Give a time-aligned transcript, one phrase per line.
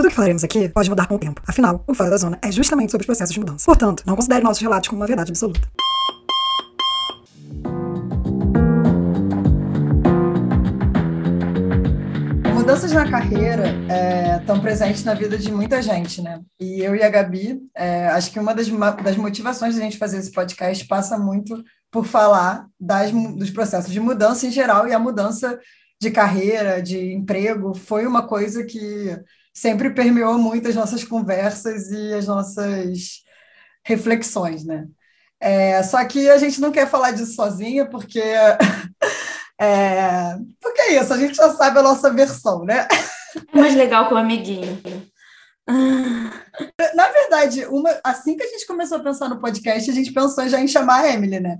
[0.00, 1.42] Tudo que falaremos aqui pode mudar com o tempo.
[1.46, 3.66] Afinal, o Fora da Zona é justamente sobre os processos de mudança.
[3.66, 5.60] Portanto, não considere nossos relatos como uma verdade absoluta.
[12.54, 13.74] Mudanças na carreira
[14.40, 16.40] estão é, presentes na vida de muita gente, né?
[16.58, 18.68] E eu e a Gabi, é, acho que uma das,
[19.04, 24.00] das motivações da gente fazer esse podcast passa muito por falar das, dos processos de
[24.00, 25.60] mudança em geral e a mudança
[26.00, 29.14] de carreira, de emprego, foi uma coisa que
[29.60, 33.22] sempre permeou muito as nossas conversas e as nossas
[33.84, 34.86] reflexões, né?
[35.38, 38.20] É, só que a gente não quer falar disso sozinha, porque
[39.60, 42.88] é, porque é isso, a gente já sabe a nossa versão, né?
[43.52, 44.80] Mais legal com o amiguinho.
[46.94, 50.48] Na verdade, uma, assim que a gente começou a pensar no podcast, a gente pensou
[50.48, 51.58] já em chamar a Emily, né?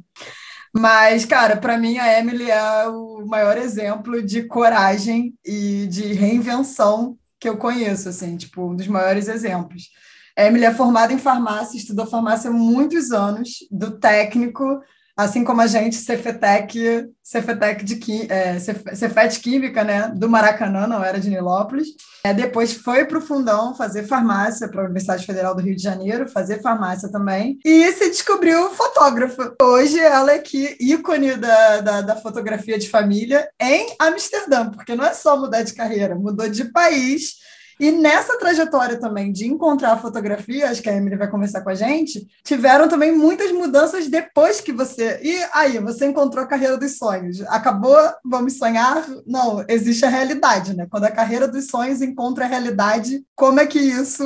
[0.75, 7.19] Mas, cara, para mim a Emily é o maior exemplo de coragem e de reinvenção
[7.41, 9.89] que eu conheço, assim, tipo, um dos maiores exemplos.
[10.37, 14.81] A Emily é formada em farmácia, estudou farmácia há muitos anos, do técnico
[15.23, 21.21] assim como a gente, Cefetec, Cefetec de é, Cefet Química, né, do Maracanã, não era
[21.21, 21.89] de Nilópolis.
[22.25, 25.83] É, depois foi para o Fundão fazer farmácia, para a Universidade Federal do Rio de
[25.83, 29.55] Janeiro, fazer farmácia também, e se descobriu fotógrafa.
[29.63, 35.05] Hoje ela é que ícone da, da, da fotografia de família em Amsterdã, porque não
[35.05, 37.41] é só mudar de carreira, mudou de país
[37.81, 41.71] e nessa trajetória também de encontrar a fotografia, acho que a Emily vai conversar com
[41.71, 45.19] a gente, tiveram também muitas mudanças depois que você.
[45.23, 47.41] E aí, você encontrou a carreira dos sonhos.
[47.49, 49.07] Acabou, vamos sonhar?
[49.27, 50.87] Não, existe a realidade, né?
[50.91, 54.23] Quando a carreira dos sonhos encontra a realidade, como é que isso.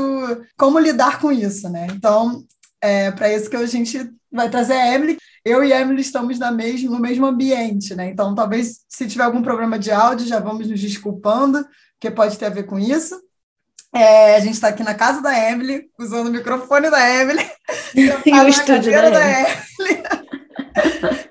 [0.59, 1.87] Como lidar com isso, né?
[1.93, 2.45] Então,
[2.81, 5.17] é para isso que a gente vai trazer a Emily.
[5.45, 8.11] Eu e a Emily estamos na mesmo, no mesmo ambiente, né?
[8.11, 12.47] Então, talvez se tiver algum problema de áudio, já vamos nos desculpando, porque pode ter
[12.47, 13.23] a ver com isso.
[13.94, 17.49] É, a gente está aqui na casa da Emily, usando o microfone da Emily.
[17.94, 20.03] e o estúdio da, da Emily.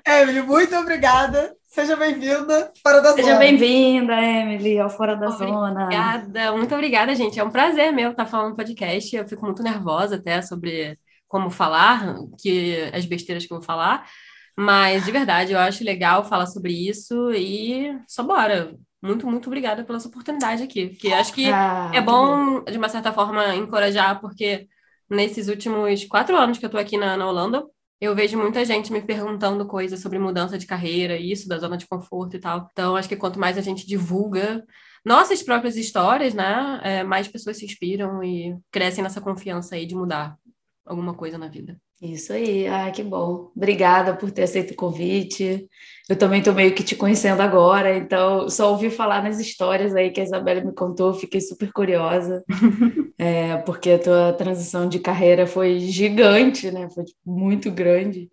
[0.06, 1.54] Emily, muito obrigada.
[1.68, 3.36] Seja bem-vinda Fora da Seja Zona.
[3.36, 5.52] Seja bem-vinda, Emily, ao Fora da obrigada.
[5.52, 5.82] Zona.
[5.82, 7.38] Obrigada, muito obrigada, gente.
[7.38, 9.14] É um prazer meu estar falando no podcast.
[9.14, 10.98] Eu fico muito nervosa até sobre
[11.28, 14.08] como falar, que as besteiras que eu vou falar.
[14.56, 19.84] Mas, de verdade, eu acho legal falar sobre isso e só bora muito, muito obrigada
[19.84, 20.88] pela sua oportunidade aqui.
[20.88, 24.66] Porque acho que ah, é bom, de uma certa forma, encorajar, porque
[25.08, 27.64] nesses últimos quatro anos que eu estou aqui na, na Holanda,
[28.00, 31.86] eu vejo muita gente me perguntando coisas sobre mudança de carreira, isso, da zona de
[31.86, 32.68] conforto e tal.
[32.72, 34.64] Então, acho que quanto mais a gente divulga
[35.04, 39.94] nossas próprias histórias, né, é, mais pessoas se inspiram e crescem nessa confiança aí de
[39.94, 40.36] mudar
[40.84, 41.78] alguma coisa na vida.
[42.00, 43.50] Isso aí, ah, que bom.
[43.56, 45.68] Obrigada por ter aceito o convite.
[46.08, 50.10] Eu também estou meio que te conhecendo agora, então só ouvi falar nas histórias aí
[50.10, 52.44] que a Isabela me contou, fiquei super curiosa,
[53.16, 56.88] é, porque a tua transição de carreira foi gigante, né?
[56.90, 58.30] Foi tipo, muito grande.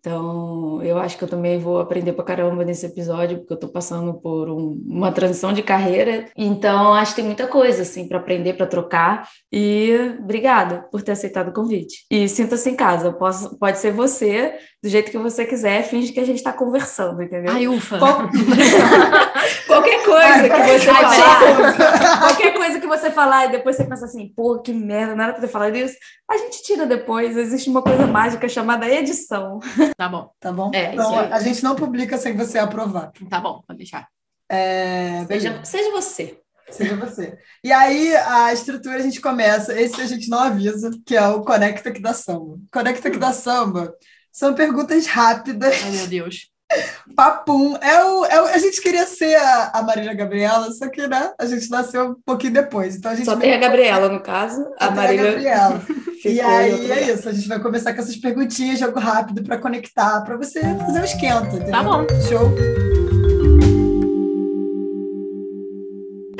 [0.00, 3.68] Então, eu acho que eu também vou aprender pra caramba nesse episódio, porque eu tô
[3.68, 6.26] passando por um, uma transição de carreira.
[6.34, 9.28] Então, acho que tem muita coisa, assim, para aprender, para trocar.
[9.52, 12.06] E obrigada por ter aceitado o convite.
[12.10, 13.12] E sinta-se em casa.
[13.12, 17.22] Posso, pode ser você, do jeito que você quiser, finge que a gente tá conversando,
[17.22, 17.52] entendeu?
[17.52, 17.98] Ai, ufa!
[17.98, 18.28] Qual...
[19.66, 22.18] qualquer coisa que você falar.
[22.18, 25.32] qualquer coisa que você falar e depois você pensa assim, pô, que merda, não era
[25.34, 25.96] pra ter falado isso.
[26.30, 27.36] A gente tira depois.
[27.36, 29.60] Existe uma coisa mágica chamada edição.
[29.98, 30.30] Tá bom.
[30.40, 30.70] Tá bom?
[30.72, 33.12] É, então, a gente não publica sem você aprovar.
[33.28, 34.08] Tá bom, pode deixar.
[34.48, 36.40] É, seja, seja você.
[36.70, 37.36] Seja você.
[37.62, 39.78] E aí, a estrutura a gente começa.
[39.78, 42.58] Esse a gente não avisa, que é o Conecta que dá samba.
[42.72, 43.92] Conecta que dá samba
[44.40, 45.76] são perguntas rápidas.
[45.84, 46.48] Ai, meu Deus.
[47.14, 47.76] Papum.
[47.76, 51.30] É o, é o, a gente queria ser a, a Marília Gabriela, só que né,
[51.38, 52.96] a gente nasceu um pouquinho depois.
[52.96, 54.66] Então a gente Só tem a Gabriela, no caso.
[54.78, 55.28] A Marília.
[55.28, 55.82] A Gabriela.
[56.24, 57.02] e aí é lugar.
[57.02, 57.28] isso.
[57.28, 61.04] A gente vai começar com essas perguntinhas, jogo rápido para conectar, para você fazer um
[61.04, 61.48] esquenta.
[61.48, 61.70] Entendeu?
[61.70, 62.06] Tá bom.
[62.26, 63.29] Show.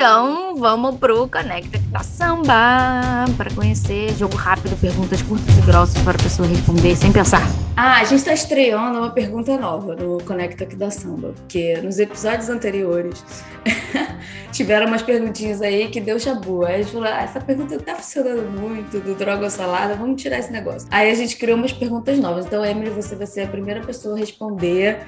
[0.00, 6.02] Então, vamos pro Conecta que tá samba para conhecer jogo rápido, perguntas curtas e grossas
[6.02, 7.43] para a pessoa responder sem pensar.
[7.76, 11.99] Ah, a gente está estreando uma pergunta nova no Conecta aqui da Samba, porque nos
[11.99, 13.23] episódios anteriores
[14.50, 16.64] tiveram umas perguntinhas aí que deu chabu.
[16.64, 20.23] Aí a gente falou, ah, essa pergunta tá funcionando muito, do droga ou salada, vamos
[20.23, 20.88] tirar esse negócio.
[20.91, 22.47] Aí a gente criou umas perguntas novas.
[22.47, 25.06] Então, Emily, você vai ser a primeira pessoa a responder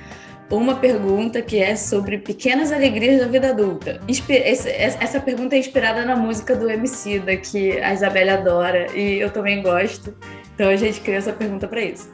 [0.52, 4.00] uma pergunta que é sobre pequenas alegrias da vida adulta.
[4.28, 9.30] Essa pergunta é inspirada na música do MC, da que a Isabelle adora e eu
[9.30, 10.14] também gosto.
[10.54, 12.12] Então a gente criou essa pergunta para isso.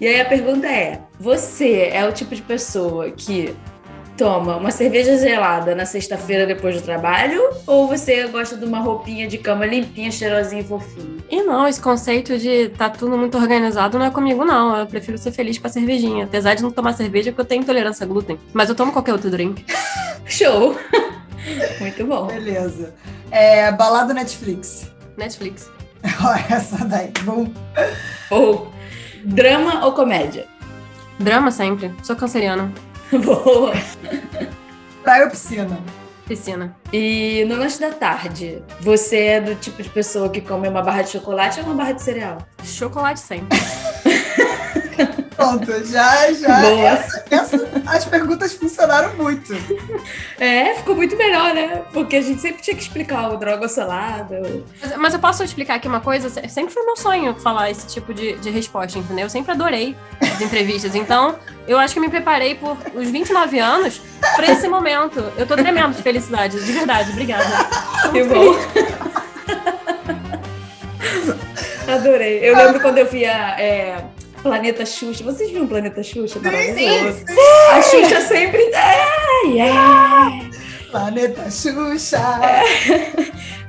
[0.00, 3.54] E aí a pergunta é: você é o tipo de pessoa que
[4.20, 7.40] toma uma cerveja gelada na sexta-feira depois do trabalho?
[7.66, 11.24] Ou você gosta de uma roupinha de cama limpinha, cheirosinha e fofinha?
[11.30, 14.76] E não, esse conceito de tá tudo muito organizado não é comigo, não.
[14.76, 16.26] Eu prefiro ser feliz com a cervejinha.
[16.26, 18.38] Apesar de não tomar cerveja, porque eu tenho intolerância a glúten.
[18.52, 19.64] Mas eu tomo qualquer outro drink.
[20.28, 20.76] Show!
[21.80, 22.26] Muito bom.
[22.26, 22.94] Beleza.
[23.30, 24.92] É, balada Netflix.
[25.16, 25.70] Netflix.
[26.22, 27.10] Olha essa daí.
[27.22, 27.50] Bom,
[28.30, 28.70] Ou
[29.24, 30.46] drama ou comédia?
[31.18, 31.90] Drama sempre.
[32.02, 32.70] Sou canceriana.
[33.24, 33.72] Boa!
[35.02, 35.80] praia ou piscina?
[36.26, 36.76] Piscina.
[36.92, 41.02] E no lanche da tarde, você é do tipo de pessoa que come uma barra
[41.02, 42.38] de chocolate ou uma barra de cereal?
[42.62, 43.58] Chocolate sempre.
[45.40, 46.60] Pronto, já, já.
[46.70, 49.54] Essa, essa- as perguntas funcionaram muito.
[50.38, 51.82] É, ficou muito melhor, né?
[51.92, 54.36] Porque a gente sempre tinha que explicar o droga salada.
[54.44, 56.28] ou- Mas, mas eu posso explicar aqui uma coisa?
[56.28, 59.24] Se- Sempre foi meu sonho falar esse tipo de, de resposta, entendeu?
[59.26, 60.94] Eu sempre adorei as entrevistas.
[60.94, 64.00] Então, eu acho que eu me preparei por os 29 anos
[64.36, 65.20] para esse momento.
[65.38, 67.10] Eu tô tremendo de felicidade, de verdade.
[67.12, 67.44] Obrigada.
[68.12, 68.56] Que bom.
[71.88, 72.38] Adorei.
[72.42, 74.04] Eu lembro quando eu via é,
[74.42, 75.22] Planeta Xuxa.
[75.24, 76.38] Vocês viram Planeta Xuxa?
[76.40, 77.24] Maravilhoso.
[77.72, 78.62] A Xuxa sempre.
[78.72, 80.30] É, yeah.
[80.90, 82.18] Planeta Xuxa.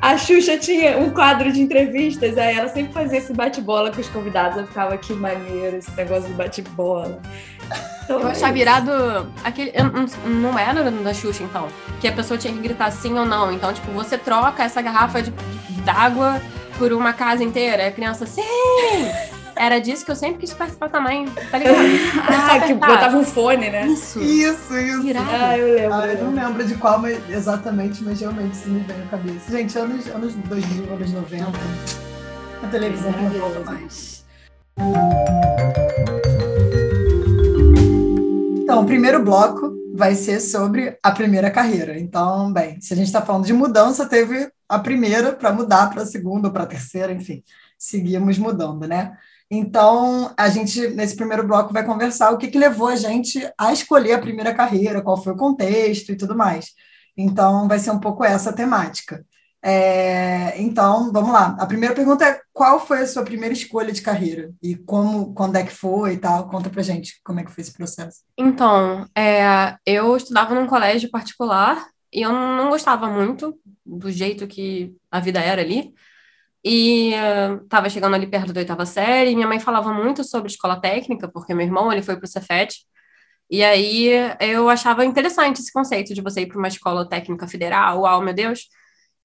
[0.01, 4.07] A Xuxa tinha um quadro de entrevistas, aí ela sempre fazia esse bate-bola com os
[4.09, 4.57] convidados.
[4.57, 7.21] Eu ficava que maneiro esse negócio de bate-bola.
[8.03, 8.61] Então, Eu é achava isso.
[8.61, 9.71] irado aquele.
[10.25, 11.67] não- era da Xuxa, então.
[11.99, 13.51] Que a pessoa tinha que gritar sim ou não.
[13.53, 15.31] Então, tipo, você troca essa garrafa de-
[15.85, 16.41] d'água
[16.79, 17.83] por uma casa inteira.
[17.83, 18.41] E a criança, sim!
[19.61, 21.77] Era disso que eu sempre quis participar também, tá ligado?
[22.27, 23.85] Ah, que botava um fone, né?
[23.85, 24.19] Isso.
[24.19, 25.07] Isso, isso.
[25.07, 25.29] Irado.
[25.31, 25.93] Ah, eu lembro.
[25.93, 26.47] Ah, eu não lembro.
[26.47, 29.51] lembro de qual mas, exatamente, mas realmente isso me veio à cabeça.
[29.51, 31.45] Gente, anos, anos 2000, anos 90,
[32.63, 34.25] a televisão não volta mais.
[38.63, 41.99] Então, o primeiro bloco vai ser sobre a primeira carreira.
[41.99, 46.01] Então, bem, se a gente está falando de mudança, teve a primeira para mudar para
[46.01, 47.43] a segunda ou para a terceira, enfim,
[47.77, 49.15] seguimos mudando, né?
[49.53, 53.73] Então, a gente, nesse primeiro bloco, vai conversar o que, que levou a gente a
[53.73, 56.69] escolher a primeira carreira, qual foi o contexto e tudo mais.
[57.17, 59.25] Então, vai ser um pouco essa a temática.
[59.61, 61.57] É, então, vamos lá.
[61.59, 64.51] A primeira pergunta é: qual foi a sua primeira escolha de carreira?
[64.63, 66.49] E como, quando é que foi e tal?
[66.49, 68.21] Conta pra gente como é que foi esse processo.
[68.37, 73.53] Então, é, eu estudava num colégio particular e eu não gostava muito
[73.85, 75.93] do jeito que a vida era ali.
[76.63, 77.13] E
[77.63, 81.53] estava chegando ali perto da oitava série, minha mãe falava muito sobre escola técnica, porque
[81.53, 82.85] meu irmão ele foi para o Cefet.
[83.49, 88.01] E aí eu achava interessante esse conceito de você ir para uma escola técnica federal,
[88.01, 88.67] uau, meu Deus.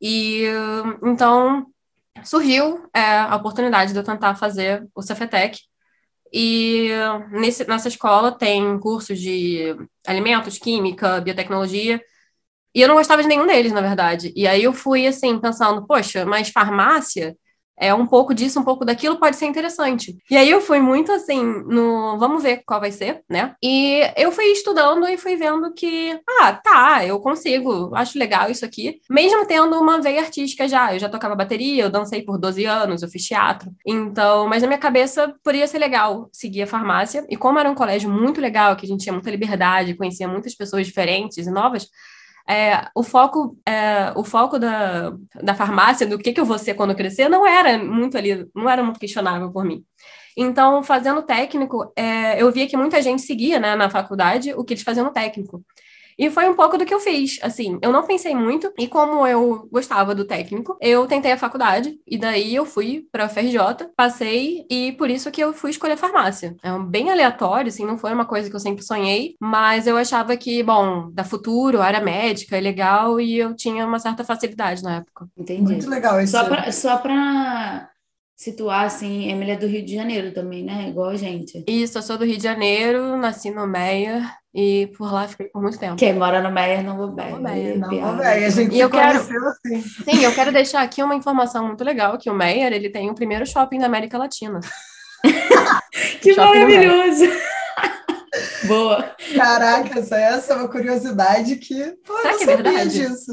[0.01, 0.45] E
[1.05, 1.67] então
[2.25, 5.59] surgiu é, a oportunidade de eu tentar fazer o Cefetec.
[6.33, 6.91] E
[7.31, 9.77] nesse, nessa escola tem cursos de
[10.07, 12.01] alimentos, química, biotecnologia.
[12.77, 14.35] E eu não gostava de nenhum deles, na verdade.
[14.37, 17.35] E aí eu fui assim, pensando, poxa, mas farmácia
[17.79, 20.15] é um pouco disso, um pouco daquilo, pode ser interessante.
[20.31, 23.55] E aí eu fui muito assim, no vamos ver qual vai ser, né?
[23.63, 28.65] E eu fui estudando e fui vendo que, ah, tá, eu consigo, acho legal isso
[28.65, 29.01] aqui.
[29.09, 33.03] Mesmo tendo uma veia artística já, eu já tocava bateria, eu dancei por 12 anos,
[33.03, 33.71] eu fiz teatro.
[33.87, 37.27] Então, mas na minha cabeça poderia ser legal seguir a farmácia.
[37.31, 40.55] E como era um colégio muito legal, que a gente tinha muita liberdade, conhecia muitas
[40.55, 41.89] pessoas diferentes e novas,
[42.49, 45.13] é, o foco, é, o foco da,
[45.43, 48.49] da farmácia, do que, que eu vou ser quando eu crescer, não era muito ali,
[48.55, 49.85] não era muito questionável por mim.
[50.37, 54.75] Então, fazendo técnico, é, eu via que muita gente seguia né, na faculdade o que
[54.75, 55.65] eles faziam no técnico.
[56.19, 59.27] E foi um pouco do que eu fiz, assim, eu não pensei muito, e como
[59.27, 64.65] eu gostava do técnico, eu tentei a faculdade, e daí eu fui pra FRJ, passei,
[64.71, 66.57] e por isso que eu fui escolher farmácia.
[66.63, 69.97] É um bem aleatório, assim, não foi uma coisa que eu sempre sonhei, mas eu
[69.97, 74.83] achava que, bom, da futuro, área médica é legal, e eu tinha uma certa facilidade
[74.83, 75.27] na época.
[75.37, 75.73] Entendi.
[75.73, 76.33] Muito legal isso.
[76.33, 77.91] Só pra, só pra
[78.37, 80.89] situar, assim, Emily é do Rio de Janeiro também, né?
[80.91, 81.65] Igual a gente.
[81.67, 85.63] Isso, eu sou do Rio de Janeiro, nasci no Meia, e por lá fiquei por
[85.63, 85.97] muito tempo.
[85.97, 87.31] Quem mora no Meyer não vou bem.
[87.31, 89.81] Não vou Não, velho, a gente E eu se quero- assim.
[90.05, 93.15] Sim, eu quero deixar aqui uma informação muito legal, que o Meyer, ele tem o
[93.15, 94.61] primeiro shopping da América Latina.
[96.21, 97.25] Que maravilhoso!
[98.67, 99.15] Boa.
[99.35, 102.91] Caraca, essa, é uma curiosidade que pô, Será eu que é não sabia verdade?
[102.91, 103.33] disso.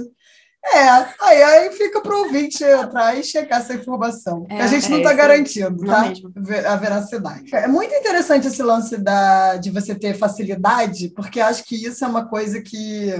[0.65, 0.87] É,
[1.19, 4.45] aí, aí fica para o ouvinte entrar e checar essa informação.
[4.49, 5.17] É, que a gente não é está isso.
[5.17, 6.01] garantindo, tá?
[6.01, 6.33] mesmo.
[6.67, 7.53] A veracidade.
[7.53, 12.07] É muito interessante esse lance da, de você ter facilidade, porque acho que isso é
[12.07, 13.13] uma coisa que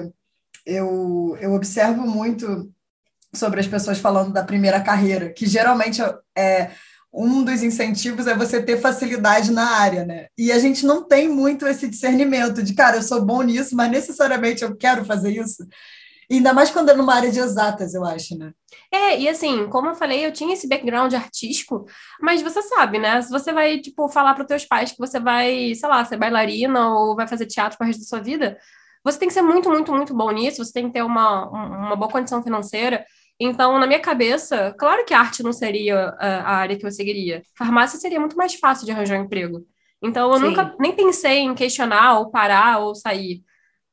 [0.66, 2.72] eu, eu observo muito
[3.34, 6.02] sobre as pessoas falando da primeira carreira, que geralmente
[6.38, 6.72] é
[7.14, 10.28] um dos incentivos é você ter facilidade na área, né?
[10.36, 13.92] E a gente não tem muito esse discernimento de, cara, eu sou bom nisso, mas
[13.92, 15.68] necessariamente eu quero fazer isso.
[16.38, 18.54] Ainda mais quando é numa área de exatas, eu acho, né?
[18.92, 21.86] É, e assim, como eu falei, eu tinha esse background artístico,
[22.22, 23.22] mas você sabe, né?
[23.22, 26.18] Se você vai, tipo, falar para os teus pais que você vai, sei lá, ser
[26.18, 28.58] bailarina ou vai fazer teatro para resto da sua vida,
[29.04, 31.88] você tem que ser muito, muito, muito bom nisso, você tem que ter uma, um-
[31.88, 33.06] uma boa condição financeira.
[33.40, 37.42] Então, na minha cabeça, claro que arte não seria a, a área que eu seguiria.
[37.58, 39.66] Farmácia seria muito mais fácil de arranjar um emprego.
[40.02, 40.46] Então, eu Sim.
[40.48, 43.44] nunca nem pensei em questionar ou parar ou sair.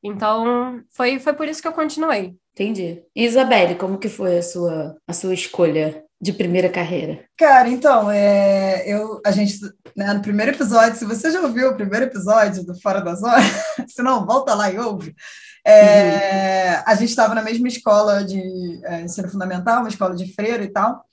[0.03, 2.35] Então, foi, foi por isso que eu continuei.
[2.53, 3.03] Entendi.
[3.15, 7.23] Isabelle, como que foi a sua, a sua escolha de primeira carreira?
[7.37, 9.59] Cara, então, é, eu, a gente,
[9.95, 13.37] né, no primeiro episódio, se você já ouviu o primeiro episódio do Fora da Zona,
[13.87, 15.15] se não, volta lá e ouve.
[15.65, 18.41] É, A gente estava na mesma escola de
[18.83, 21.03] é, ensino fundamental, uma escola de freira e tal.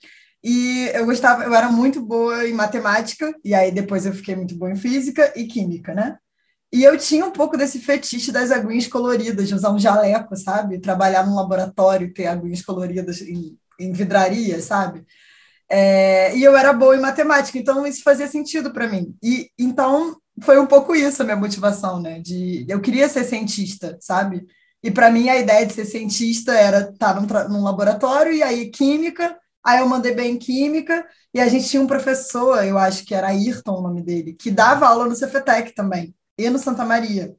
[0.43, 4.57] E eu gostava, eu era muito boa em matemática, e aí depois eu fiquei muito
[4.57, 6.17] boa em física e química, né?
[6.73, 10.81] E eu tinha um pouco desse fetiche das aguinhas coloridas, de usar um jaleco, sabe?
[10.81, 15.05] Trabalhar num laboratório, ter aguinhas coloridas em, em vidraria, sabe?
[15.71, 19.15] É, e eu era boa em matemática, então isso fazia sentido para mim.
[19.23, 22.21] E então foi um pouco isso a minha motivação, né?
[22.21, 24.47] De eu queria ser cientista, sabe?
[24.83, 28.43] E para mim a ideia de ser cientista era estar num, tra- num laboratório e
[28.43, 29.37] aí química.
[29.65, 33.15] Aí eu mandei bem em química e a gente tinha um professor, eu acho que
[33.15, 37.35] era Ayrton o nome dele, que dava aula no Cefetec também e no Santa Maria.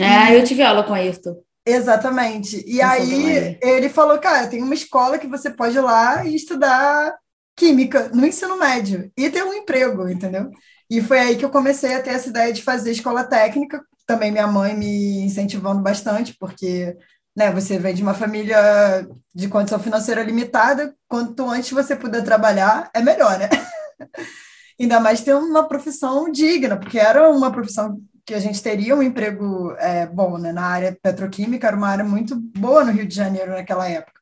[0.00, 1.36] Ah, eu tive aula com a Ayrton.
[1.66, 2.64] Exatamente.
[2.66, 6.34] E Santa aí ele falou, cara, tem uma escola que você pode ir lá e
[6.34, 7.14] estudar
[7.56, 10.50] química no ensino médio e ter um emprego, entendeu?
[10.90, 13.82] E foi aí que eu comecei a ter essa ideia de fazer escola técnica.
[14.06, 16.96] Também minha mãe me incentivando bastante, porque
[17.36, 20.94] né, você vem de uma família de condição financeira limitada.
[21.08, 23.48] Quanto antes você puder trabalhar, é melhor, né?
[24.80, 29.02] Ainda mais ter uma profissão digna, porque era uma profissão que a gente teria um
[29.02, 30.52] emprego é, bom, né?
[30.52, 34.20] Na área petroquímica era uma área muito boa no Rio de Janeiro naquela época.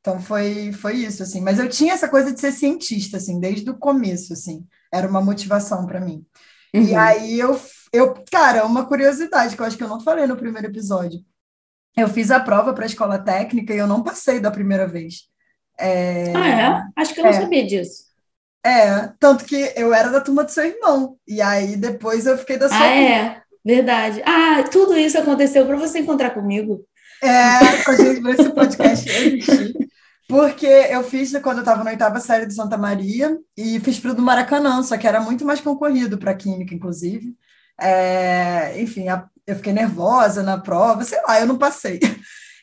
[0.00, 3.70] Então foi foi isso assim, mas eu tinha essa coisa de ser cientista assim, desde
[3.70, 4.66] o começo assim.
[4.92, 6.24] Era uma motivação para mim.
[6.78, 6.98] E Uhum.
[6.98, 7.60] aí eu
[7.92, 11.20] eu, cara, uma curiosidade que eu acho que eu não falei no primeiro episódio.
[11.96, 15.28] Eu fiz a prova para a escola técnica e eu não passei da primeira vez.
[15.78, 16.82] É, Ah, é?
[16.96, 17.32] Acho que eu não É.
[17.32, 18.04] sabia disso.
[18.64, 21.16] É, tanto que eu era da turma do seu irmão.
[21.26, 23.42] E aí depois eu fiquei da sua Ah, é?
[23.64, 24.22] Verdade.
[24.24, 26.80] Ah, tudo isso aconteceu para você encontrar comigo.
[27.22, 29.74] É, com a gente ver esse podcast existir.
[30.28, 34.12] Porque eu fiz quando eu estava na oitava série de Santa Maria e fiz para
[34.12, 37.34] o do Maracanã, só que era muito mais concorrido para Química, inclusive.
[37.80, 41.98] É, enfim, a- eu fiquei nervosa na prova, sei lá, eu não passei.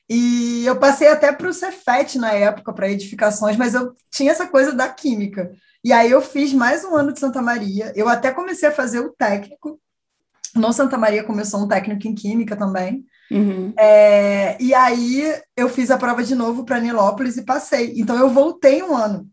[0.10, 4.48] E eu passei até para o Cefet na época, para edificações, mas eu tinha essa
[4.48, 5.52] coisa da Química.
[5.88, 9.00] E aí eu fiz mais um ano de Santa Maria, eu até comecei a fazer
[9.00, 9.80] o técnico.
[10.54, 13.06] No Santa Maria começou um técnico em Química também.
[13.32, 13.72] Uhum.
[13.80, 17.94] É, e aí eu fiz a prova de novo para Nilópolis e passei.
[17.96, 19.30] Então eu voltei um ano.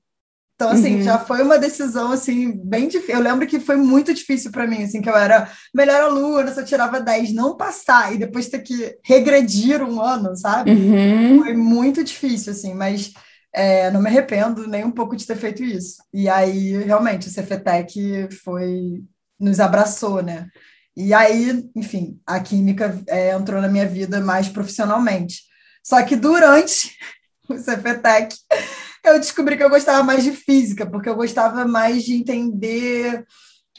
[0.55, 1.03] Então assim, Uhum.
[1.03, 3.17] já foi uma decisão assim bem difícil.
[3.17, 6.63] Eu lembro que foi muito difícil para mim, assim, que eu era melhor aluna, só
[6.63, 10.71] tirava 10, não passar e depois ter que regredir um ano, sabe?
[10.71, 11.43] Uhum.
[11.43, 13.13] Foi muito difícil assim, mas
[13.55, 16.03] é, não me arrependo nem um pouco de ter feito isso.
[16.13, 19.05] E aí realmente o Cefetec foi
[19.39, 20.49] nos abraçou, né?
[20.97, 25.43] E aí, enfim, a química é, entrou na minha vida mais profissionalmente.
[25.83, 26.97] Só que durante
[27.49, 28.37] o Cefetec,
[29.05, 33.25] eu descobri que eu gostava mais de física, porque eu gostava mais de entender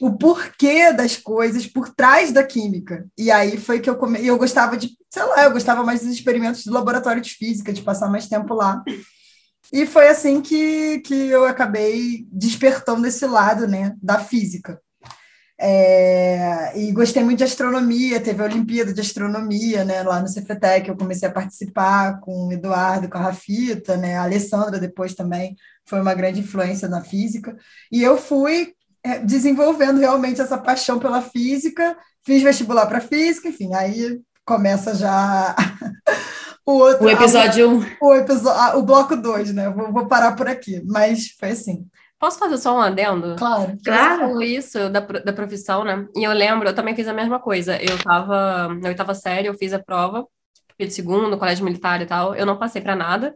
[0.01, 3.07] o porquê das coisas por trás da química.
[3.17, 4.25] E aí foi que eu come...
[4.25, 7.81] eu gostava de, sei lá, eu gostava mais dos experimentos do laboratório de física, de
[7.81, 8.83] passar mais tempo lá.
[9.71, 14.79] E foi assim que, que eu acabei despertando esse lado né, da física.
[15.57, 20.89] É, e gostei muito de astronomia, teve a Olimpíada de Astronomia né, lá no Cefetec,
[20.89, 25.55] eu comecei a participar com o Eduardo, com a Rafita, né, a Alessandra depois também
[25.85, 27.55] foi uma grande influência na física,
[27.89, 31.95] e eu fui é, desenvolvendo realmente essa paixão pela física,
[32.25, 35.55] fiz vestibular para física, enfim, aí começa já
[36.65, 37.05] o outro.
[37.05, 37.73] O episódio 1.
[37.73, 37.85] Um.
[38.01, 39.69] O, episódio, o bloco 2, né?
[39.69, 41.87] Vou, vou, parar por aqui, mas foi assim.
[42.19, 43.35] Posso fazer só um adendo?
[43.35, 43.77] Claro.
[43.83, 44.15] Claro.
[44.15, 46.07] Você falou isso da, da profissão, né?
[46.15, 47.77] E eu lembro, eu também fiz a mesma coisa.
[47.81, 50.25] Eu estava na oitava série, eu fiz a prova,
[50.79, 52.33] de segundo, colégio militar e tal.
[52.33, 53.35] Eu não passei para nada.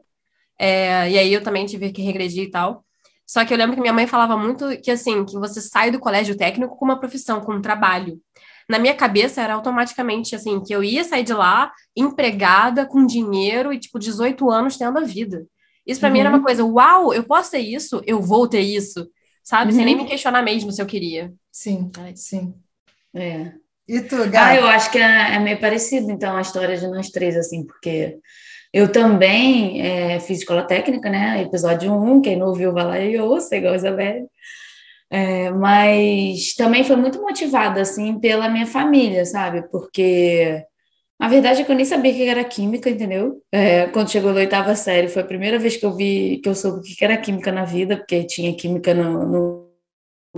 [0.58, 2.84] É, e aí eu também tive que regredir e tal.
[3.26, 6.00] Só que eu lembro que minha mãe falava muito que, assim, que você sai do
[6.00, 8.20] colégio técnico com uma profissão, com um trabalho
[8.70, 13.74] na minha cabeça era automaticamente assim, que eu ia sair de lá empregada, com dinheiro
[13.74, 15.46] e, tipo, 18 anos tendo a vida.
[15.86, 16.14] Isso para uhum.
[16.14, 16.44] mim era uma uhum.
[16.44, 19.10] coisa, uau, eu posso ter isso, eu vou ter isso,
[19.44, 19.72] sabe?
[19.72, 19.78] Uhum.
[19.78, 21.34] Sem nem me questionar mesmo se eu queria.
[21.52, 22.54] Sim, sim.
[23.14, 23.54] É.
[23.88, 24.38] E tu, Gabi?
[24.38, 27.66] Ah, eu acho que é, é, meio parecido, então, a história de nós três, assim,
[27.66, 28.20] porque
[28.72, 31.42] eu também é, fiz escola técnica, né?
[31.42, 34.30] Episódio 1, quem não ouviu, vai lá e ouça, igual a Isabel.
[35.12, 39.64] É, mas também foi muito motivada, assim, pela minha família, sabe?
[39.72, 40.64] Porque
[41.20, 43.42] a verdade é que eu nem sabia que era química, entendeu?
[43.52, 46.56] É, quando chegou na oitava série, foi a primeira vez que eu vi, que eu
[46.56, 49.72] soube o que era química na vida, porque tinha química no, no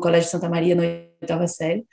[0.02, 0.84] Colégio Santa Maria, na
[1.22, 1.86] oitava série.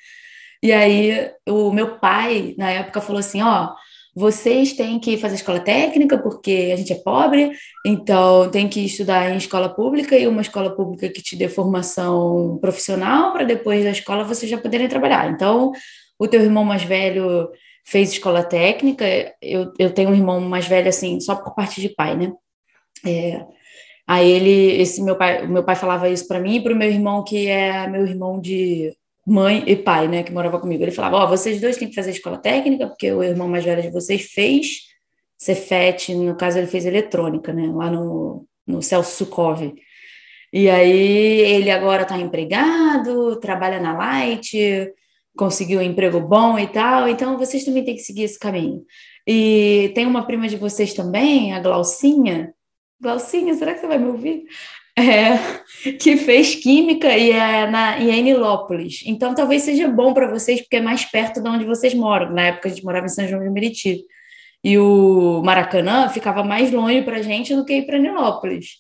[0.63, 3.75] E aí, o meu pai, na época, falou assim: ó
[4.19, 7.53] vocês têm que fazer escola técnica porque a gente é pobre,
[7.87, 12.59] então tem que estudar em escola pública e uma escola pública que te dê formação
[12.61, 15.31] profissional para depois da escola vocês já poderem trabalhar.
[15.31, 15.71] Então,
[16.19, 17.49] o teu irmão mais velho
[17.85, 19.05] fez escola técnica,
[19.41, 22.33] eu, eu tenho um irmão mais velho assim, só por parte de pai, né?
[23.07, 23.47] É,
[24.05, 26.91] aí ele, esse meu pai, meu pai falava isso para mim e para o meu
[26.91, 28.93] irmão que é meu irmão de
[29.29, 30.83] mãe e pai, né, que morava comigo.
[30.83, 33.65] Ele falava: Ó, oh, vocês dois têm que fazer escola técnica, porque o irmão mais
[33.65, 34.89] velho de vocês fez
[35.39, 39.75] Cefet, no caso ele fez eletrônica, né, lá no, no Celso Sukov.
[40.53, 44.93] E aí ele agora está empregado, trabalha na Light,
[45.37, 48.83] conseguiu um emprego bom e tal, então vocês também têm que seguir esse caminho.
[49.27, 52.53] E tem uma prima de vocês também, a Glaucinha.
[53.01, 54.45] Glaucinha, será que você vai me ouvir?
[54.99, 59.03] É, que fez química e é, na, em Nilópolis.
[59.07, 62.33] Então, talvez seja bom para vocês, porque é mais perto de onde vocês moram.
[62.33, 64.05] Na época, a gente morava em São João de Meriti.
[64.63, 68.79] E o Maracanã ficava mais longe para a gente do que ir para Nilópolis.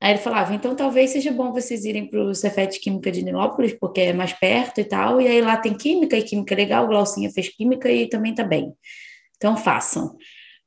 [0.00, 3.74] Aí ele falava, então talvez seja bom vocês irem para o Cefet Química de Nilópolis,
[3.78, 6.86] porque é mais perto e tal, e aí lá tem química, e química é legal,
[6.86, 8.72] Glaucinha fez química e também tá bem.
[9.36, 10.16] Então façam.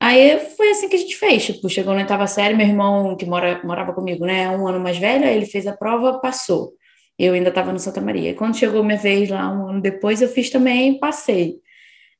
[0.05, 3.25] Aí foi assim que a gente fez, tipo, chegou na oitava série, meu irmão, que
[3.25, 6.73] mora, morava comigo, né, um ano mais velho, ele fez a prova, passou.
[7.17, 8.31] Eu ainda estava no Santa Maria.
[8.31, 11.55] E quando chegou minha vez lá, um ano depois, eu fiz também, passei.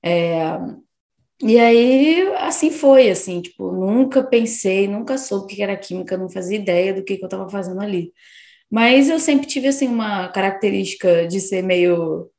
[0.04, 0.58] É,
[1.41, 6.30] e aí, assim foi, assim, tipo, nunca pensei, nunca soube o que era química, não
[6.30, 8.13] fazia ideia do que, que eu estava fazendo ali.
[8.72, 12.30] Mas eu sempre tive, assim, uma característica de ser meio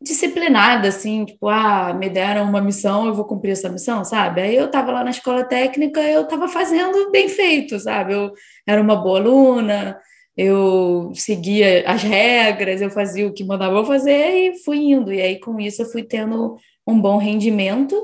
[0.00, 4.40] disciplinada, assim, tipo, ah, me deram uma missão, eu vou cumprir essa missão, sabe?
[4.40, 8.14] Aí eu estava lá na escola técnica, eu estava fazendo bem feito, sabe?
[8.14, 8.32] Eu
[8.66, 9.98] era uma boa aluna,
[10.36, 15.12] eu seguia as regras, eu fazia o que mandava eu fazer e fui indo.
[15.12, 17.94] E aí, com isso, eu fui tendo um bom rendimento.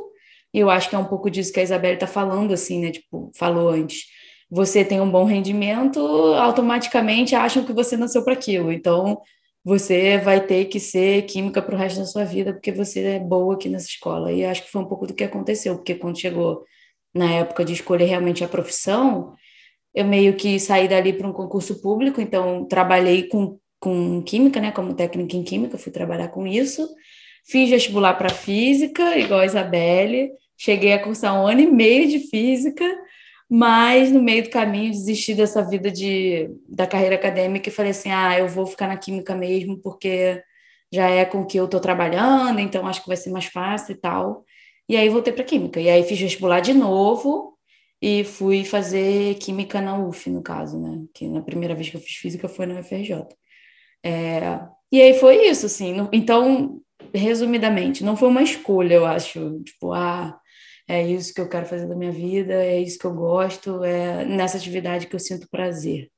[0.53, 2.91] E eu acho que é um pouco disso que a Isabelle está falando, assim, né?
[2.91, 4.05] Tipo, falou antes.
[4.51, 6.01] Você tem um bom rendimento,
[6.35, 8.71] automaticamente acham que você nasceu para aquilo.
[8.71, 9.21] Então,
[9.67, 13.19] você vai ter que ser química para o resto da sua vida, porque você é
[13.19, 14.33] boa aqui nessa escola.
[14.33, 16.63] E acho que foi um pouco do que aconteceu, porque quando chegou
[17.13, 19.35] na época de escolher realmente a profissão,
[19.93, 24.71] eu meio que saí dali para um concurso público, então trabalhei com, com química, né,
[24.71, 26.89] como técnica em química, fui trabalhar com isso.
[27.45, 32.21] Fiz vestibular para física, igual a Isabelle, cheguei a cursar um ano e meio de
[32.29, 32.85] física,
[33.49, 38.11] mas no meio do caminho desisti dessa vida de, da carreira acadêmica e falei assim:
[38.11, 40.43] ah, eu vou ficar na química mesmo, porque
[40.93, 43.99] já é com que eu estou trabalhando, então acho que vai ser mais fácil e
[43.99, 44.45] tal.
[44.89, 45.81] E aí voltei para química.
[45.81, 47.57] E aí fiz vestibular de novo
[48.01, 51.05] e fui fazer química na UF, no caso, né?
[51.15, 53.27] Que na primeira vez que eu fiz física foi na UFRJ.
[54.05, 54.61] É...
[54.93, 56.09] E aí foi isso, assim.
[56.13, 56.81] Então,
[57.15, 59.63] resumidamente, não foi uma escolha, eu acho.
[59.65, 60.39] Tipo, ah
[60.89, 64.25] é isso que eu quero fazer da minha vida, é isso que eu gosto, é
[64.25, 66.11] nessa atividade que eu sinto prazer.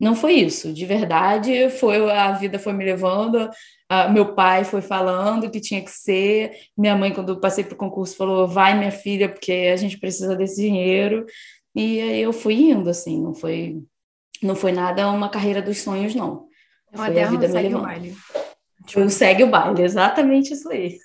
[0.00, 0.72] não foi isso.
[0.72, 3.48] De verdade, foi a vida foi me levando.
[3.88, 6.52] A, meu pai foi falando que tinha que ser.
[6.76, 9.98] Minha mãe, quando eu passei para o concurso, falou: vai, minha filha, porque a gente
[9.98, 11.24] precisa desse dinheiro.
[11.74, 13.82] E aí eu fui indo, assim, não foi,
[14.42, 16.48] não foi nada uma carreira dos sonhos, não.
[16.94, 17.80] Foi a vida me levando.
[17.80, 18.16] O baile.
[18.86, 20.98] Tipo, segue o baile, exatamente isso aí.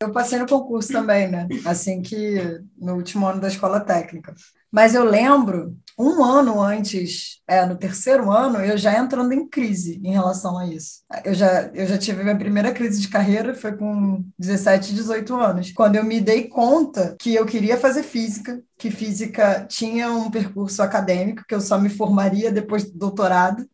[0.00, 1.48] Eu passei no concurso também, né?
[1.66, 4.32] Assim que no último ano da escola técnica.
[4.70, 10.00] Mas eu lembro, um ano antes, é, no terceiro ano, eu já entrando em crise
[10.04, 11.00] em relação a isso.
[11.24, 15.72] Eu já, eu já tive minha primeira crise de carreira, foi com 17, 18 anos,
[15.72, 20.80] quando eu me dei conta que eu queria fazer física, que física tinha um percurso
[20.82, 23.66] acadêmico, que eu só me formaria depois do doutorado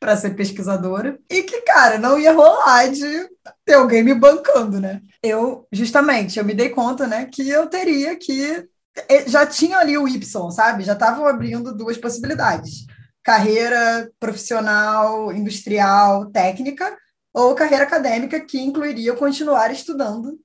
[0.00, 3.28] para ser pesquisadora, e que, cara, não ia rolar de
[3.66, 5.02] ter alguém me bancando, né?
[5.22, 8.66] Eu, justamente, eu me dei conta, né, que eu teria que
[9.26, 10.84] já tinha ali o Y, sabe?
[10.84, 12.86] Já estavam abrindo duas possibilidades:
[13.22, 16.96] carreira profissional, industrial, técnica,
[17.32, 20.38] ou carreira acadêmica, que incluiria continuar estudando,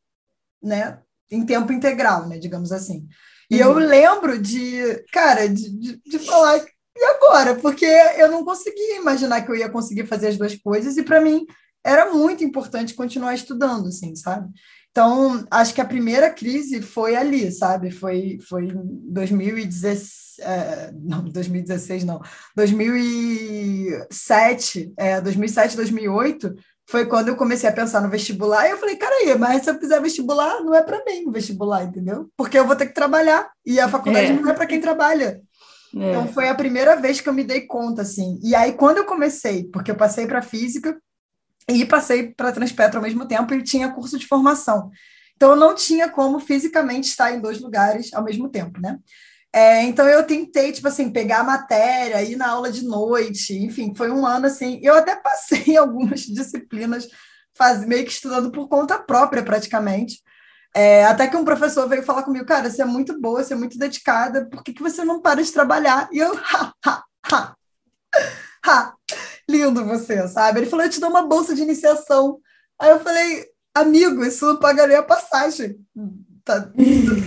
[0.61, 0.99] né?
[1.31, 2.37] Em tempo integral, né?
[2.37, 3.07] Digamos assim.
[3.49, 3.71] E uhum.
[3.71, 6.61] eu lembro de, cara, de, de, de falar,
[6.95, 7.55] e agora?
[7.55, 11.21] Porque eu não conseguia imaginar que eu ia conseguir fazer as duas coisas, e para
[11.21, 11.45] mim
[11.83, 14.49] era muito importante continuar estudando, assim, sabe?
[14.89, 17.91] Então, acho que a primeira crise foi ali, sabe?
[17.91, 22.21] Foi, foi em 2016, é, não, 2016 não,
[22.55, 26.55] 2007, é, 2007, 2008,
[26.87, 29.69] foi quando eu comecei a pensar no vestibular, e eu falei, cara aí, mas se
[29.69, 32.29] eu fizer vestibular, não é para mim o vestibular, entendeu?
[32.37, 34.33] Porque eu vou ter que trabalhar, e a faculdade é.
[34.33, 35.41] não é para quem trabalha.
[35.95, 36.09] É.
[36.09, 38.39] Então, foi a primeira vez que eu me dei conta, assim.
[38.43, 40.99] E aí, quando eu comecei, porque eu passei para física,
[41.69, 44.91] e passei para Transpetro ao mesmo tempo e tinha curso de formação.
[45.35, 48.97] Então, eu não tinha como fisicamente estar em dois lugares ao mesmo tempo, né?
[49.53, 53.93] É, então, eu tentei, tipo assim, pegar a matéria, ir na aula de noite, enfim,
[53.95, 54.79] foi um ano assim.
[54.83, 57.07] Eu até passei algumas disciplinas,
[57.57, 60.21] faz, meio que estudando por conta própria, praticamente.
[60.75, 63.57] É, até que um professor veio falar comigo, cara, você é muito boa, você é
[63.57, 66.09] muito dedicada, por que, que você não para de trabalhar?
[66.11, 67.55] E eu, ha, ha, ha,
[68.65, 68.93] ha
[69.49, 70.59] lindo você, sabe?
[70.59, 72.39] Ele falou, eu te dou uma bolsa de iniciação.
[72.77, 75.77] Aí eu falei, amigo, isso eu pagaria a passagem
[76.43, 76.71] tá,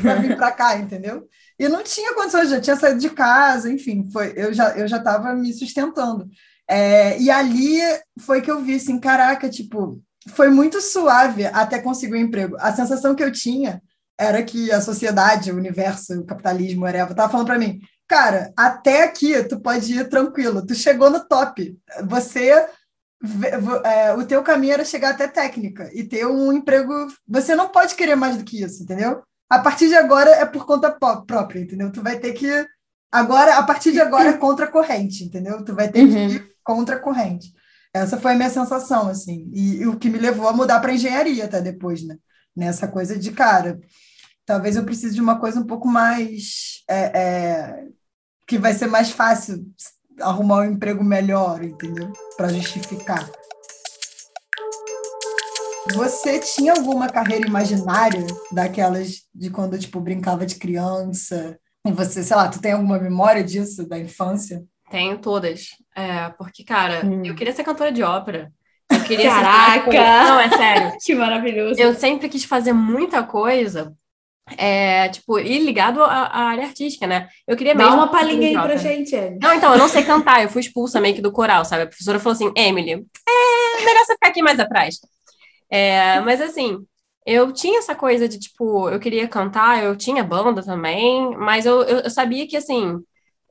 [0.02, 1.26] para vir para cá, entendeu?
[1.58, 4.98] E não tinha condições, já tinha saído de casa, enfim, foi, eu já eu já
[4.98, 6.28] estava me sustentando.
[6.68, 7.80] É, e ali
[8.20, 12.56] foi que eu vi assim, caraca, tipo, foi muito suave até conseguir um emprego.
[12.58, 13.82] A sensação que eu tinha
[14.18, 19.04] era que a sociedade, o universo, o capitalismo, whatever, estava falando para mim, cara, até
[19.04, 21.78] aqui tu pode ir tranquilo, tu chegou no top.
[22.04, 22.68] Você
[23.84, 26.92] é, o teu caminho era chegar até técnica e ter um emprego.
[27.26, 29.22] Você não pode querer mais do que isso, entendeu?
[29.50, 31.90] A partir de agora é por conta própria, entendeu?
[31.90, 32.66] Tu vai ter que.
[33.10, 35.64] Agora, a partir de agora é contra a corrente, entendeu?
[35.64, 36.10] Tu vai ter uhum.
[36.10, 37.52] que ir contra a corrente.
[37.98, 39.50] Essa foi a minha sensação, assim.
[39.52, 42.16] E, e o que me levou a mudar para engenharia até depois, né?
[42.56, 43.80] Nessa coisa de, cara,
[44.44, 47.84] talvez eu precise de uma coisa um pouco mais é, é,
[48.46, 49.64] que vai ser mais fácil
[50.20, 52.12] arrumar um emprego melhor, entendeu?
[52.36, 53.28] Para justificar.
[55.94, 61.58] Você tinha alguma carreira imaginária daquelas de quando tipo brincava de criança?
[61.86, 64.64] E você, sei lá, tu tem alguma memória disso da infância?
[64.90, 65.68] Tenho todas.
[65.98, 67.24] É, porque, cara, hum.
[67.24, 68.52] eu queria ser cantora de ópera.
[68.90, 69.90] Eu queria Caraca!
[69.90, 69.98] Ser...
[69.98, 70.92] Não, é sério.
[71.04, 71.80] que maravilhoso.
[71.80, 73.92] Eu sempre quis fazer muita coisa
[74.56, 77.28] é, tipo, e ligado à, à, área artística, né?
[77.46, 79.38] Eu queria Dá uma palhinha aí pra gente, Emily.
[79.42, 81.82] Não, então, eu não sei cantar, eu fui expulsa meio que do coral, sabe?
[81.82, 85.00] A professora falou assim, Emily, é melhor você ficar aqui mais atrás.
[85.70, 86.78] É, mas assim,
[87.26, 91.82] eu tinha essa coisa de, tipo, eu queria cantar, eu tinha banda também, mas eu,
[91.82, 92.98] eu, eu sabia que, assim,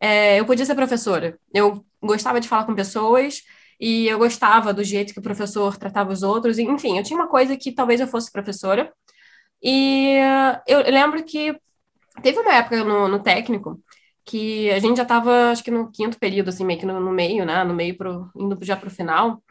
[0.02, 1.40] é, eu podia ser professora.
[1.54, 3.42] Eu gostava de falar com pessoas
[3.80, 7.28] e eu gostava do jeito que o professor tratava os outros, enfim, eu tinha uma
[7.28, 8.92] coisa que talvez eu fosse professora,
[9.62, 10.18] e
[10.68, 11.56] eu lembro que
[12.22, 13.82] teve uma época no, no técnico
[14.26, 17.12] que a gente já estava, acho que no quinto período, assim, meio que no, no
[17.12, 17.64] meio, né?
[17.64, 19.42] No meio, pro, indo já para o final.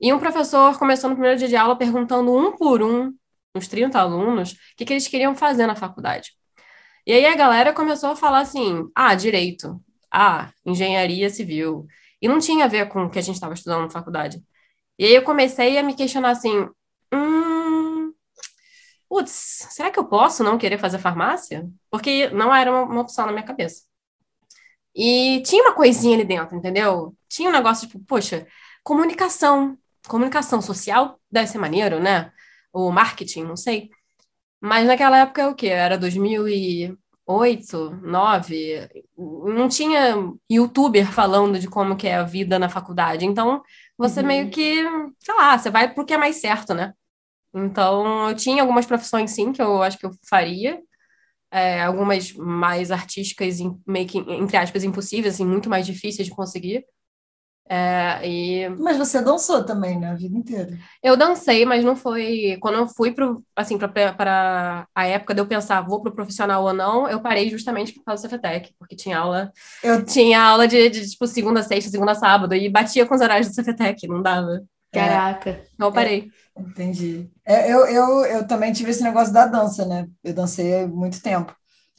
[0.00, 3.14] E um professor começou no primeiro dia de aula perguntando um por um,
[3.54, 6.32] uns 30 alunos, o que, que eles queriam fazer na faculdade.
[7.06, 9.80] E aí a galera começou a falar assim: ah, direito,
[10.14, 11.86] ah, engenharia civil.
[12.22, 14.42] E não tinha a ver com o que a gente estava estudando na faculdade.
[14.98, 16.68] E aí eu comecei a me questionar assim:
[17.12, 18.12] hum,
[19.08, 19.30] putz,
[19.70, 21.68] será que eu posso não querer fazer farmácia?
[21.90, 23.84] Porque não era uma, uma, opção na minha cabeça.
[24.94, 27.16] E tinha uma coisinha ali dentro, entendeu?
[27.28, 28.46] Tinha um negócio tipo, poxa,
[28.84, 29.78] comunicação.
[30.08, 32.32] Comunicação social deve ser maneiro, né?
[32.72, 33.90] Ou marketing, não sei.
[34.60, 35.68] Mas naquela época, o quê?
[35.68, 36.98] Era 2000 e...
[37.26, 40.16] oito, nove, não tinha
[40.50, 43.24] youtuber falando de como que é a vida na faculdade.
[43.24, 43.62] Então,
[43.96, 44.26] você uhum.
[44.26, 44.82] meio que,
[45.18, 46.92] sei lá, você vai pro que é mais certo, né?
[47.54, 50.80] Então, eu tinha algumas profissões, sim, que eu acho que eu faria.
[51.50, 56.84] É, algumas mais artísticas, meio que, entre aspas, impossíveis, assim, muito mais difíceis de conseguir.
[57.66, 58.68] É, e...
[58.68, 60.10] Mas você dançou também, né?
[60.10, 60.78] A vida inteira.
[61.02, 62.58] Eu dancei, mas não foi.
[62.60, 66.74] Quando eu fui pro, assim, para a época de eu pensar, vou pro profissional ou
[66.74, 69.50] não, eu parei justamente por causa do Cefetec, porque tinha aula.
[69.82, 73.48] Eu tinha aula de, de, tipo, segunda, sexta, segunda, sábado, e batia com os horários
[73.48, 74.60] do Cefetec, não dava.
[74.92, 75.62] Caraca.
[75.74, 76.28] Então eu parei.
[76.56, 77.30] É, entendi.
[77.44, 80.06] É, eu, eu, eu também tive esse negócio da dança, né?
[80.22, 81.54] Eu dancei muito tempo.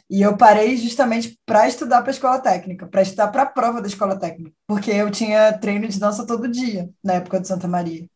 [0.09, 3.81] E eu parei justamente para estudar para a escola técnica, para estudar para a prova
[3.81, 7.67] da escola técnica, porque eu tinha treino de dança todo dia, na época de Santa
[7.67, 8.07] Maria.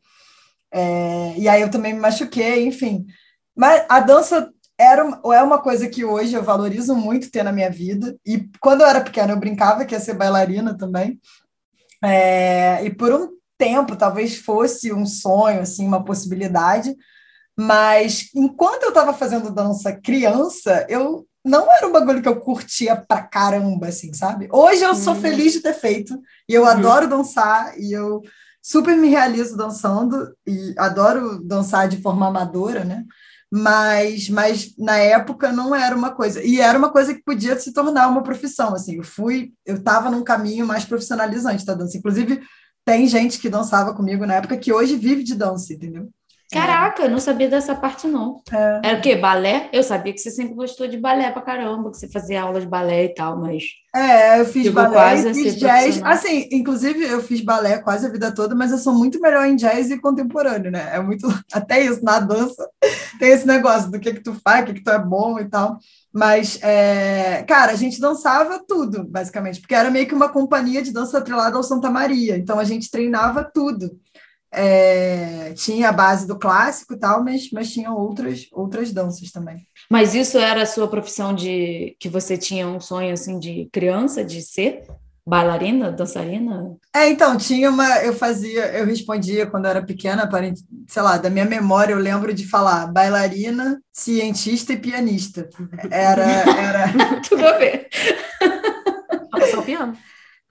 [0.71, 3.06] É, e aí eu também me machuquei, enfim.
[3.56, 5.02] Mas a dança era,
[5.34, 8.15] é uma coisa que hoje eu valorizo muito ter na minha vida.
[8.25, 11.19] E quando eu era pequena, eu brincava que ia ser bailarina também.
[12.04, 16.95] É, e por um tempo, talvez fosse um sonho, assim, uma possibilidade.
[17.58, 22.95] Mas enquanto eu estava fazendo dança criança, eu não era um bagulho que eu curtia
[22.95, 24.47] pra caramba, assim, sabe?
[24.52, 25.21] Hoje eu sou uhum.
[25.21, 26.67] feliz de ter feito, e eu uhum.
[26.67, 28.21] adoro dançar, e eu
[28.62, 33.06] super me realizo dançando, e adoro dançar de forma amadora, né?
[33.52, 37.73] Mas, mas na época não era uma coisa, e era uma coisa que podia se
[37.73, 42.41] tornar uma profissão, assim, eu fui, eu estava num caminho mais profissionalizante da dança, inclusive
[42.86, 46.10] tem gente que dançava comigo na época que hoje vive de dança, entendeu?
[46.51, 48.41] Caraca, eu não sabia dessa parte, não.
[48.51, 48.81] É.
[48.83, 49.15] Era o quê?
[49.15, 49.69] Balé?
[49.71, 52.65] Eu sabia que você sempre gostou de balé pra caramba, que você fazia aula de
[52.65, 53.65] balé e tal, mas.
[53.95, 56.01] É, eu fiz balé, quase fiz jazz.
[56.03, 59.55] Assim, inclusive, eu fiz balé quase a vida toda, mas eu sou muito melhor em
[59.55, 60.89] jazz e contemporâneo, né?
[60.91, 61.27] É muito.
[61.53, 62.67] Até isso, na dança,
[63.19, 65.47] tem esse negócio do que, que tu faz, o que, que tu é bom e
[65.47, 65.77] tal.
[66.12, 67.43] Mas, é...
[67.47, 71.55] cara, a gente dançava tudo, basicamente, porque era meio que uma companhia de dança atrelada
[71.57, 72.35] ao Santa Maria.
[72.35, 73.91] Então, a gente treinava tudo.
[74.51, 79.65] É, tinha a base do clássico e tal, mas, mas tinha outras, outras danças também.
[79.89, 84.23] Mas isso era a sua profissão de que você tinha um sonho assim de criança
[84.23, 84.83] de ser
[85.29, 86.75] bailarina, dançarina?
[86.93, 90.51] É, então, tinha uma, eu fazia, eu respondia quando eu era pequena, para,
[90.88, 95.47] sei lá, da minha memória eu lembro de falar bailarina, cientista e pianista.
[95.91, 97.88] Era era tudo a ver.
[99.51, 99.95] Só o piano.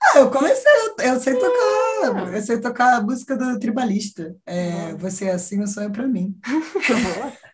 [0.00, 4.36] Ah, eu comecei, eu sei tocar, eu sei tocar a música do tribalista.
[4.46, 6.38] É, você é assim, o sonho para mim.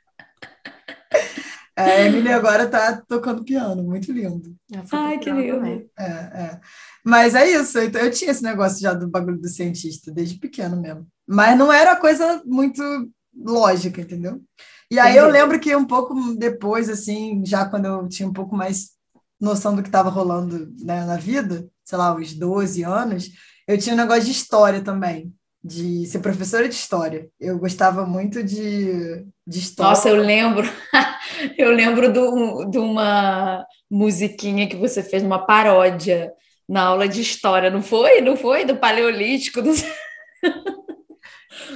[1.77, 4.55] A Emily agora tá tocando piano, muito lindo.
[4.93, 5.91] Ai, que lindo.
[5.99, 6.61] É, é.
[7.05, 10.81] Mas é isso, então eu tinha esse negócio já do bagulho do cientista, desde pequeno
[10.81, 11.05] mesmo.
[11.27, 12.81] Mas não era coisa muito
[13.37, 14.41] lógica, entendeu?
[14.89, 15.27] E aí Entendi.
[15.27, 18.91] eu lembro que um pouco depois, assim, já quando eu tinha um pouco mais
[19.41, 23.31] noção do que estava rolando né, na vida, sei lá, uns 12 anos,
[23.67, 27.29] eu tinha um negócio de história também, de ser professora de história.
[27.41, 29.91] Eu gostava muito de, de história.
[29.91, 30.67] Nossa, eu lembro,
[31.59, 32.13] eu lembro
[32.71, 36.33] de uma musiquinha que você fez, uma paródia
[36.69, 38.21] na aula de história, não foi?
[38.21, 38.65] Não foi?
[38.65, 39.63] Do Paleolítico?
[39.63, 39.71] Do...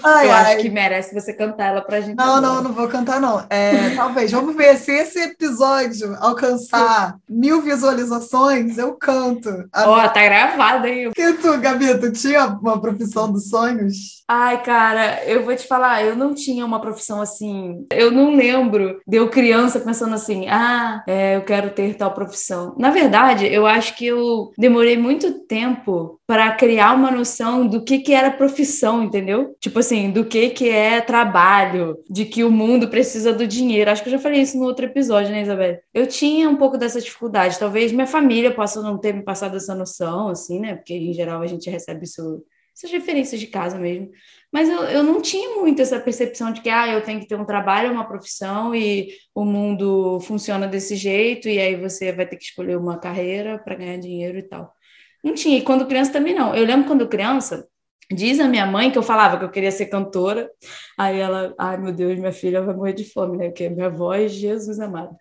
[0.03, 0.55] Ai, eu ai.
[0.55, 2.17] acho que merece você cantar ela pra gente.
[2.17, 2.41] Não, agora.
[2.41, 3.45] não, não vou cantar, não.
[3.51, 4.31] É, talvez.
[4.31, 9.49] Vamos ver se esse episódio alcançar mil visualizações, eu canto.
[9.75, 11.11] Ó, oh, tá gravado aí.
[11.17, 14.19] E tu, Gabi, tu tinha uma profissão dos sonhos?
[14.31, 17.87] Ai, cara, eu vou te falar, eu não tinha uma profissão assim.
[17.91, 22.75] Eu não lembro de eu criança pensando assim, ah, é, eu quero ter tal profissão.
[22.79, 28.01] Na verdade, eu acho que eu demorei muito tempo para criar uma noção do que,
[28.01, 29.57] que era profissão, entendeu?
[29.59, 33.91] Tipo assim, do que, que é trabalho, de que o mundo precisa do dinheiro.
[33.91, 35.79] Acho que eu já falei isso no outro episódio, né, Isabel?
[35.95, 37.59] Eu tinha um pouco dessa dificuldade.
[37.59, 40.75] Talvez minha família possa não ter me passado essa noção, assim, né?
[40.75, 42.45] Porque em geral a gente recebe isso
[42.77, 44.11] essas referências de casa mesmo.
[44.53, 47.37] Mas eu, eu não tinha muito essa percepção de que ah, eu tenho que ter
[47.37, 52.37] um trabalho, uma profissão e o mundo funciona desse jeito, e aí você vai ter
[52.37, 54.73] que escolher uma carreira para ganhar dinheiro e tal.
[55.23, 56.55] Não tinha, e quando criança também não.
[56.55, 57.67] Eu lembro quando criança,
[58.11, 60.51] diz a minha mãe que eu falava que eu queria ser cantora,
[60.97, 63.49] aí ela, ai meu Deus, minha filha vai morrer de fome, né?
[63.49, 65.17] Porque minha voz, Jesus amado.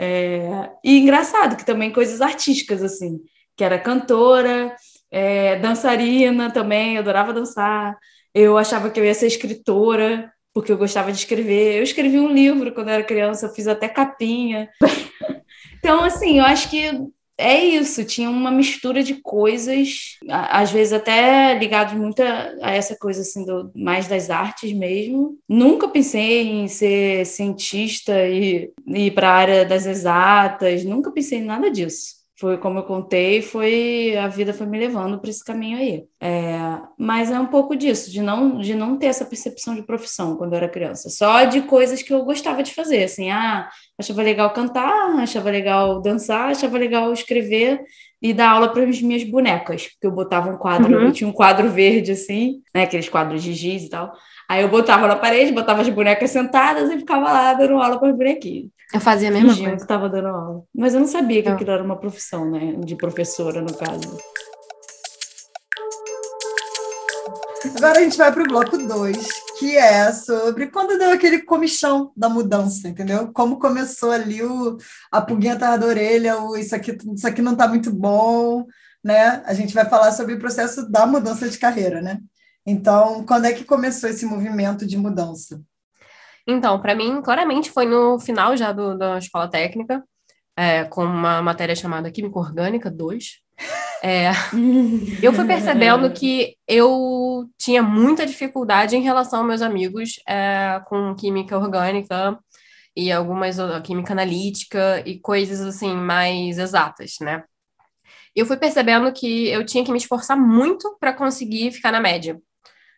[0.00, 0.70] É...
[0.84, 3.20] E engraçado que também coisas artísticas, assim,
[3.56, 4.74] que era cantora,
[5.10, 7.96] é, dançarina também, eu adorava dançar.
[8.34, 11.78] Eu achava que eu ia ser escritora, porque eu gostava de escrever.
[11.78, 14.68] Eu escrevi um livro quando eu era criança, eu fiz até capinha.
[15.78, 16.90] então, assim, eu acho que
[17.38, 22.96] é isso, tinha uma mistura de coisas, às vezes até ligados muito a, a essa
[22.96, 25.38] coisa assim do, mais das artes mesmo.
[25.48, 31.38] Nunca pensei em ser cientista e, e ir para a área das exatas, nunca pensei
[31.38, 35.44] em nada disso foi como eu contei, foi a vida foi me levando para esse
[35.44, 36.04] caminho aí.
[36.20, 40.36] É, mas é um pouco disso, de não de não ter essa percepção de profissão
[40.36, 44.22] quando eu era criança, só de coisas que eu gostava de fazer, assim, ah, achava
[44.22, 47.80] legal cantar, achava legal dançar, achava legal escrever
[48.22, 51.06] e dar aula para as minhas bonecas, porque eu botava um quadro, uhum.
[51.06, 54.12] eu tinha um quadro verde assim, né, aqueles quadros de giz e tal.
[54.48, 58.10] Aí eu botava na parede, botava as bonecas sentadas e ficava lá dando aula para
[58.10, 58.70] os bonequinhos.
[58.92, 59.76] Eu fazia a mesma Fingiam coisa.
[59.76, 60.62] que estava dando aula.
[60.74, 62.72] Mas eu não sabia que aquilo era uma profissão, né?
[62.78, 64.18] De professora, no caso.
[67.76, 69.26] Agora a gente vai para o bloco 2,
[69.58, 73.30] que é sobre quando deu aquele comichão da mudança, entendeu?
[73.32, 74.78] Como começou ali o,
[75.12, 78.64] a pulguinha atrás da orelha, o isso aqui, isso aqui não está muito bom,
[79.04, 79.42] né?
[79.44, 82.20] A gente vai falar sobre o processo da mudança de carreira, né?
[82.64, 85.60] Então, quando é que começou esse movimento de mudança?
[86.50, 90.02] Então, para mim, claramente foi no final já do, da escola técnica,
[90.56, 93.42] é, com uma matéria chamada Química Orgânica 2.
[94.02, 94.30] É,
[95.22, 101.14] eu fui percebendo que eu tinha muita dificuldade em relação aos meus amigos é, com
[101.14, 102.38] química orgânica
[102.96, 107.44] e algumas química analítica e coisas assim mais exatas, né?
[108.34, 112.40] Eu fui percebendo que eu tinha que me esforçar muito para conseguir ficar na média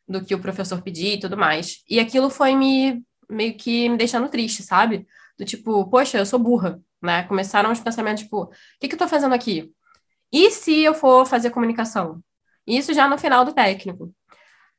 [0.07, 1.83] do que o professor pedia e tudo mais.
[1.89, 5.07] E aquilo foi me meio que me deixando triste, sabe?
[5.39, 7.23] Do tipo, poxa, eu sou burra, né?
[7.25, 9.73] Começaram os pensamentos tipo, o que, que eu tô fazendo aqui?
[10.33, 12.21] E se eu for fazer comunicação?
[12.67, 14.13] Isso já no final do técnico.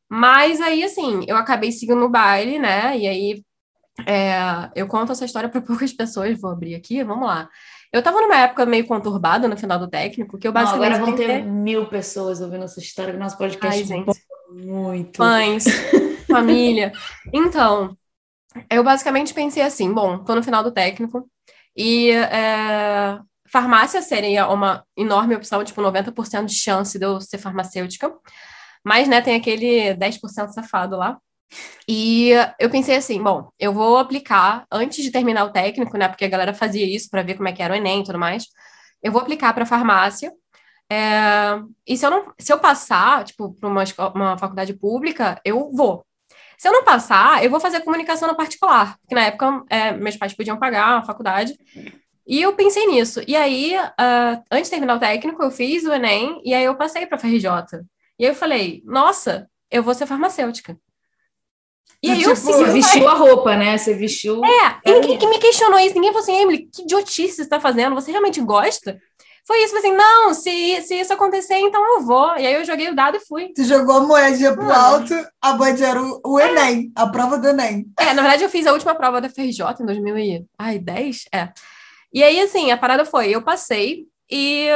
[0.09, 2.97] Mas aí, assim, eu acabei seguindo o baile, né?
[2.97, 3.43] E aí
[4.07, 7.49] é, eu conto essa história para poucas pessoas, vou abrir aqui, vamos lá.
[7.91, 10.91] Eu tava numa época meio conturbada no final do técnico, que eu basicamente.
[10.91, 14.19] Não, agora vão ter mil pessoas ouvindo essa história, nosso podcast Ai, gente.
[14.49, 15.19] muito.
[15.19, 15.65] Mães,
[16.29, 16.93] família.
[17.33, 17.97] Então,
[18.69, 21.29] eu basicamente pensei assim: bom, tô no final do técnico
[21.75, 28.13] e é, farmácia seria uma enorme opção, tipo 90% de chance de eu ser farmacêutica,
[28.83, 31.17] mas, né, tem aquele 10% safado lá.
[31.87, 36.07] E eu pensei assim, bom, eu vou aplicar antes de terminar o técnico, né?
[36.07, 38.17] Porque a galera fazia isso para ver como é que era o Enem e tudo
[38.19, 38.45] mais.
[39.03, 40.31] Eu vou aplicar para farmácia.
[40.89, 43.83] É, e se eu não, se eu passar, tipo, para uma,
[44.15, 46.05] uma faculdade pública, eu vou.
[46.61, 50.15] Se eu não passar, eu vou fazer comunicação no particular, porque na época é, meus
[50.15, 51.57] pais podiam pagar a faculdade.
[52.27, 53.19] E eu pensei nisso.
[53.27, 56.75] E aí, uh, antes de terminar o técnico, eu fiz o Enem e aí eu
[56.75, 57.47] passei para a FRJ.
[58.19, 60.77] E aí eu falei, nossa, eu vou ser farmacêutica.
[62.03, 63.75] E aí tipo, eu Você vestiu a roupa, né?
[63.75, 64.45] Você vestiu.
[64.45, 65.95] É, e ninguém que me questionou isso.
[65.95, 67.95] Ninguém falou assim, Emily, que idiotice você está fazendo?
[67.95, 69.01] Você realmente gosta?
[69.45, 72.37] Foi isso, assim, não, se, se isso acontecer, então eu vou.
[72.37, 73.51] E aí eu joguei o dado e fui.
[73.55, 77.47] Você jogou a moedinha pro alto, a moedinha era o, o Enem, a prova do
[77.47, 77.85] Enem.
[77.99, 81.49] É, na verdade eu fiz a última prova da FRJ em 2010, é.
[82.13, 84.67] E aí, assim, a parada foi, eu passei e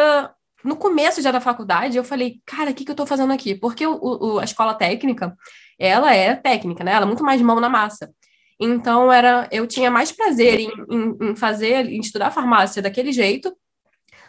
[0.63, 3.53] no começo já da faculdade eu falei, cara, o que, que eu tô fazendo aqui?
[3.53, 5.35] Porque o, o, a escola técnica
[5.77, 6.93] ela é técnica, né?
[6.93, 8.09] Ela é muito mais mão na massa.
[8.59, 13.55] Então, era, eu tinha mais prazer em, em, em fazer, em estudar farmácia daquele jeito,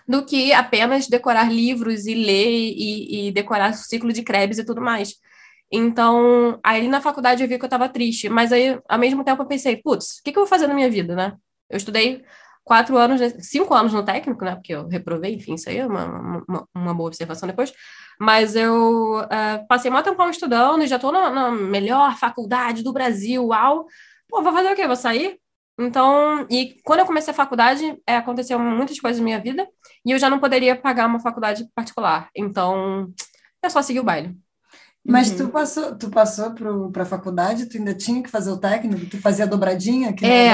[0.08, 4.64] do que apenas decorar livros e ler e, e decorar o ciclo de Krebs e
[4.64, 5.14] tudo mais.
[5.70, 9.42] Então, aí na faculdade eu vi que eu estava triste, mas aí, ao mesmo tempo,
[9.42, 11.34] eu pensei, putz, o que, que eu vou fazer na minha vida, né?
[11.68, 12.24] Eu estudei
[12.64, 14.54] quatro anos, cinco anos no técnico, né?
[14.54, 17.72] Porque eu reprovei, enfim, isso aí é uma, uma, uma boa observação depois.
[18.20, 23.46] Mas eu uh, passei muito tempo estudando já estou na, na, melhor faculdade do Brasil,
[23.46, 23.86] uau!
[24.28, 24.86] Pô, vou fazer o quê?
[24.86, 25.38] Vou sair?
[25.78, 29.66] Então, e quando eu comecei a faculdade, é, aconteceu muitas coisas na minha vida
[30.04, 32.30] e eu já não poderia pagar uma faculdade particular.
[32.34, 33.12] Então,
[33.62, 34.34] eu só segui o baile.
[35.08, 35.36] Mas uhum.
[35.36, 36.50] tu passou, tu passou
[36.90, 40.48] para a faculdade, tu ainda tinha que fazer o técnico, tu fazia dobradinha que é,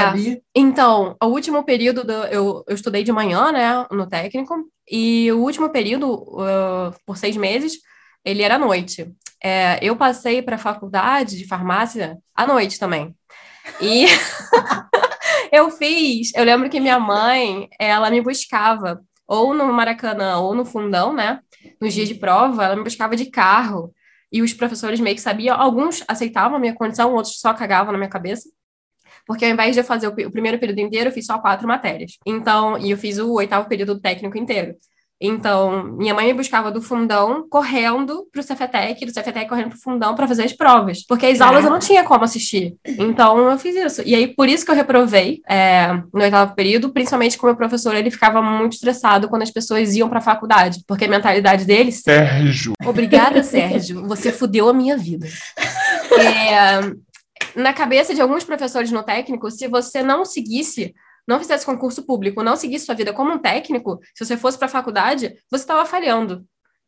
[0.55, 4.55] Então, o último período do, eu, eu estudei de manhã, né, no técnico,
[4.91, 7.79] e o último período, uh, por seis meses,
[8.23, 9.11] ele era à noite.
[9.43, 13.17] É, eu passei para a faculdade de farmácia à noite também.
[13.81, 14.05] E
[15.53, 20.65] eu fiz, eu lembro que minha mãe, ela me buscava ou no Maracanã ou no
[20.65, 21.41] Fundão, né?
[21.81, 23.95] Nos dias de prova, ela me buscava de carro
[24.33, 27.99] e os professores meio que sabiam, alguns aceitavam a minha condição, outros só cagavam na
[27.99, 28.49] minha cabeça.
[29.27, 32.19] Porque ao invés de eu fazer o, primeiro período inteiro, eu fiz só quatro matérias.
[32.27, 34.75] Então, e eu fiz o oitavo período técnico inteiro.
[35.25, 40.17] Então, minha mãe me buscava do fundão correndo pro Cefetec, do Cefetec correndo pro fundão
[40.17, 41.07] para fazer as provas.
[41.07, 42.75] Porque as aulas eu não tinha como assistir.
[42.85, 44.03] Então, eu fiz isso.
[44.05, 47.57] E aí, por isso que eu reprovei é, no oitavo período, principalmente com o meu
[47.57, 50.83] professor, ele ficava muito estressado quando as pessoas iam pra faculdade.
[50.89, 51.93] Porque a mentalidade dele...
[51.93, 52.73] Sérgio!
[52.85, 54.05] Obrigada, Sérgio.
[54.09, 55.29] Você fudeu a minha vida.
[56.19, 56.81] É,
[57.55, 60.93] na cabeça de alguns professores no técnico, se você não seguisse
[61.27, 64.67] não fizesse concurso público, não seguisse sua vida como um técnico, se você fosse para
[64.67, 66.45] a faculdade, você estava falhando.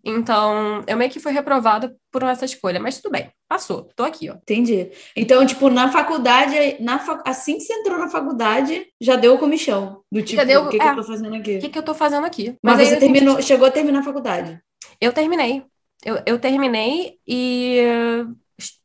[0.07, 4.29] Então, eu meio que fui reprovada por essa escolha, mas tudo bem, passou, tô aqui,
[4.29, 4.35] ó.
[4.35, 4.91] Entendi.
[5.17, 10.03] Então, tipo, na faculdade, na assim que você entrou na faculdade, já deu o comichão.
[10.13, 10.91] Do tipo, Já deu- o que, que é.
[10.91, 11.57] eu tô fazendo aqui?
[11.57, 12.59] O que, que eu tô fazendo aqui?
[12.63, 14.61] Mas, aí você terminou, chegou a terminar a faculdade.
[15.01, 15.65] Eu terminei.
[16.05, 17.83] Eu, eu terminei e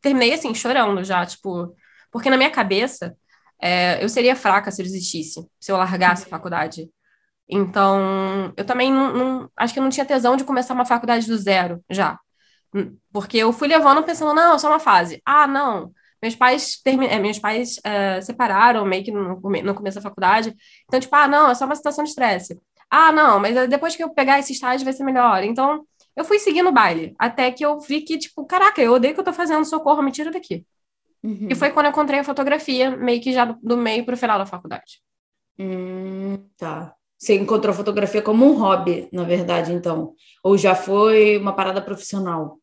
[0.01, 1.75] terminei assim, chorando já, tipo,
[2.11, 3.15] porque na minha cabeça
[3.61, 6.89] é, eu seria fraca se eu desistisse, se eu largasse a faculdade.
[7.49, 11.27] Então, eu também não, não- acho que eu não tinha tesão de começar uma faculdade
[11.27, 12.17] do zero já.
[12.73, 15.21] Hum, Porque eu fui levando pensando, não, é só uma fase.
[15.25, 15.91] Ah, não.
[16.21, 20.53] Meus pais, termi é, meus pais eh, separaram meio que no, no começo da faculdade.
[20.85, 22.59] Então, tipo, ah, não, é só uma situação de estresse.
[22.89, 25.43] Ah, não, mas depois que eu pegar esse estágio vai ser melhor.
[25.43, 25.85] Então,
[26.15, 29.15] eu fui seguindo o baile, até que eu vi que, tipo, caraca, eu odeio o
[29.15, 30.65] que eu tô fazendo, socorro, me tira daqui.
[31.23, 31.47] Uhum.
[31.51, 34.37] E foi quando eu encontrei a fotografia, meio que já do, do meio pro final
[34.37, 35.01] da faculdade.
[35.57, 36.95] Hum, tá.
[37.17, 40.15] Você encontrou fotografia como um hobby, na verdade, então.
[40.43, 42.59] Ou já foi uma parada profissional?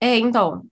[0.00, 0.62] É, então,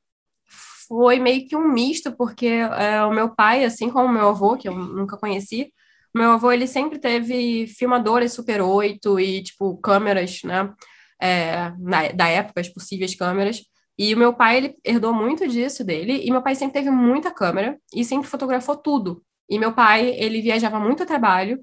[0.88, 4.56] foi meio que um misto, porque é, o meu pai, assim como o meu avô,
[4.56, 5.72] que eu nunca conheci,
[6.14, 10.72] o meu avô, ele sempre teve filmadores Super 8 e, tipo, câmeras, né,
[11.20, 13.62] é, na- da época, as possíveis câmeras,
[14.04, 17.30] e o meu pai, ele herdou muito disso dele, e meu pai sempre teve muita
[17.30, 19.22] câmera e sempre fotografou tudo.
[19.48, 21.60] E meu pai, ele viajava muito a trabalho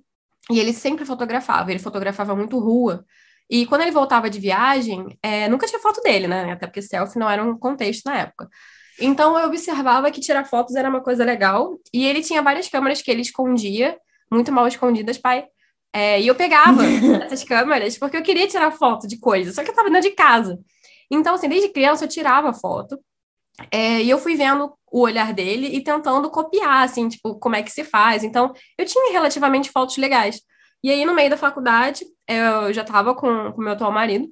[0.50, 3.04] e ele sempre fotografava, ele fotografava muito rua.
[3.50, 6.54] E quando ele voltava de viagem, é, nunca tinha foto dele, né?
[6.54, 8.48] Até porque selfie não era um contexto na época.
[9.02, 11.78] Então eu observava que tirar fotos era uma coisa legal.
[11.94, 13.98] E ele tinha várias câmeras que ele escondia,
[14.32, 15.46] muito mal escondidas, pai.
[15.92, 16.86] É, e eu pegava
[17.26, 20.16] essas câmeras porque eu queria tirar foto de coisas, só que eu tava dentro de
[20.16, 20.58] casa.
[21.12, 23.00] Então, assim, desde criança eu tirava foto.
[23.72, 27.64] É, e eu fui vendo o olhar dele e tentando copiar, assim, tipo, como é
[27.64, 28.24] que se faz.
[28.24, 30.42] Então, eu tinha relativamente fotos legais.
[30.84, 34.28] E aí, no meio da faculdade, eu já tava com o meu atual marido.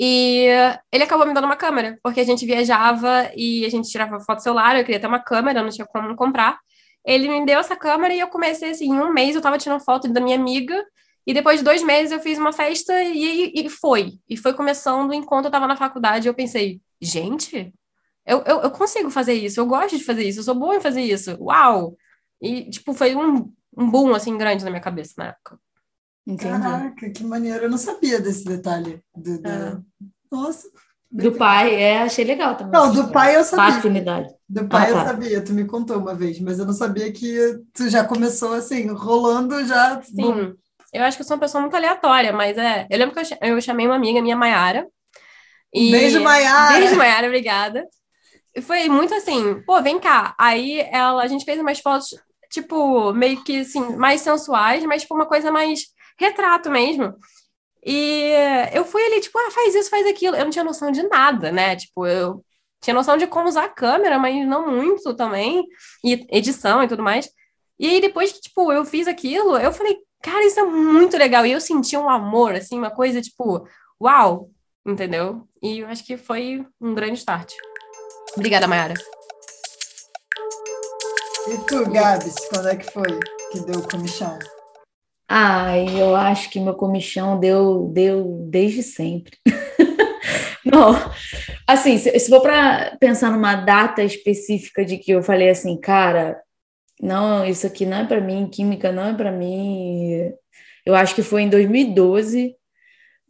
[0.00, 0.46] E
[0.92, 4.42] ele acabou me dando uma câmera, porque a gente viajava e a gente tirava foto
[4.42, 6.58] celular, eu queria ter uma câmera, não tinha como comprar.
[7.04, 9.84] Ele me deu essa câmera e eu comecei assim, em um mês eu tava tirando
[9.84, 10.84] foto da minha amiga,
[11.26, 14.12] e depois de dois meses eu fiz uma festa e, e foi.
[14.28, 17.72] E foi começando enquanto eu tava na faculdade, eu pensei, gente,
[18.26, 20.80] eu, eu, eu consigo fazer isso, eu gosto de fazer isso, eu sou boa em
[20.80, 21.96] fazer isso, uau!
[22.40, 25.58] E, tipo, foi um, um boom, assim, grande na minha cabeça na época.
[26.26, 26.50] Entendi.
[26.50, 27.64] Caraca, que maneiro.
[27.64, 29.00] Eu não sabia desse detalhe.
[29.16, 29.78] Do, do- É.
[30.30, 30.68] Nossa.
[31.10, 32.72] Do pai, é, achei legal também.
[32.72, 33.76] Não, do pai eu sabia.
[33.76, 34.32] afinidade.
[34.48, 35.04] Do pai Ah, eu tá.
[35.06, 37.36] sabia, tu me contou uma vez, mas eu não sabia que
[37.74, 40.00] tu já começou assim, rolando já.
[40.02, 40.54] Sim,
[40.92, 42.86] eu acho que eu sou uma pessoa muito aleatória, mas é.
[42.90, 44.86] Eu lembro que eu, cha- eu chamei uma amiga minha, Maiara.
[45.74, 46.78] Um beijo, Maiara!
[46.80, 47.86] Beijo, Maiara, obrigada.
[48.54, 50.34] E foi muito assim, pô, vem cá.
[50.38, 52.08] Aí ela, a gente fez umas fotos,
[52.50, 55.86] tipo, meio que assim, mais sensuais, mas tipo, uma coisa mais
[56.18, 57.14] retrato mesmo.
[57.84, 58.32] E
[58.72, 60.36] eu fui ali, tipo, ah, faz isso, faz aquilo.
[60.36, 61.76] Eu não tinha noção de nada, né?
[61.76, 62.44] Tipo, eu
[62.80, 65.64] tinha noção de como usar a câmera, mas não muito também,
[66.04, 67.28] e edição e tudo mais.
[67.78, 71.44] E aí, depois que, tipo, eu fiz aquilo, eu falei, cara, isso é muito legal.
[71.44, 73.66] E eu senti um amor, assim, uma coisa, tipo,
[74.00, 74.50] uau,
[74.86, 75.46] entendeu?
[75.62, 77.52] E eu acho que foi um grande start.
[78.36, 78.94] Obrigada, Mayara.
[81.48, 83.18] E tu, Gabs, quando é que foi
[83.50, 84.38] que deu o comichão?
[85.28, 89.36] Ai, eu acho que meu comichão deu, deu desde sempre.
[90.64, 90.94] Não,
[91.66, 96.40] assim, se, se for para pensar numa data específica de que eu falei assim, cara,
[97.02, 100.32] não, isso aqui não é para mim, química não é para mim.
[100.86, 102.54] Eu acho que foi em 2012,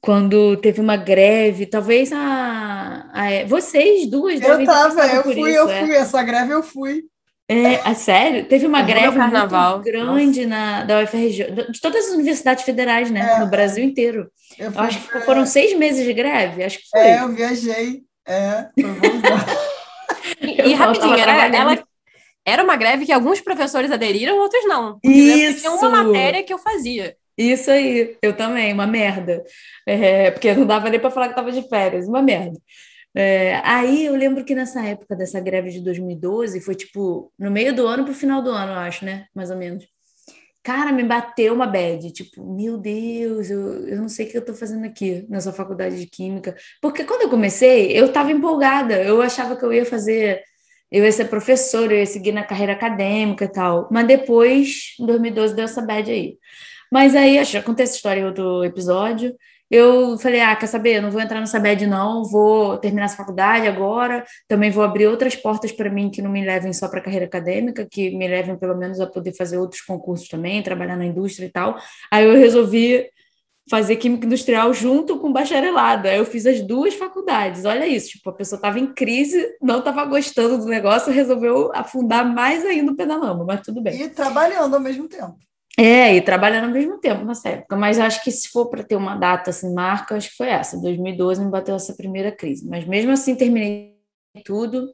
[0.00, 5.34] quando teve uma greve, talvez a, a- vocês duas Eu devem ter tava, eu por
[5.34, 5.80] fui, isso, eu é.
[5.86, 7.02] fui, essa greve eu fui.
[7.48, 8.44] É, a sério?
[8.46, 9.74] Teve uma Eu greve carnaval.
[9.78, 13.34] muito grande na, da UFRJ, de todas as universidades federais, né?
[13.36, 13.38] É.
[13.40, 14.30] no Brasil inteiro.
[14.58, 17.00] Eu, Eu fui acho que foram seis meses de greve, acho que foi.
[17.00, 18.02] É, eu viajei.
[18.26, 19.38] É, foi bonzão.
[20.40, 21.78] E, Eu e rapidinho, ela,
[22.44, 24.98] era uma greve que alguns professores aderiram, outros não.
[25.00, 25.90] Que Tinha uma Isso!
[25.90, 27.16] matéria que eu fazia.
[27.36, 29.42] Isso aí, eu também, uma merda.
[29.86, 32.58] É, porque não dava nem para falar que estava de férias, uma merda.
[33.14, 37.74] É, aí eu lembro que nessa época dessa greve de 2012, foi tipo no meio
[37.74, 39.26] do ano para o final do ano, eu acho, né?
[39.34, 39.84] Mais ou menos.
[40.62, 44.44] cara, me bateu uma bad, tipo, meu Deus, eu, eu não sei o que eu
[44.44, 46.56] tô fazendo aqui nessa faculdade de química.
[46.80, 50.42] Porque quando eu comecei, eu tava empolgada, eu achava que eu ia fazer,
[50.92, 53.88] eu ia ser professora, eu ia seguir na carreira acadêmica e tal.
[53.90, 56.36] Mas depois, em 2012, deu essa bad aí.
[56.90, 59.34] Mas aí, acho que já contei essa história em outro episódio
[59.72, 63.16] eu falei, ah, quer saber, eu não vou entrar nessa bad não, vou terminar essa
[63.16, 67.00] faculdade agora, também vou abrir outras portas para mim que não me levem só para
[67.00, 70.98] a carreira acadêmica, que me levem pelo menos a poder fazer outros concursos também, trabalhar
[70.98, 71.78] na indústria e tal.
[72.10, 73.06] Aí eu resolvi
[73.72, 76.06] fazer química industrial junto com bacharelado.
[76.06, 77.64] Aí eu fiz as duas faculdades.
[77.64, 82.22] Olha isso, tipo, a pessoa estava em crise, não estava gostando do negócio, resolveu afundar
[82.22, 83.98] mais ainda o pé na lama, mas tudo bem.
[83.98, 85.38] E trabalhando ao mesmo tempo.
[85.78, 88.94] É, e trabalhando ao mesmo tempo nessa época, mas acho que se for para ter
[88.94, 92.68] uma data assim, marca, acho que foi essa, 2012 me bateu essa primeira crise.
[92.68, 93.96] Mas mesmo assim, terminei
[94.44, 94.92] tudo,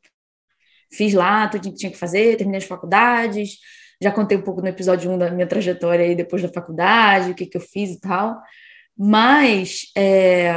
[0.93, 3.59] fiz lá tudo que tinha que fazer, terminei as faculdades,
[4.01, 7.35] já contei um pouco no episódio 1 da minha trajetória aí depois da faculdade, o
[7.35, 8.41] que, que eu fiz e tal.
[8.99, 10.53] Mas, é,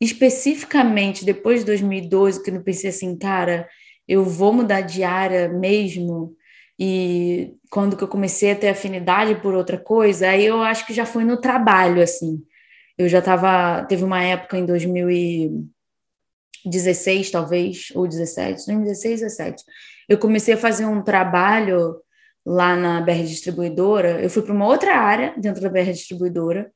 [0.00, 3.68] especificamente depois de 2012, que eu pensei assim, cara,
[4.08, 6.34] eu vou mudar de área mesmo
[6.78, 10.94] e quando que eu comecei a ter afinidade por outra coisa, aí eu acho que
[10.94, 12.42] já foi no trabalho, assim.
[12.98, 19.64] Eu já estava, teve uma época em 2016, talvez, ou 17, 2016, 17.
[20.08, 21.96] Eu comecei a fazer um trabalho
[22.44, 24.20] lá na BR Distribuidora.
[24.20, 26.72] Eu fui para uma outra área dentro da BR Distribuidora,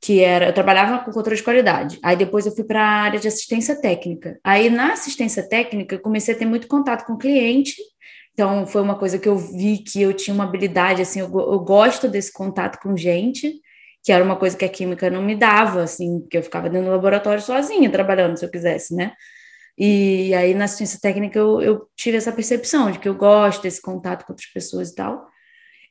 [0.00, 1.98] que era, eu trabalhava com controle de qualidade.
[2.02, 4.38] Aí depois eu fui para a área de assistência técnica.
[4.44, 7.74] Aí na assistência técnica eu comecei a ter muito contato com o cliente
[8.36, 11.58] então, foi uma coisa que eu vi que eu tinha uma habilidade, assim, eu, eu
[11.60, 13.50] gosto desse contato com gente,
[14.04, 16.88] que era uma coisa que a química não me dava, assim, porque eu ficava dentro
[16.88, 19.14] do laboratório sozinha, trabalhando, se eu quisesse, né?
[19.78, 23.80] E aí, na assistência técnica, eu, eu tive essa percepção de que eu gosto desse
[23.80, 25.26] contato com outras pessoas e tal.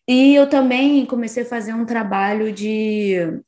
[0.07, 3.41] E eu também comecei a fazer um trabalho de,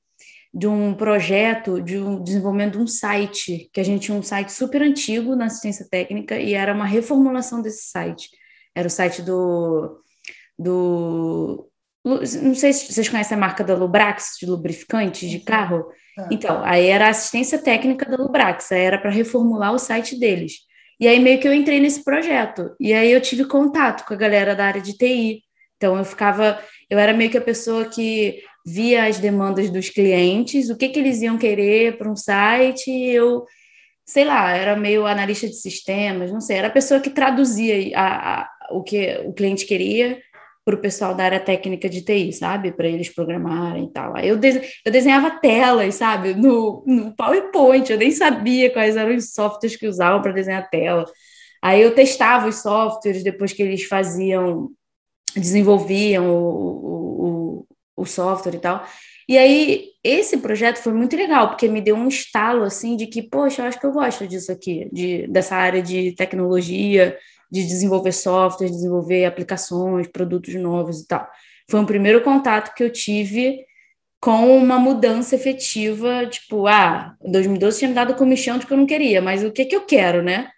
[0.58, 4.52] de um projeto de um desenvolvimento de um site, que a gente tinha um site
[4.52, 8.28] super antigo na assistência técnica e era uma reformulação desse site.
[8.74, 10.02] Era o site do.
[10.58, 11.70] do
[12.04, 15.86] não sei se vocês conhecem a marca da Lubrax, de lubrificante de carro.
[16.18, 16.28] É.
[16.32, 20.54] Então, aí era a assistência técnica da Lubrax, aí era para reformular o site deles.
[21.00, 22.76] E aí meio que eu entrei nesse projeto.
[22.80, 25.44] E aí eu tive contato com a galera da área de TI.
[25.76, 30.70] Então eu ficava, eu era meio que a pessoa que via as demandas dos clientes,
[30.70, 33.46] o que, que eles iam querer para um site, eu
[34.06, 38.42] sei lá, era meio analista de sistemas, não sei, era a pessoa que traduzia a,
[38.42, 40.20] a, o que o cliente queria
[40.66, 42.74] para o pessoal da área técnica de TI, sabe?
[42.74, 44.18] Para eles programarem e tal.
[44.18, 44.38] Aí eu,
[44.86, 46.34] eu desenhava telas, sabe?
[46.34, 51.06] No, no PowerPoint, eu nem sabia quais eram os softwares que usavam para desenhar tela.
[51.62, 54.70] Aí eu testava os softwares depois que eles faziam,
[55.36, 57.28] desenvolviam o, o,
[57.98, 58.86] o, software e tal.
[59.28, 63.22] E aí, esse projeto foi muito legal, porque me deu um estalo, assim, de que,
[63.22, 67.18] poxa, eu acho que eu gosto disso aqui, de, dessa área de tecnologia,
[67.52, 71.28] de desenvolver software, desenvolver aplicações, produtos novos e tal.
[71.70, 73.66] Foi um primeiro contato que eu tive
[74.20, 78.86] com uma mudança efetiva, tipo, ah, 2012 tinha me dado comichão de que eu não
[78.86, 80.50] queria, mas o que que eu quero, né?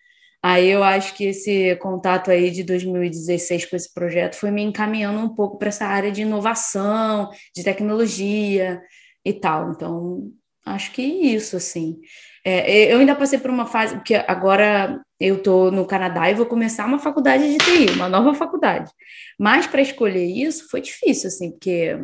[0.42, 5.20] Aí eu acho que esse contato aí de 2016 com esse projeto foi me encaminhando
[5.20, 8.82] um pouco para essa área de inovação, de tecnologia
[9.26, 9.72] e tal.
[9.72, 10.32] Então,
[10.66, 12.00] acho que isso, assim.
[12.46, 16.46] É, eu ainda passei por uma fase, porque agora eu estou no Canadá e vou
[16.46, 18.90] começar uma faculdade de TI, uma nova faculdade.
[19.38, 22.00] Mas para escolher isso foi difícil, assim, porque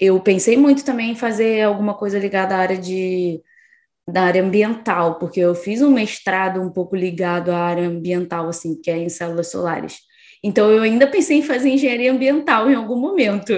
[0.00, 3.42] eu pensei muito também em fazer alguma coisa ligada à área de
[4.08, 8.80] da área ambiental, porque eu fiz um mestrado um pouco ligado à área ambiental, assim,
[8.80, 9.98] que é em células solares.
[10.42, 13.52] Então, eu ainda pensei em fazer engenharia ambiental em algum momento.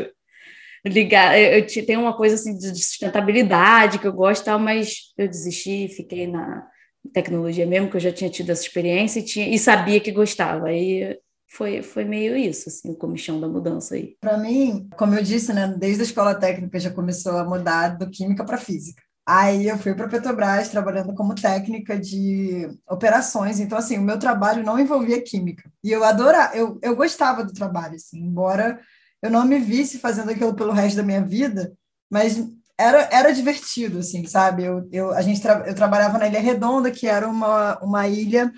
[0.84, 5.28] Ligar, eu, eu tenho uma coisa assim de sustentabilidade que eu gosto, tal, mas eu
[5.28, 6.66] desisti, fiquei na
[7.12, 10.68] tecnologia mesmo, que eu já tinha tido essa experiência e, tinha, e sabia que gostava.
[10.68, 14.16] Aí foi, foi meio isso, assim, o comichão da mudança aí.
[14.20, 18.10] Para mim, como eu disse, né, desde a escola técnica já começou a mudar do
[18.10, 19.02] química para física.
[19.32, 23.60] Aí eu fui para a Petrobras trabalhando como técnica de operações.
[23.60, 25.70] Então, assim, o meu trabalho não envolvia química.
[25.84, 28.80] E eu adorava, eu, eu gostava do trabalho, assim, embora
[29.22, 31.72] eu não me visse fazendo aquilo pelo resto da minha vida,
[32.10, 32.44] mas
[32.76, 34.64] era, era divertido, assim, sabe?
[34.64, 38.52] Eu, eu, a gente tra eu trabalhava na Ilha Redonda, que era uma, uma ilha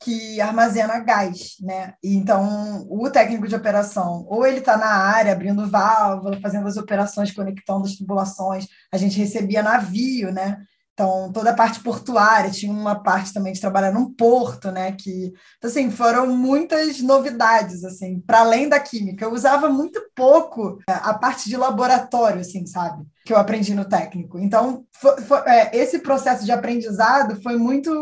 [0.00, 1.94] que armazena gás, né?
[2.02, 6.76] E então o técnico de operação, ou ele está na área abrindo válvula, fazendo as
[6.76, 10.58] operações, conectando as tubulações, a gente recebia navio, né?
[10.96, 14.92] Então, toda a parte portuária, tinha uma parte também de trabalhar num porto, né?
[14.92, 19.26] Que, então, assim, foram muitas novidades, assim, para além da química.
[19.26, 23.04] Eu usava muito pouco é, a parte de laboratório, assim, sabe?
[23.26, 24.38] Que eu aprendi no técnico.
[24.38, 27.92] Então, foi, foi, é, esse processo de aprendizado foi muito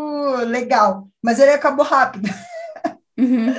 [0.47, 2.29] legal, mas ele acabou rápido.
[3.17, 3.55] Uhum.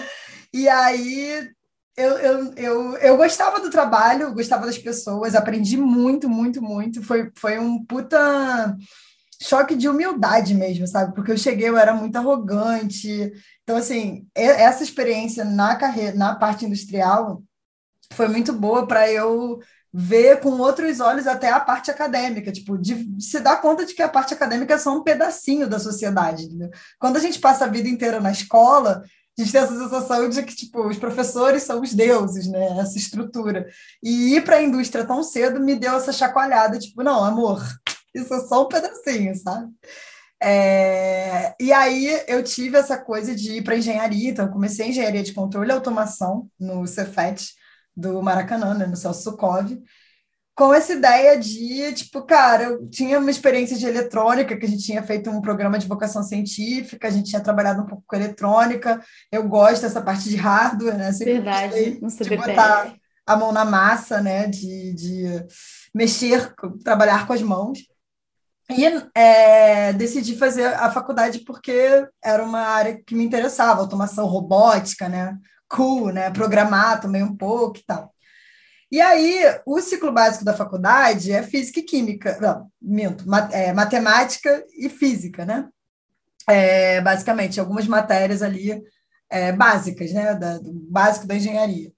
[0.53, 1.49] e aí,
[1.95, 7.01] eu, eu, eu, eu gostava do trabalho, gostava das pessoas, aprendi muito, muito, muito.
[7.01, 8.75] Foi, foi um puta
[9.41, 11.13] choque de humildade mesmo, sabe?
[11.13, 13.31] Porque eu cheguei, eu era muito arrogante.
[13.63, 17.43] Então, assim, essa experiência na carreira, na parte industrial,
[18.13, 19.59] foi muito boa para eu
[19.97, 24.01] ver com outros olhos até a parte acadêmica, tipo, de se dar conta de que
[24.01, 26.45] a parte acadêmica é só um pedacinho da sociedade.
[26.45, 26.69] Entendeu?
[26.99, 29.03] Quando a gente passa a vida inteira na escola,
[29.37, 32.77] a gente tem essa sensação de que tipo os professores são os deuses, né?
[32.79, 33.67] Essa estrutura.
[34.03, 37.61] E ir para a indústria tão cedo me deu essa chacoalhada, tipo, não, amor,
[38.15, 39.71] isso é só um pedacinho, sabe?
[40.41, 45.33] É, e aí eu tive essa coisa de ir para engenharia, então comecei engenharia de
[45.33, 47.53] controle e automação no Cefet
[47.95, 49.81] do Maracanã, né, no Celso Sukov,
[50.55, 54.83] com essa ideia de, tipo, cara, eu tinha uma experiência de eletrônica, que a gente
[54.83, 59.01] tinha feito um programa de vocação científica, a gente tinha trabalhado um pouco com eletrônica,
[59.29, 61.11] eu gosto dessa parte de hardware, né?
[61.11, 62.93] Sempre Verdade, de botar
[63.27, 64.47] a mão na massa, né?
[64.47, 65.45] De, de
[65.93, 66.53] mexer,
[66.85, 67.79] trabalhar com as mãos.
[68.69, 75.07] E é, decidi fazer a faculdade porque era uma área que me interessava, automação robótica,
[75.07, 75.37] né?
[75.69, 76.31] Cool, né?
[76.31, 78.11] Programar também um pouco e tal.
[78.91, 83.73] E aí, o ciclo básico da faculdade é física e química, não, minto, mat é,
[83.73, 85.67] matemática e física, né?
[86.47, 88.81] É, basicamente, algumas matérias ali
[89.29, 90.35] é, básicas, né?
[90.35, 91.91] Da, do básico da engenharia.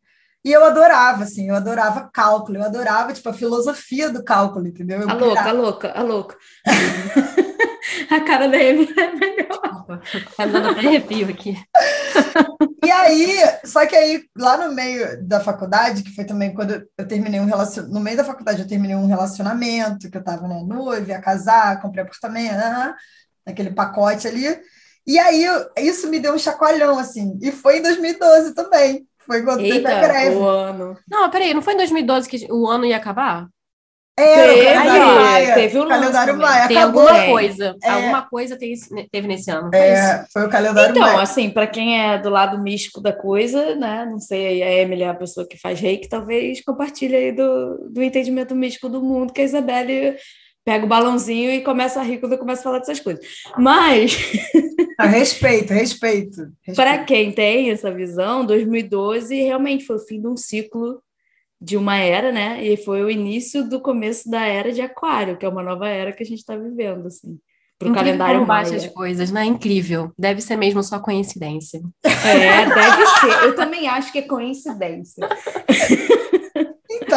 [0.47, 5.01] E eu adorava, assim, eu adorava cálculo, eu adorava, tipo, a filosofia do cálculo, entendeu?
[5.01, 6.37] Eu a louca, a louca, a louca.
[8.09, 9.99] a cara da Amy é melhor.
[10.37, 11.57] Tá dando até arrepio aqui.
[12.81, 17.05] E aí, só que aí, lá no meio da faculdade, que foi também quando eu
[17.05, 20.63] terminei um relacionamento, no meio da faculdade eu terminei um relacionamento, que eu tava, né,
[20.65, 22.95] noiva, ia casar, comprei apartamento, uh
[23.45, 24.45] naquele pacote ali.
[25.05, 25.45] E aí,
[25.77, 29.05] isso me deu um chacoalhão, assim, e foi em 2012 também.
[29.27, 30.35] Foi quando Eita, teve a greve.
[30.35, 30.97] O ano.
[31.07, 33.47] Não, peraí, não foi em 2012 que o ano ia acabar?
[34.19, 35.53] É, teve, o calendário Maia.
[35.53, 36.67] Teve o calendário Maia.
[36.67, 37.07] Tem Acabou.
[37.07, 37.75] alguma coisa.
[37.83, 37.89] É.
[37.89, 39.69] Alguma coisa teve nesse ano.
[39.69, 41.11] Foi, é, foi o calendário então, Maia.
[41.11, 44.07] Então, assim, para quem é do lado místico da coisa, né?
[44.09, 48.01] Não sei, a Emily é a pessoa que faz reiki, talvez compartilhe aí do, do
[48.01, 50.17] entendimento místico do mundo que a Isabelle
[50.67, 53.25] pega o balãozinho e começa a rir quando eu começo a falar dessas coisas.
[53.57, 54.17] Mas.
[54.99, 56.41] Ah, respeito, respeito.
[56.41, 56.75] respeito.
[56.75, 61.01] Para quem tem essa visão, 2012 realmente foi o fim de um ciclo
[61.61, 62.61] de uma era, né?
[62.65, 66.11] E foi o início do começo da era de Aquário, que é uma nova era
[66.11, 67.39] que a gente está vivendo, assim.
[67.79, 69.45] Para o calendário baixa as coisas, né?
[69.45, 70.11] Incrível.
[70.17, 71.79] Deve ser mesmo só coincidência.
[72.03, 73.43] É, deve ser.
[73.45, 75.25] Eu também acho que é coincidência.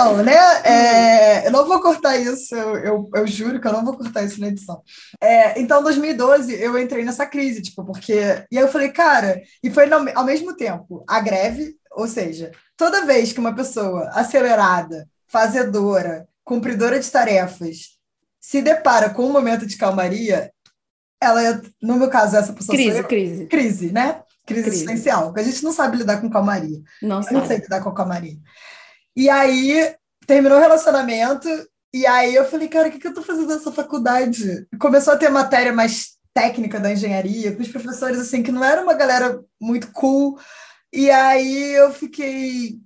[0.01, 0.63] Então, né?
[0.65, 4.25] É, eu não vou cortar isso, eu, eu, eu, juro que eu não vou cortar
[4.25, 4.83] isso na edição.
[5.21, 8.45] É, então, em 2012, eu entrei nessa crise, tipo, porque.
[8.51, 12.51] E aí eu falei, cara, e foi no, ao mesmo tempo a greve, ou seja,
[12.77, 17.99] toda vez que uma pessoa acelerada, fazedora, cumpridora de tarefas,
[18.41, 20.51] se depara com um momento de calmaria,
[21.21, 22.77] ela, no meu caso, essa pessoa.
[22.77, 23.47] Crise, eu, crise.
[23.47, 24.23] Crise, né?
[24.47, 26.81] Crise, crise existencial, porque a gente não sabe lidar com calmaria.
[27.03, 27.37] Não eu sabe.
[27.37, 28.39] não sei lidar com calmaria.
[29.17, 29.95] E aí
[30.27, 31.49] terminou o relacionamento,
[31.93, 34.67] e aí eu falei, cara, o que, que eu tô fazendo nessa faculdade?
[34.79, 38.83] Começou a ter matéria mais técnica da engenharia, com os professores assim, que não era
[38.83, 40.39] uma galera muito cool.
[40.93, 42.79] E aí eu fiquei,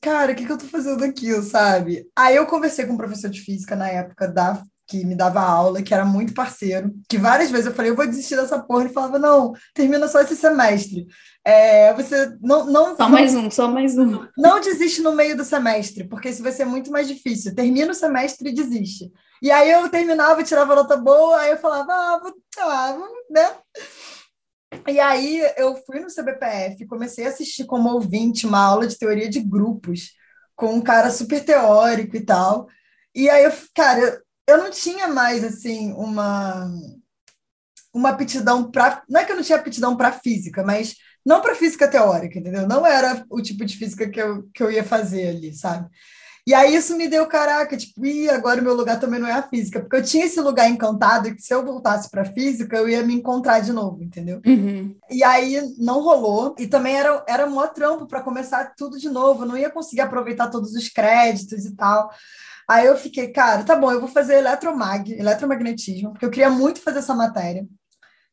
[0.00, 2.08] cara, o que, que eu tô fazendo aqui, sabe?
[2.16, 5.82] Aí eu conversei com um professor de física na época da que me dava aula,
[5.82, 8.92] que era muito parceiro, que várias vezes eu falei, eu vou desistir dessa porra, ele
[8.92, 11.06] falava, não, termina só esse semestre.
[11.46, 12.96] É, você não, não.
[12.96, 14.26] Só não, mais um, só mais um.
[14.36, 17.54] Não desiste no meio do semestre, porque isso vai ser muito mais difícil.
[17.54, 19.12] Termina o semestre e desiste.
[19.40, 22.98] E aí eu terminava, tirava nota boa, aí eu falava, ah, vou, ah,
[23.30, 23.54] né?
[24.88, 29.28] E aí eu fui no CBPF, comecei a assistir como ouvinte uma aula de teoria
[29.30, 30.14] de grupos,
[30.56, 32.66] com um cara super teórico e tal.
[33.14, 36.68] E aí, eu, cara, eu não tinha mais, assim, uma
[37.94, 39.02] uma aptidão para.
[39.08, 40.96] Não é que eu não tinha aptidão para física, mas
[41.26, 42.68] não para física teórica, entendeu?
[42.68, 45.90] Não era o tipo de física que eu, que eu ia fazer ali, sabe?
[46.46, 49.32] E aí isso me deu, caraca, tipo, e agora o meu lugar também não é
[49.32, 52.88] a física, porque eu tinha esse lugar encantado que se eu voltasse para física, eu
[52.88, 54.40] ia me encontrar de novo, entendeu?
[54.46, 54.94] Uhum.
[55.10, 59.08] E aí não rolou, e também era, era um maior trampo para começar tudo de
[59.08, 62.08] novo, eu não ia conseguir aproveitar todos os créditos e tal.
[62.70, 66.80] Aí eu fiquei, cara, tá bom, eu vou fazer eletromag, eletromagnetismo, porque eu queria muito
[66.80, 67.66] fazer essa matéria,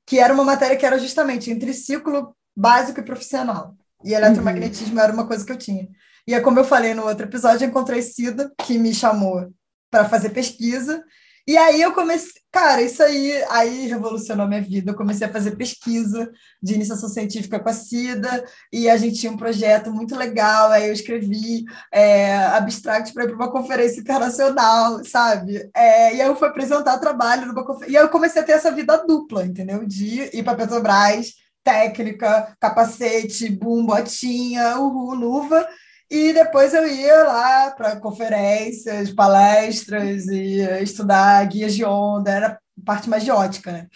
[0.05, 3.75] que era uma matéria que era justamente entre ciclo básico e profissional.
[4.03, 5.01] E eletromagnetismo uhum.
[5.01, 5.87] era uma coisa que eu tinha.
[6.27, 9.51] E é como eu falei no outro episódio, eu encontrei Cida, que me chamou
[9.89, 11.03] para fazer pesquisa,
[11.45, 14.91] e aí eu comecei, cara, isso aí, aí revolucionou minha vida.
[14.91, 16.31] Eu comecei a fazer pesquisa
[16.61, 20.71] de iniciação científica com a CIDA, e a gente tinha um projeto muito legal.
[20.71, 25.69] Aí eu escrevi é, abstract para ir para uma conferência internacional, sabe?
[25.75, 27.93] É, e aí eu fui apresentar trabalho numa conferência.
[27.93, 29.85] E aí eu comecei a ter essa vida dupla, entendeu?
[29.85, 31.33] De ir para Petrobras,
[31.63, 35.67] técnica, capacete, bum, botinha, uhul, luva,
[36.09, 43.09] e depois eu ia lá para conferências, palestras e estudar guias de onda, era parte
[43.09, 43.87] mais de ótica, né?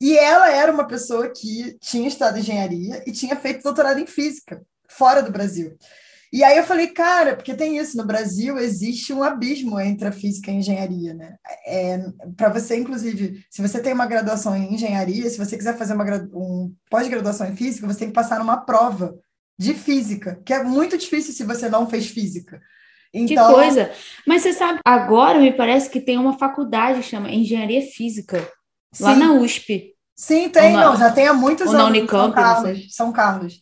[0.00, 4.60] E ela era uma pessoa que tinha estudado engenharia e tinha feito doutorado em física,
[4.88, 5.76] fora do Brasil.
[6.32, 10.12] E aí eu falei, cara, porque tem isso, no Brasil existe um abismo entre a
[10.12, 11.36] física e a engenharia, né?
[11.66, 11.98] É,
[12.34, 16.04] para você, inclusive, se você tem uma graduação em engenharia, se você quiser fazer uma
[16.32, 19.14] um pós-graduação em física, você tem que passar numa prova
[19.58, 22.62] de física, que é muito difícil se você não fez física.
[23.12, 23.48] Então...
[23.48, 23.90] Que coisa!
[24.26, 28.50] Mas você sabe, agora me parece que tem uma faculdade que chama Engenharia Física,
[28.90, 29.04] Sim.
[29.04, 29.92] lá na USP.
[30.16, 30.86] Sim, tem, na...
[30.86, 31.78] não, já tem há muitos anos.
[31.78, 33.60] na Unicamp, São Carlos, São Carlos.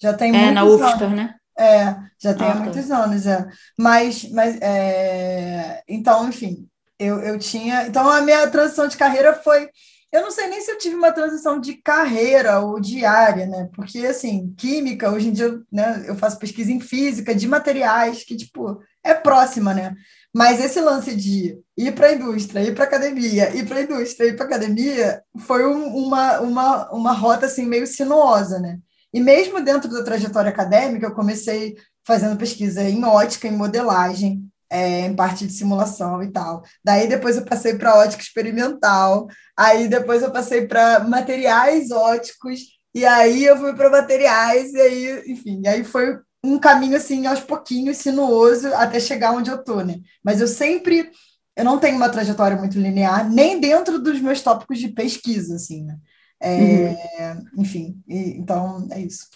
[0.00, 1.34] Já tem é, na UFSCar, né?
[1.58, 2.60] É, já tem ah, há tá.
[2.60, 3.46] muitos anos, é.
[3.78, 5.82] Mas, mas é...
[5.88, 7.86] então, enfim, eu, eu tinha.
[7.86, 9.68] Então, a minha transição de carreira foi
[10.12, 13.70] eu não sei nem se eu tive uma transição de carreira ou de área, né?
[13.74, 18.36] Porque, assim, química, hoje em dia, né, eu faço pesquisa em física, de materiais, que,
[18.36, 19.94] tipo, é próxima, né?
[20.34, 23.82] Mas esse lance de ir para a indústria, ir para a academia, ir para a
[23.82, 28.78] indústria, ir para a academia, foi um, uma, uma, uma rota, assim, meio sinuosa, né?
[29.12, 35.00] E mesmo dentro da trajetória acadêmica, eu comecei fazendo pesquisa em ótica, em modelagem, é,
[35.00, 36.64] em parte de simulação e tal.
[36.82, 42.60] Daí depois eu passei para ótica experimental, aí depois eu passei para materiais óticos,
[42.94, 47.40] e aí eu fui para materiais, e aí, enfim, aí foi um caminho assim aos
[47.40, 50.00] pouquinhos, sinuoso, até chegar onde eu estou, né?
[50.24, 51.10] Mas eu sempre,
[51.54, 55.84] eu não tenho uma trajetória muito linear, nem dentro dos meus tópicos de pesquisa, assim,
[55.84, 55.96] né?
[56.42, 57.62] É, uhum.
[57.62, 59.28] Enfim, e, então é isso.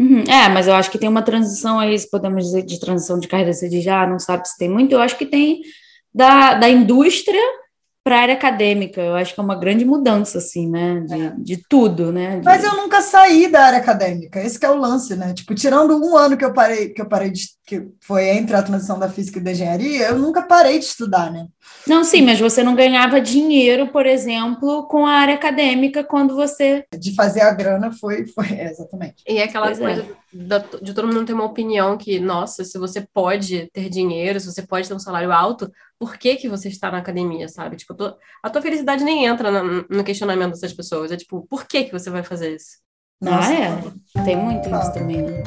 [0.00, 0.24] Uhum.
[0.24, 3.28] É, mas eu acho que tem uma transição aí, se podemos dizer, de transição de
[3.28, 5.62] carreira, você diz, ah, não sabe se tem muito, eu acho que tem
[6.12, 7.40] da, da indústria
[8.04, 9.00] para a área acadêmica.
[9.00, 11.00] Eu acho que é uma grande mudança, assim, né?
[11.00, 11.34] De, é.
[11.38, 12.38] de tudo, né?
[12.38, 12.44] De...
[12.44, 15.32] Mas eu nunca saí da área acadêmica, esse é o lance, né?
[15.32, 18.62] Tipo, tirando um ano que eu parei, que eu parei de, que foi entre a
[18.62, 21.46] transição da física e da engenharia, eu nunca parei de estudar, né?
[21.86, 26.84] Não, sim, mas você não ganhava dinheiro, por exemplo, com a área acadêmica quando você.
[26.98, 29.24] De fazer a grana foi, foi é, exatamente.
[29.26, 29.82] E é aquela pois é.
[29.82, 30.06] coisa é.
[30.32, 34.52] da, de todo mundo ter uma opinião que, nossa, se você pode ter dinheiro, se
[34.52, 37.76] você pode ter um salário alto, por que, que você está na academia, sabe?
[37.76, 37.94] Tipo,
[38.42, 41.10] a tua felicidade nem entra no, no questionamento dessas pessoas.
[41.10, 42.84] É tipo, por que, que você vai fazer isso?
[43.22, 44.22] Nossa, ah, é.
[44.24, 45.42] Tem muito isso também, né?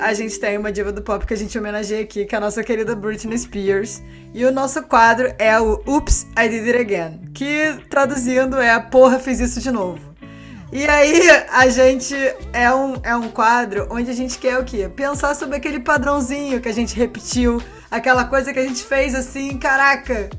[0.00, 2.40] A gente tem uma diva do pop que a gente homenageia aqui, que é a
[2.40, 4.02] nossa querida Britney Spears.
[4.32, 9.18] E o nosso quadro é o Oops, I Did It Again, que traduzindo é porra,
[9.18, 10.00] fiz isso de novo.
[10.72, 12.14] E aí a gente
[12.52, 14.88] é um, é um quadro onde a gente quer o quê?
[14.88, 19.58] Pensar sobre aquele padrãozinho que a gente repetiu, aquela coisa que a gente fez assim,
[19.58, 20.30] caraca,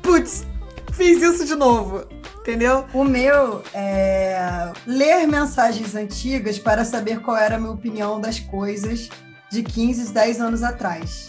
[0.00, 0.46] putz,
[0.92, 2.06] fiz isso de novo
[2.50, 2.84] entendeu?
[2.92, 9.08] O meu é ler mensagens antigas para saber qual era a minha opinião das coisas
[9.48, 11.28] de 15, 10 anos atrás.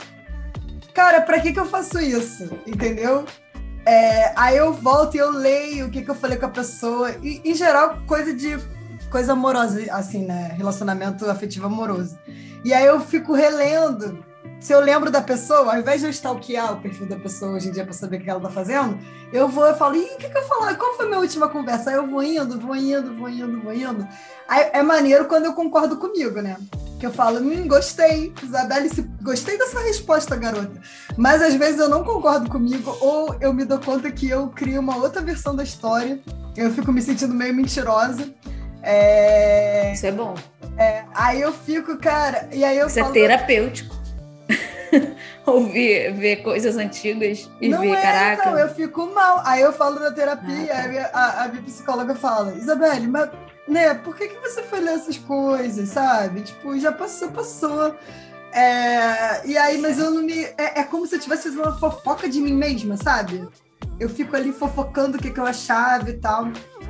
[0.96, 2.50] Cara, para que, que eu faço isso?
[2.66, 3.26] Entendeu?
[3.86, 7.12] É, aí eu volto e eu leio o que, que eu falei com a pessoa.
[7.22, 8.58] E, em geral, coisa de
[9.12, 10.56] coisa amorosa, assim, né?
[10.58, 12.18] Relacionamento afetivo amoroso.
[12.66, 14.26] E aí eu fico relendo
[14.62, 17.70] se eu lembro da pessoa, ao invés de eu stalkear o perfil da pessoa hoje
[17.70, 18.98] em dia para saber o que ela tá fazendo,
[19.34, 20.76] eu vou e falo, ih, o que, que eu falei?
[20.76, 21.90] Qual foi a minha última conversa?
[21.90, 24.08] Aí eu vou indo, vou indo, vou indo, vou indo.
[24.48, 26.58] Aí é maneiro quando eu concordo comigo, né?
[27.00, 28.88] Que eu falo, hum, gostei, Isabelle,
[29.24, 30.80] gostei dessa resposta, garota.
[31.18, 34.80] Mas às vezes eu não concordo comigo, ou eu me dou conta que eu crio
[34.80, 36.20] uma outra versão da história,
[36.56, 38.32] eu fico me sentindo meio mentirosa.
[38.84, 39.92] É...
[39.92, 40.36] Isso é bom.
[40.78, 44.01] É, aí eu fico, cara, e aí eu Isso é falo, é terapêutico.
[45.46, 48.52] ouvir, ver coisas antigas e não ver, é, caraca.
[48.52, 49.42] Não, eu fico mal.
[49.46, 51.20] Aí eu falo na terapia, ah, tá.
[51.20, 53.30] a, a, minha psicóloga fala, Isabelle, mas
[53.68, 56.42] né, por que, que você foi ler essas coisas, sabe?
[56.42, 57.96] Tipo, já passou, passou.
[58.54, 60.44] É, e aí, mas eu não me.
[60.58, 63.48] É, é como se eu estivesse fazendo uma fofoca de mim mesma, sabe?
[64.00, 66.48] Eu fico ali fofocando o que, que eu achava e tal.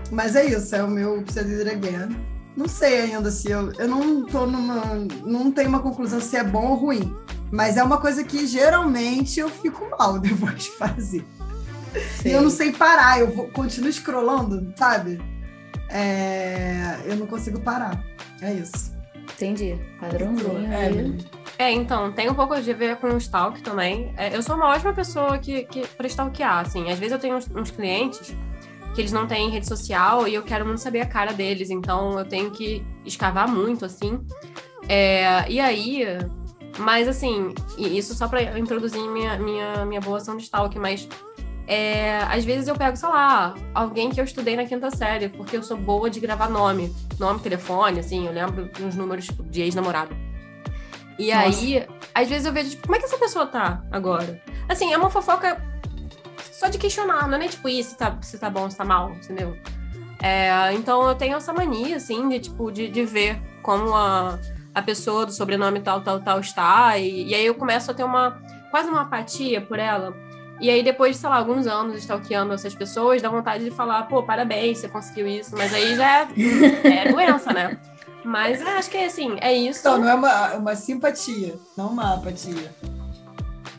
[0.10, 2.16] Mas é isso, é o meu Precisa Again.
[2.56, 3.72] Não sei ainda se eu.
[3.74, 4.82] Eu não tô numa.
[5.24, 7.16] Não tenho uma conclusão se é bom ou ruim.
[7.52, 11.26] Mas é uma coisa que geralmente eu fico mal depois de fazer.
[12.18, 12.30] Sim.
[12.30, 15.20] E eu não sei parar, eu vou, continuo scrollando, sabe?
[15.90, 18.02] É, eu não consigo parar.
[18.42, 18.92] É isso.
[19.34, 19.78] Entendi.
[20.00, 20.72] Padrãozinho.
[20.72, 24.14] É, é, então, tem um pouco de ver com o stalk também.
[24.18, 26.90] É, eu sou uma ótima pessoa que, que, pra stalkear, assim.
[26.90, 28.36] Às vezes eu tenho uns, uns clientes
[28.96, 32.18] que eles não têm rede social e eu quero muito saber a cara deles, então
[32.20, 34.20] eu tenho que escavar muito, assim.
[34.88, 36.04] É, e aí,
[36.78, 41.08] mas assim, isso só para introduzir minha, minha, minha boa ação de stalk, mas
[41.68, 45.56] é, às vezes eu pego, sei lá, alguém que eu estudei na quinta série, porque
[45.56, 49.62] eu sou boa de gravar nome, nome, telefone, assim, eu lembro uns números tipo, de
[49.62, 50.16] ex-namorado.
[51.18, 51.48] E Nossa.
[51.48, 54.42] aí, às vezes eu vejo, tipo, como é que essa pessoa tá agora?
[54.68, 55.62] Assim, é uma fofoca
[56.52, 58.84] só de questionar, não é nem tipo isso, se tá, se tá bom, se tá
[58.84, 59.58] mal, entendeu?
[60.22, 64.38] É, então eu tenho essa mania, assim, de, tipo, de, de ver como a,
[64.74, 68.04] a pessoa do sobrenome tal, tal, tal está, e, e aí eu começo a ter
[68.04, 70.16] uma, quase uma apatia por ela.
[70.62, 74.04] E aí, depois de, sei lá, alguns anos stalkeando essas pessoas, dá vontade de falar,
[74.04, 75.58] pô, parabéns, você conseguiu isso.
[75.58, 77.80] Mas aí já é, é doença, né?
[78.24, 79.80] Mas é, acho que é assim, é isso.
[79.80, 82.72] Então, não é uma, uma simpatia, não uma apatia.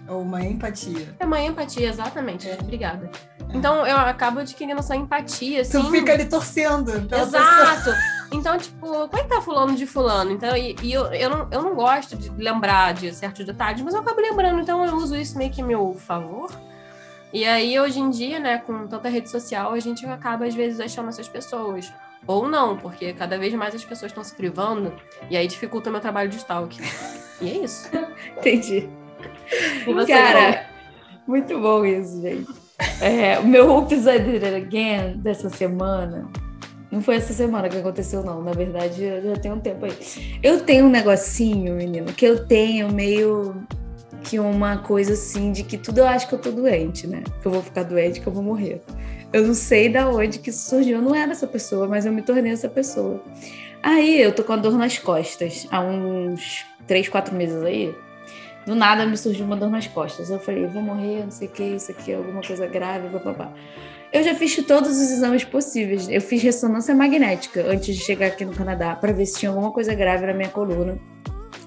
[0.09, 1.15] Ou uma empatia.
[1.21, 2.49] É uma empatia, exatamente.
[2.49, 2.59] É.
[2.61, 3.09] Obrigada.
[3.55, 5.81] Então eu acabo adquirindo essa empatia, assim.
[5.81, 6.91] Tu fica ali torcendo.
[6.91, 7.85] Exato.
[7.85, 7.97] Pessoa.
[8.33, 10.33] Então, tipo, como é que tá fulano de fulano?
[10.33, 13.93] Então, e, e, eu, eu, não, eu não gosto de lembrar de certos detalhes, mas
[13.93, 16.51] eu acabo lembrando, então eu uso isso meio que a meu favor.
[17.33, 20.81] E aí, hoje em dia, né, com tanta rede social, a gente acaba, às vezes,
[20.81, 21.93] achando essas pessoas.
[22.27, 24.95] Ou não, porque cada vez mais as pessoas estão se privando,
[25.29, 26.79] e aí dificulta o meu trabalho de stalk.
[27.41, 27.91] E é isso.
[28.39, 28.89] Entendi.
[29.87, 30.67] E você, Cara,
[31.27, 32.62] muito bom isso, gente.
[33.01, 36.29] É, o meu Oops, I Did It Again dessa semana
[36.93, 38.43] não foi essa semana que aconteceu, não.
[38.43, 39.97] Na verdade, já tem um tempo aí.
[40.43, 43.67] Eu tenho um negocinho, menino, que eu tenho meio
[44.23, 47.25] que uma coisa assim de que tudo eu acho que eu tô doente, né?
[47.41, 48.83] Que eu vou ficar doente, que eu vou morrer.
[49.33, 50.99] Eu não sei da onde que isso surgiu.
[50.99, 53.23] Eu não era essa pessoa, mas eu me tornei essa pessoa.
[53.83, 57.95] Aí eu tô com a dor nas costas há uns três, quatro meses aí.
[58.67, 60.31] Do nada me surgiu uma dor nas costas.
[60.31, 63.53] Eu falei, vou morrer, não sei o que, isso aqui é alguma coisa grave, papapá.
[64.13, 66.09] Eu já fiz todos os exames possíveis.
[66.09, 69.73] Eu fiz ressonância magnética antes de chegar aqui no Canadá para ver se tinha alguma
[69.73, 70.99] coisa grave na minha coluna.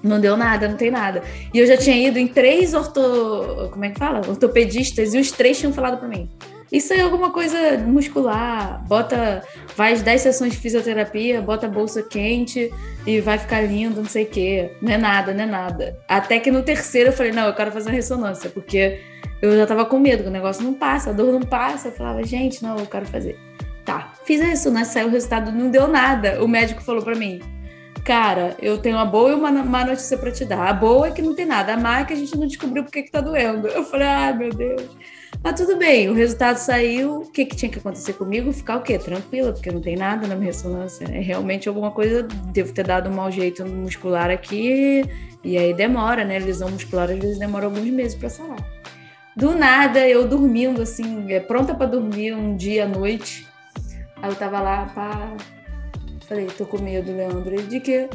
[0.02, 1.22] Não deu nada, não tem nada.
[1.52, 3.68] E eu já tinha ido em três orto...
[3.72, 4.22] como é que fala?
[4.28, 6.30] ortopedistas e os três tinham falado para mim.
[6.70, 8.84] Isso é alguma coisa muscular.
[8.86, 12.72] Bota, faz 10 sessões de fisioterapia, bota a bolsa quente
[13.06, 14.72] e vai ficar lindo, não sei o quê.
[14.82, 15.98] Não é nada, não é nada.
[16.08, 19.00] Até que no terceiro eu falei, não, eu quero fazer uma ressonância, porque
[19.40, 21.88] eu já tava com medo, que o negócio não passa, a dor não passa.
[21.88, 23.38] Eu falava, gente, não, eu quero fazer.
[23.84, 26.42] Tá, fiz a ressonância, saiu o resultado, não deu nada.
[26.42, 27.40] O médico falou para mim,
[28.04, 30.68] cara, eu tenho uma boa e uma má notícia para te dar.
[30.68, 32.82] A boa é que não tem nada, a má é que a gente não descobriu
[32.82, 33.68] porque que tá doendo.
[33.68, 34.96] Eu falei, ah, meu Deus.
[35.42, 37.20] Mas tudo bem, o resultado saiu.
[37.20, 38.52] O que, que tinha que acontecer comigo?
[38.52, 38.98] Ficar o quê?
[38.98, 41.04] Tranquila, porque não tem nada na minha ressonância.
[41.04, 42.22] É realmente alguma coisa,
[42.52, 45.04] devo ter dado um mau jeito muscular aqui,
[45.44, 46.38] e aí demora, né?
[46.38, 48.64] Lesão muscular às vezes demora alguns meses para sarar.
[49.36, 53.46] Do nada, eu dormindo, assim, é, pronta para dormir um dia à noite.
[54.22, 55.36] Aí eu tava lá, pá,
[56.26, 57.54] Falei, tô com medo, Leandro.
[57.54, 58.08] Ele, de quê?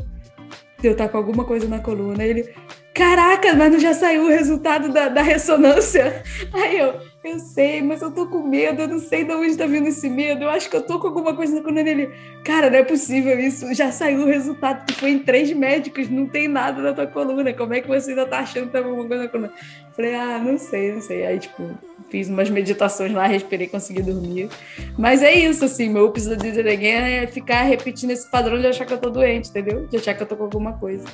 [0.80, 2.24] De eu estar tá com alguma coisa na coluna.
[2.24, 2.54] Ele,
[2.94, 6.22] caraca, mas não já saiu o resultado da, da ressonância?
[6.54, 9.68] Aí eu, eu sei, mas eu tô com medo, eu não sei de onde tá
[9.68, 10.44] vindo esse medo.
[10.44, 12.10] Eu acho que eu tô com alguma coisa na coluna dele.
[12.44, 13.72] Cara, não é possível isso.
[13.76, 14.88] Já saiu o resultado.
[14.88, 17.54] Tu foi em três médicos, não tem nada na tua coluna.
[17.54, 19.54] Como é que você ainda tá achando que tá alguma coisa na coluna?
[19.96, 21.24] Falei, ah, não sei, não sei.
[21.24, 21.70] Aí, tipo,
[22.10, 24.50] fiz umas meditações lá, respirei, consegui dormir.
[24.98, 28.86] Mas é isso, assim, meu episódio de ninguém é ficar repetindo esse padrão de achar
[28.86, 29.86] que eu tô doente, entendeu?
[29.86, 31.06] De achar que eu tô com alguma coisa.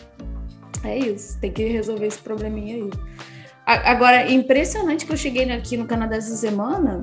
[0.86, 2.90] É isso, tem que resolver esse probleminha aí.
[3.68, 7.02] Agora, impressionante que eu cheguei aqui no Canadá essa semana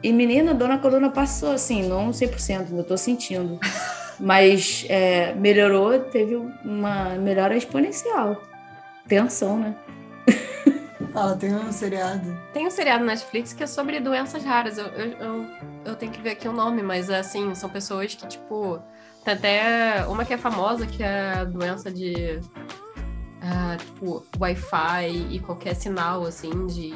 [0.00, 3.58] e, menina, a dona coluna passou, assim, não 100%, ainda tô sentindo.
[4.20, 8.40] Mas é, melhorou, teve uma melhora exponencial.
[9.08, 9.74] Tensão, né?
[11.12, 12.38] Fala, tem um seriado.
[12.52, 14.78] Tem um seriado na Netflix que é sobre doenças raras.
[14.78, 15.46] Eu, eu, eu,
[15.86, 18.80] eu tenho que ver aqui o nome, mas assim, são pessoas que, tipo.
[19.24, 22.40] Tem até uma que é famosa, que é a doença de
[23.42, 26.94] uh, tipo, Wi-Fi e qualquer sinal, assim, de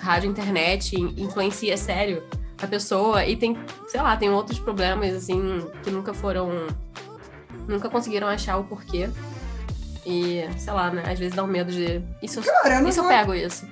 [0.00, 2.22] rádio, internet, influencia sério
[2.60, 3.24] a pessoa.
[3.24, 3.56] E tem,
[3.88, 6.66] sei lá, tem outros problemas, assim, que nunca foram.
[7.68, 9.10] Nunca conseguiram achar o porquê.
[10.04, 11.02] E, sei lá, né?
[11.04, 12.00] Às vezes dá um medo de.
[12.22, 13.10] Isso, Cara, eu, isso vou...
[13.10, 13.66] eu pego isso.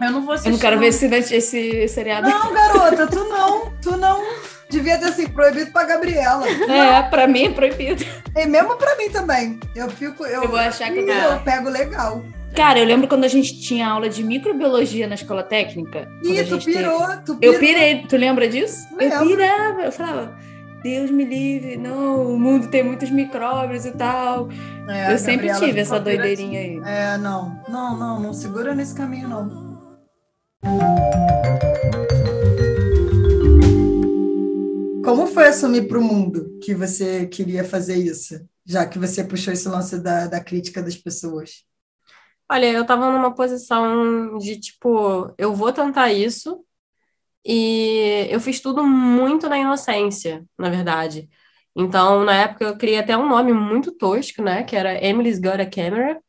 [0.00, 0.48] Eu não vou assistir.
[0.48, 0.82] Eu não quero não.
[0.82, 2.28] ver esse, esse seriado.
[2.28, 3.72] Não, garota, tu não.
[3.80, 4.22] Tu não.
[4.70, 6.46] devia ter assim, proibido pra Gabriela.
[6.48, 8.04] É, pra mim é proibido.
[8.36, 9.58] E mesmo pra mim também.
[9.74, 10.24] Eu fico.
[10.24, 11.12] Eu, Eu vou achar que tá.
[11.12, 12.22] eu pego legal.
[12.54, 16.08] Cara, eu lembro quando a gente tinha aula de microbiologia na escola técnica.
[16.22, 17.54] Ih, tu gente teve- pirou, tu pirou.
[17.54, 18.86] Eu pirei, tu lembra disso?
[18.92, 19.26] Eu Lembro.
[19.26, 20.36] pirava, eu falava,
[20.84, 24.48] Deus me livre, não, o mundo tem muitos micróbios e tal.
[24.88, 26.80] É, eu sempre Gabriela tive essa doideirinha aí.
[26.84, 27.60] É, não.
[27.68, 29.63] Não, não, não segura nesse caminho, não.
[35.04, 38.40] Como foi assumir para o mundo que você queria fazer isso?
[38.64, 41.64] Já que você puxou esse lance da, da crítica das pessoas.
[42.50, 46.64] Olha, eu tava numa posição de tipo, eu vou tentar isso,
[47.44, 51.28] e eu fiz tudo muito na inocência, na verdade.
[51.76, 54.62] Então, na época, eu criei até um nome muito tosco, né?
[54.62, 56.20] Que era Emily's Got a Camera,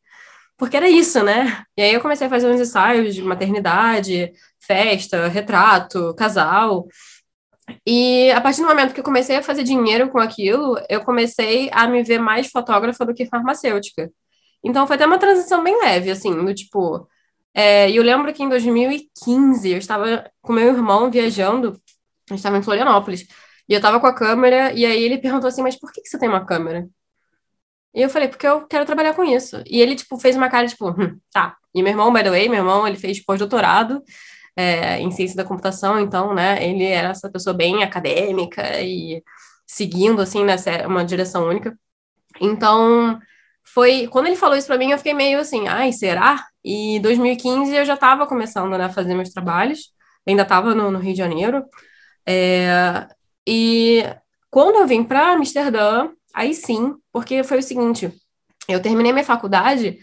[0.58, 1.64] porque era isso, né?
[1.78, 6.88] E aí eu comecei a fazer uns ensaios de maternidade, festa, retrato, casal.
[7.86, 11.70] E a partir do momento que eu comecei a fazer dinheiro com aquilo, eu comecei
[11.74, 14.12] a me ver mais fotógrafa do que farmacêutica.
[14.64, 17.08] Então foi até uma transição bem leve, assim, do tipo.
[17.53, 21.70] É, e eu lembro que em 2015 eu estava com meu irmão viajando,
[22.30, 23.28] a gente estava em Florianópolis,
[23.70, 26.10] e eu estava com a câmera, e aí ele perguntou assim: Mas por que, que
[26.10, 26.88] você tem uma câmera?
[27.96, 29.64] E eu falei: Porque eu quero trabalhar com isso.
[29.66, 31.56] E ele, tipo, fez uma cara, tipo, hum, tá.
[31.74, 34.04] E meu irmão, by the way, meu irmão, ele fez pós-doutorado
[34.56, 39.22] é, em ciência da computação, então, né, ele era essa pessoa bem acadêmica e
[39.68, 41.78] seguindo, assim, nessa uma direção única.
[42.41, 43.20] Então,
[43.64, 46.46] foi quando ele falou isso para mim, eu fiquei meio assim, ai, será?
[46.64, 49.91] E em 2015 eu já estava começando né, a fazer meus trabalhos,
[50.28, 51.66] ainda estava no, no, Rio de Janeiro.
[52.28, 53.08] É,
[53.48, 54.04] e
[54.50, 58.11] quando eu vim para Amsterdã, aí sim, porque foi o seguinte:
[58.68, 59.97] eu terminei minha faculdade,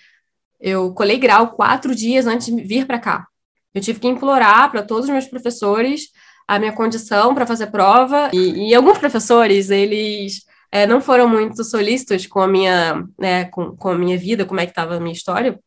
[0.58, 3.26] eu colei grau quatro dias antes de vir para cá.
[3.74, 6.06] Eu tive que implorar para todos os meus professores
[6.48, 11.62] a minha condição para fazer prova, e, e alguns professores, eles é, não foram muito
[11.62, 15.00] solícitos com a minha, né, com, com a minha vida, como é que estava a
[15.00, 15.60] minha história.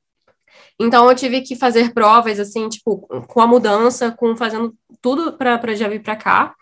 [0.79, 5.75] Então eu tive que fazer provas assim, tipo, com a mudança, com fazendo tudo para
[5.75, 6.55] já vir para cá.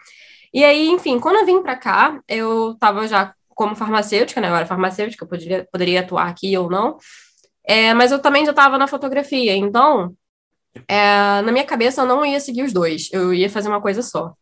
[0.53, 4.49] E aí, enfim, quando eu vim para cá, eu estava já como farmacêutica, né?
[4.49, 6.97] Eu era farmacêutica, eu poderia, poderia atuar aqui ou não.
[7.66, 10.16] É, mas eu também já estava na fotografia, então
[10.88, 14.01] é, na minha cabeça eu não ia seguir os dois, eu ia fazer uma coisa
[14.01, 14.34] só.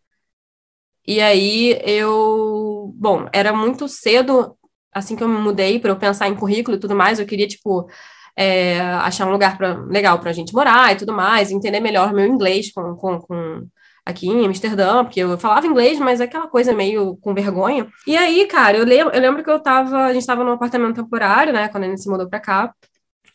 [1.06, 4.56] E aí eu, bom, era muito cedo,
[4.94, 7.48] assim que eu me mudei, para eu pensar em currículo e tudo mais, eu queria,
[7.48, 7.90] tipo,
[8.36, 12.14] é, achar um lugar pra, legal para a gente morar e tudo mais, entender melhor
[12.14, 13.68] meu inglês com, com, com,
[14.06, 17.88] aqui em Amsterdã, porque eu falava inglês, mas é aquela coisa meio com vergonha.
[18.08, 20.96] E aí, cara, eu lembro, eu lembro que eu tava, a gente estava num apartamento
[20.96, 22.74] temporário, né, quando a gente se mudou para cá,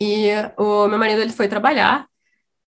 [0.00, 2.06] e o meu marido, ele foi trabalhar,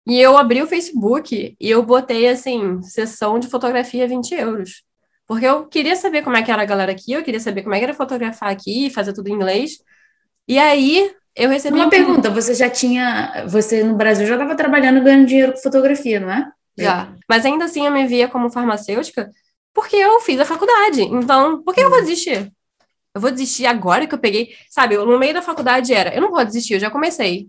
[0.06, 4.84] e eu abri o Facebook e eu botei, assim, sessão de fotografia 20 euros.
[5.28, 7.76] Porque eu queria saber como é que era a galera aqui, eu queria saber como
[7.76, 9.80] é que era fotografar aqui, fazer tudo em inglês.
[10.48, 11.78] E aí, eu recebi...
[11.78, 13.46] Uma pergunta, você já tinha...
[13.48, 16.50] Você no Brasil já estava trabalhando ganhando dinheiro com fotografia, não é?
[16.78, 17.14] Já.
[17.28, 19.32] Mas ainda assim eu me via como farmacêutica
[19.74, 21.04] porque eu fiz a faculdade.
[21.04, 22.52] Então, por que eu vou desistir?
[23.14, 24.56] Eu vou desistir agora que eu peguei...
[24.70, 27.48] Sabe, no meio da faculdade era, eu não vou desistir, eu já comecei.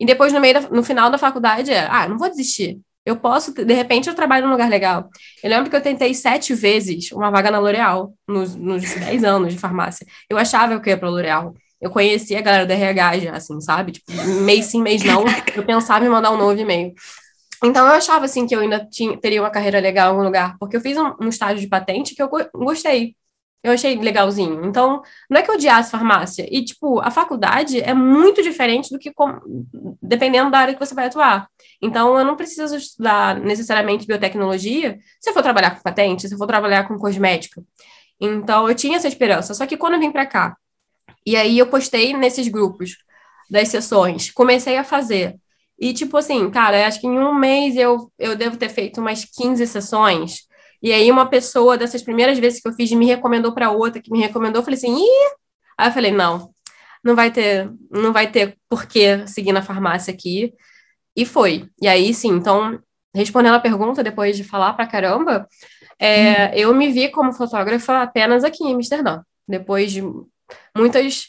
[0.00, 2.80] E depois, no, meio da, no final da faculdade, é, ah, não vou desistir.
[3.04, 5.08] Eu posso, de repente, eu trabalho num lugar legal.
[5.42, 9.54] Eu lembro que eu tentei sete vezes uma vaga na L'Oréal, nos, nos dez anos
[9.54, 10.06] de farmácia.
[10.28, 11.54] Eu achava que eu ia pra L'Oréal.
[11.80, 13.92] Eu conhecia a galera do RH já, assim, sabe?
[13.92, 14.12] Tipo,
[14.42, 15.24] mês sim, mês não.
[15.54, 16.92] Eu pensava em mandar um novo e-mail.
[17.62, 20.56] Então, eu achava, assim, que eu ainda tinha, teria uma carreira legal em algum lugar.
[20.58, 23.16] Porque eu fiz um, um estágio de patente que eu gostei.
[23.62, 24.64] Eu achei legalzinho.
[24.64, 26.46] Então, não é que eu odiasse farmácia.
[26.48, 29.40] E, tipo, a faculdade é muito diferente do que com...
[30.00, 31.48] dependendo da área que você vai atuar.
[31.82, 36.38] Então, eu não preciso estudar necessariamente biotecnologia se eu for trabalhar com patente, se eu
[36.38, 37.60] for trabalhar com cosmética.
[38.20, 39.52] Então, eu tinha essa esperança.
[39.54, 40.56] Só que quando eu vim para cá,
[41.26, 42.96] e aí eu postei nesses grupos
[43.50, 45.36] das sessões, comecei a fazer.
[45.78, 49.24] E, tipo assim, cara, acho que em um mês eu, eu devo ter feito umas
[49.24, 50.48] 15 sessões.
[50.82, 54.10] E aí uma pessoa dessas primeiras vezes que eu fiz me recomendou para outra, que
[54.10, 55.36] me recomendou, eu falei assim, ih!
[55.76, 56.50] Aí eu falei, não,
[57.04, 60.52] não vai ter, não vai ter por que seguir na farmácia aqui.
[61.16, 61.68] E foi.
[61.80, 62.78] E aí, sim, então,
[63.14, 65.48] respondendo a pergunta, depois de falar pra caramba,
[65.98, 66.50] é, hum.
[66.54, 69.22] eu me vi como fotógrafa apenas aqui em Amsterdã.
[69.46, 70.02] Depois de
[70.76, 71.28] muitas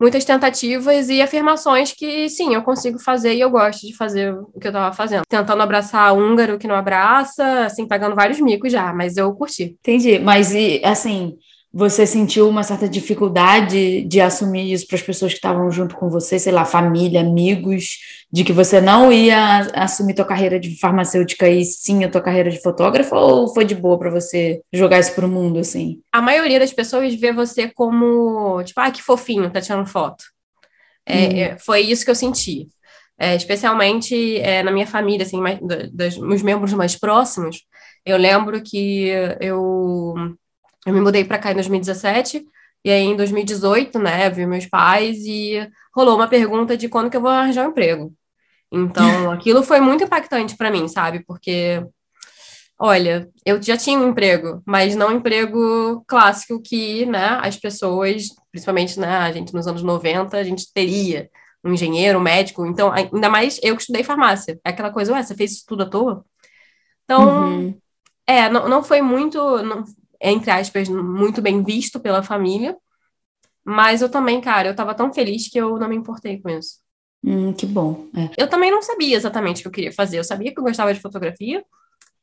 [0.00, 4.60] muitas tentativas e afirmações que sim, eu consigo fazer e eu gosto de fazer o
[4.60, 5.22] que eu estava fazendo.
[5.28, 9.76] Tentando abraçar húngaro que não abraça, assim, pagando vários micos já, mas eu curti.
[9.80, 10.18] Entendi.
[10.18, 11.36] Mas e assim,
[11.76, 16.08] você sentiu uma certa dificuldade de assumir isso para as pessoas que estavam junto com
[16.08, 17.98] você, sei lá, família, amigos,
[18.32, 22.48] de que você não ia assumir tua carreira de farmacêutica e sim a tua carreira
[22.48, 26.00] de fotógrafa, ou foi de boa para você jogar isso pro mundo, assim?
[26.10, 30.24] A maioria das pessoas vê você como, tipo, ah, que fofinho, tá tirando foto.
[31.04, 31.56] É, hum.
[31.58, 32.68] Foi isso que eu senti.
[33.18, 35.58] É, especialmente é, na minha família, assim, mais,
[35.92, 37.66] dos meus membros mais próximos.
[38.02, 39.10] Eu lembro que
[39.40, 40.14] eu,
[40.86, 42.46] eu me mudei para cá em 2017,
[42.84, 47.16] e aí em 2018, né, vi meus pais e rolou uma pergunta de quando que
[47.16, 48.14] eu vou arranjar um emprego.
[48.70, 51.24] Então, aquilo foi muito impactante para mim, sabe?
[51.26, 51.84] Porque,
[52.78, 58.28] olha, eu já tinha um emprego, mas não um emprego clássico que, né, as pessoas,
[58.52, 61.28] principalmente, né, a gente nos anos 90, a gente teria
[61.64, 62.64] um engenheiro, um médico.
[62.66, 64.60] Então, ainda mais eu que estudei farmácia.
[64.64, 66.24] É aquela coisa, ué, você fez isso tudo à toa?
[67.04, 67.78] Então, uhum.
[68.26, 69.84] é, não, não foi muito, não,
[70.20, 72.76] entre aspas, muito bem visto pela família.
[73.64, 76.78] Mas eu também, cara, eu tava tão feliz que eu não me importei com isso.
[77.24, 78.06] Hum, que bom.
[78.16, 78.30] É.
[78.42, 80.18] Eu também não sabia exatamente o que eu queria fazer.
[80.18, 81.64] Eu sabia que eu gostava de fotografia,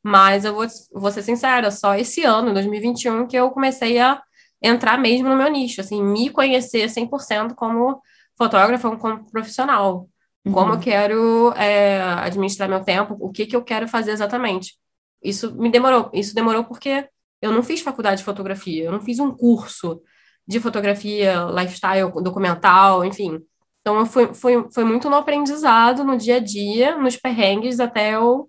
[0.02, 4.22] mas eu vou, vou ser sincera, só esse ano, 2021, que eu comecei a
[4.62, 8.02] entrar mesmo no meu nicho, assim, me conhecer 100% como
[8.38, 10.08] fotógrafa, como profissional.
[10.46, 10.54] Uhum.
[10.54, 14.78] Como eu quero é, administrar meu tempo, o que, que eu quero fazer exatamente.
[15.22, 16.10] Isso me demorou.
[16.14, 17.08] Isso demorou porque
[17.44, 20.02] eu não fiz faculdade de fotografia, eu não fiz um curso
[20.48, 23.40] de fotografia, lifestyle, documental, enfim.
[23.82, 28.16] Então, eu fui, fui, foi muito no aprendizado, no dia a dia, nos perrengues, até
[28.16, 28.48] eu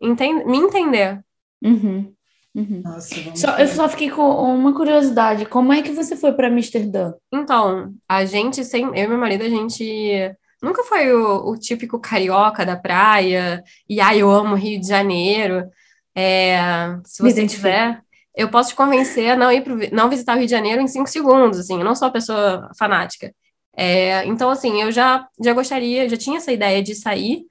[0.00, 1.20] entend me entender.
[1.62, 2.12] Uhum.
[2.54, 2.82] Uhum.
[2.84, 5.46] Nossa, só, eu só fiquei com uma curiosidade.
[5.46, 7.12] Como é que você foi para Amsterdã?
[7.32, 12.00] Então, a gente, sem, eu e meu marido, a gente nunca foi o, o típico
[12.00, 13.62] carioca da praia.
[13.88, 15.70] E ai, eu amo Rio de Janeiro.
[16.14, 16.58] É,
[17.04, 18.02] se você tiver,
[18.34, 20.88] eu posso te convencer a não ir pro, não visitar o Rio de Janeiro em
[20.88, 21.58] cinco segundos.
[21.58, 23.34] Assim, eu não sou uma pessoa fanática.
[23.76, 27.46] É, então, assim, eu já, já gostaria, já tinha essa ideia de sair,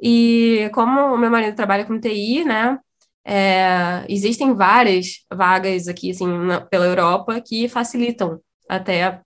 [0.00, 2.78] e como o meu marido trabalha com TI, né,
[3.24, 9.22] é, existem várias vagas aqui, assim, na, pela Europa que facilitam até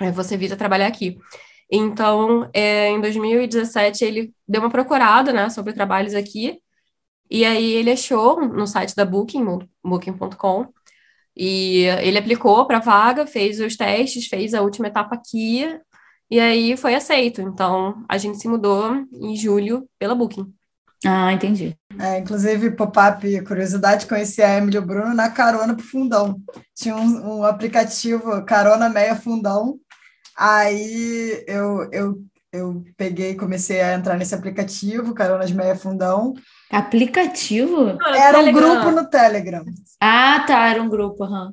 [0.00, 1.18] é, você vir a trabalhar aqui.
[1.70, 6.61] Então, é, em 2017, ele deu uma procurada, né, sobre trabalhos aqui,
[7.34, 9.42] e aí ele achou no site da Booking,
[9.82, 10.66] booking.com,
[11.34, 15.64] e ele aplicou para a vaga, fez os testes, fez a última etapa aqui,
[16.30, 17.40] e aí foi aceito.
[17.40, 20.52] Então, a gente se mudou em julho pela Booking.
[21.06, 21.74] Ah, entendi.
[21.98, 26.38] É, inclusive, pop-up, curiosidade, conheci a Emily e o Bruno na carona pro Fundão.
[26.74, 29.78] Tinha um, um aplicativo, Carona Meia Fundão.
[30.36, 32.22] Aí eu, eu,
[32.52, 36.34] eu peguei comecei a entrar nesse aplicativo, Caronas Meia Fundão.
[36.70, 37.98] Aplicativo?
[38.14, 39.64] Era um grupo no Telegram.
[40.00, 41.52] Ah, tá, era um grupo, uhum.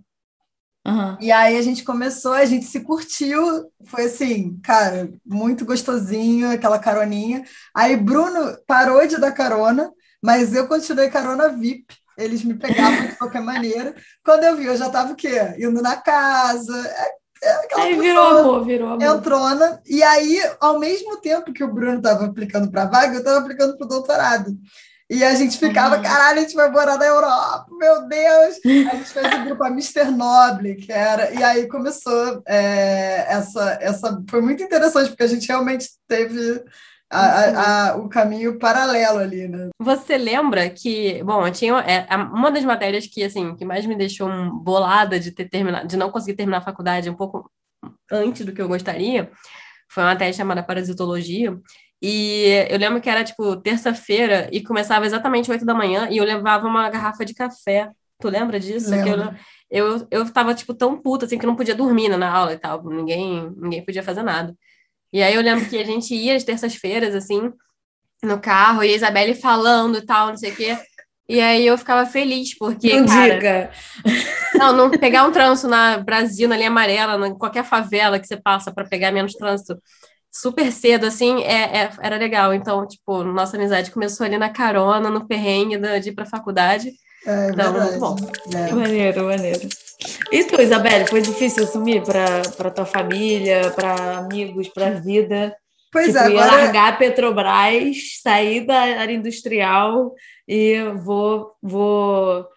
[0.85, 1.17] Uhum.
[1.21, 6.79] E aí a gente começou, a gente se curtiu, foi assim, cara, muito gostosinho, aquela
[6.79, 7.43] caroninha.
[7.75, 9.91] Aí Bruno parou de dar carona,
[10.21, 11.85] mas eu continuei carona VIP.
[12.17, 13.95] Eles me pegavam de qualquer maneira.
[14.25, 15.55] Quando eu vi, eu já estava o quê?
[15.57, 16.73] Indo na casa.
[17.41, 19.03] É, aí virou amor, virou amor.
[19.03, 19.81] Entrona.
[19.87, 23.39] E aí, ao mesmo tempo que o Bruno estava aplicando para a vaga, eu estava
[23.39, 24.57] aplicando para o doutorado.
[25.09, 26.03] E a gente ficava, uhum.
[26.03, 28.59] caralho, a gente vai morar na Europa, meu Deus!
[28.63, 30.11] A gente fez o grupo Mr.
[30.11, 31.31] Noble, que era.
[31.31, 34.23] E aí começou é, essa, essa.
[34.29, 36.63] Foi muito interessante, porque a gente realmente teve
[37.11, 39.69] a, a, o caminho paralelo ali, né?
[39.79, 43.95] Você lembra que, bom, eu tinha é, uma das matérias que assim que mais me
[43.95, 44.29] deixou
[44.61, 47.49] bolada de ter terminado, de não conseguir terminar a faculdade um pouco
[48.11, 49.31] antes do que eu gostaria,
[49.89, 51.57] foi uma matéria chamada parasitologia.
[52.01, 56.23] E eu lembro que era, tipo, terça-feira e começava exatamente 8 da manhã e eu
[56.23, 57.89] levava uma garrafa de café.
[58.19, 58.93] Tu lembra disso?
[59.69, 62.57] Eu, eu, eu tava, tipo, tão puta, assim, que não podia dormir na aula e
[62.57, 62.83] tal.
[62.83, 64.55] Ninguém, ninguém podia fazer nada.
[65.11, 67.51] E aí eu lembro que a gente ia às terças-feiras, assim,
[68.23, 70.77] no carro, e a Isabelle falando e tal, não sei o quê.
[71.27, 73.35] E aí eu ficava feliz, porque, não cara...
[73.35, 73.71] Diga.
[74.55, 78.35] Não, não pegar um trânsito na Brasil, na linha amarela, em qualquer favela que você
[78.35, 79.79] passa para pegar menos trânsito
[80.31, 82.53] super cedo, assim, é, é, era legal.
[82.53, 86.91] Então, tipo, nossa amizade começou ali na carona, no perrengue de ir pra faculdade.
[87.29, 87.91] É, então, verdade.
[87.91, 88.15] muito bom.
[88.57, 88.71] É.
[88.71, 89.69] Maneiro, maneiro.
[90.31, 95.55] E tu, Isabelle, foi difícil assumir para tua família, para amigos, para vida?
[95.91, 96.45] Pois tipo, é, agora...
[96.45, 100.13] ia largar a Petrobras, sair da área industrial
[100.47, 102.47] e vou, vou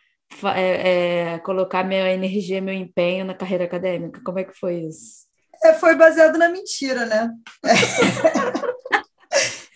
[0.55, 4.23] é, é, colocar minha energia, meu empenho na carreira acadêmica.
[4.25, 5.27] Como é que foi isso?
[5.63, 7.31] É, foi baseado na mentira, né?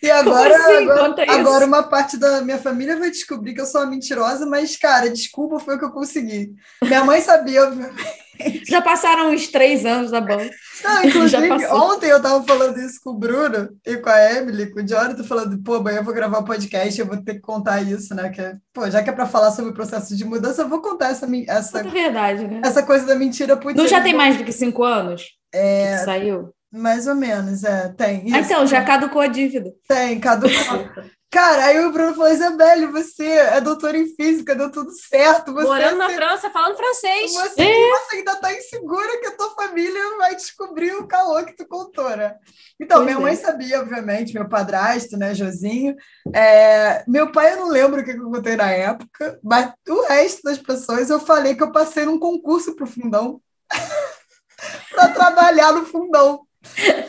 [0.07, 0.91] E agora, assim?
[0.91, 4.77] agora, agora, uma parte da minha família vai descobrir que eu sou uma mentirosa, mas,
[4.77, 6.55] cara, desculpa, foi o que eu consegui.
[6.83, 8.27] Minha mãe sabia, obviamente.
[8.69, 10.39] Já passaram uns três anos, tá bom.
[10.85, 14.81] Não, inclusive, ontem eu tava falando isso com o Bruno e com a Emily, com
[14.81, 17.81] o Jonathan, falando, pô, amanhã eu vou gravar um podcast, eu vou ter que contar
[17.83, 18.29] isso, né?
[18.29, 20.81] Que, é, pô, já que é para falar sobre o processo de mudança, eu vou
[20.81, 22.61] contar essa, essa, é verdade, né?
[22.65, 23.59] essa coisa da mentira.
[23.75, 25.25] Não já tem mais do que cinco anos?
[25.53, 26.56] É, que saiu?
[26.73, 28.35] Mais ou menos, é, tem.
[28.35, 29.73] Ah, então, já caducou a dívida.
[29.89, 30.89] Tem, caducou.
[31.37, 35.53] Cara, aí o Bruno falou: Isabelle, você é doutora em física, deu tudo certo.
[35.53, 37.35] Você Morando na França, falando francês.
[37.35, 37.91] Você, é.
[37.91, 42.09] você ainda tá insegura que a tua família vai descobrir o calor que tu contou,
[42.17, 42.37] né?
[42.81, 43.37] Então, pois minha mãe é.
[43.37, 45.95] sabia, obviamente, meu padrasto, né, Josinho.
[46.33, 50.43] É, meu pai, eu não lembro o que eu contei na época, mas o resto
[50.43, 53.43] das pessoas eu falei que eu passei num concurso pro fundão
[54.91, 56.46] para trabalhar no fundão.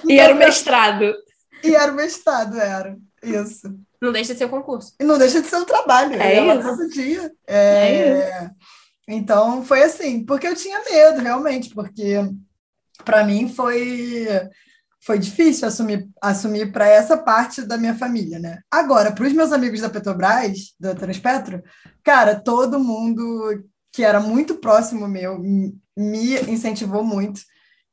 [0.06, 1.14] E era o mestrado.
[1.64, 2.98] E era o mestrado, era.
[3.22, 3.74] Isso.
[4.02, 4.94] Não deixa de ser um concurso.
[5.00, 6.22] E não deixa de ser um trabalho.
[6.22, 6.68] É ela isso.
[6.68, 7.32] todo dia.
[7.48, 8.50] É, é
[9.08, 12.18] então, foi assim, porque eu tinha medo, realmente, porque
[13.06, 14.28] para mim foi
[15.02, 18.60] foi difícil assumir assumir para essa parte da minha família, né?
[18.70, 21.64] Agora, para os meus amigos da Petrobras, da Transpetro,
[22.04, 23.64] cara, todo mundo
[23.94, 27.40] que era muito próximo meu me incentivou muito.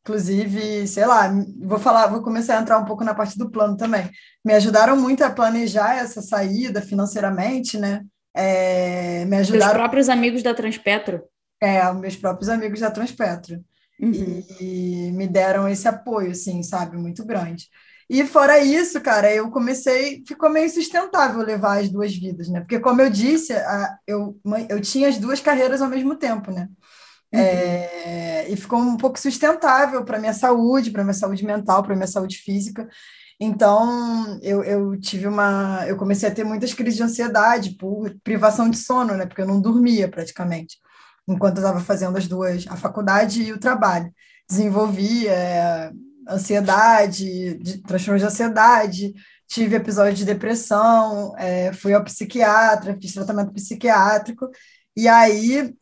[0.07, 1.33] Inclusive, sei lá,
[1.63, 4.11] vou falar, vou começar a entrar um pouco na parte do plano também.
[4.45, 8.05] Me ajudaram muito a planejar essa saída financeiramente, né?
[8.37, 9.73] É, me ajudaram.
[9.73, 11.23] Os próprios amigos da Transpetro.
[11.59, 13.65] É, meus próprios amigos da Transpetro.
[13.99, 14.43] Uhum.
[14.61, 17.69] E, e me deram esse apoio, assim, sabe, muito grande.
[18.11, 22.61] E fora isso, cara, eu comecei, ficou meio sustentável levar as duas vidas, né?
[22.61, 26.69] Porque, como eu disse, a, eu, eu tinha as duas carreiras ao mesmo tempo, né?
[27.35, 27.41] Uhum.
[27.41, 32.07] É, e ficou um pouco sustentável para minha saúde, para minha saúde mental, para minha
[32.07, 32.89] saúde física.
[33.41, 35.85] Então, eu, eu tive uma.
[35.89, 39.27] Eu comecei a ter muitas crises de ansiedade por privação de sono, né?
[39.27, 40.79] Porque eu não dormia praticamente,
[41.27, 44.13] enquanto eu estava fazendo as duas, a faculdade e o trabalho.
[44.49, 45.91] Desenvolvi é,
[46.29, 49.15] ansiedade, de, transtorno de ansiedade,
[49.49, 54.49] tive episódio de depressão, é, fui ao psiquiatra, fiz tratamento psiquiátrico,
[54.97, 55.75] e aí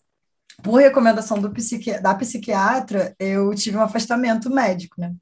[0.63, 5.15] por recomendação do psiqui da psiquiatra, eu tive um afastamento médico, né?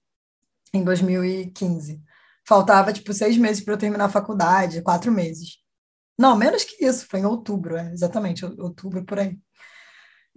[0.72, 2.02] Em 2015.
[2.46, 5.58] Faltava, tipo, seis meses para eu terminar a faculdade, quatro meses.
[6.18, 9.38] Não, menos que isso, foi em outubro, é, exatamente, outubro por aí.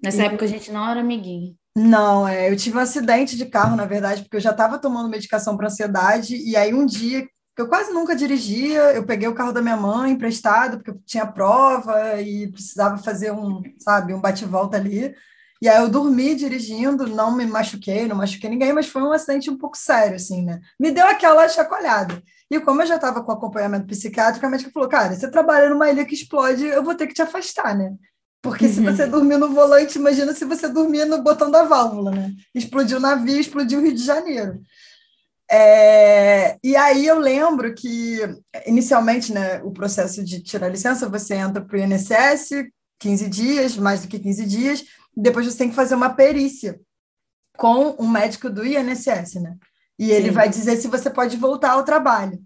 [0.02, 0.26] Nessa e...
[0.26, 1.56] época a gente não era amiguinho.
[1.76, 5.10] Não, é, eu tive um acidente de carro, na verdade, porque eu já estava tomando
[5.10, 7.28] medicação para ansiedade, e aí um dia
[7.58, 11.26] eu quase nunca dirigia, eu peguei o carro da minha mãe emprestado, porque eu tinha
[11.26, 15.14] prova e precisava fazer um, sabe, um bate-volta ali.
[15.62, 19.50] E aí eu dormi dirigindo, não me machuquei, não machuquei ninguém, mas foi um acidente
[19.50, 20.60] um pouco sério, assim, né?
[20.80, 22.22] Me deu aquela chacoalhada.
[22.52, 25.90] E como eu já estava com acompanhamento psiquiátrico, a médica falou, cara, você trabalha numa
[25.90, 27.94] ilha que explode, eu vou ter que te afastar, né?
[28.42, 29.12] Porque se você uhum.
[29.12, 32.34] dormir no volante, imagina se você dormir no botão da válvula, né?
[32.54, 34.60] Explodiu o navio, explodiu o Rio de Janeiro.
[35.56, 38.18] É, e aí eu lembro que,
[38.66, 42.66] inicialmente, né, o processo de tirar licença, você entra para o INSS,
[43.00, 44.84] 15 dias, mais do que 15 dias,
[45.16, 46.80] depois você tem que fazer uma perícia
[47.56, 49.56] com um médico do INSS, né?
[50.00, 50.34] E ele Sim.
[50.34, 52.42] vai dizer se você pode voltar ao trabalho.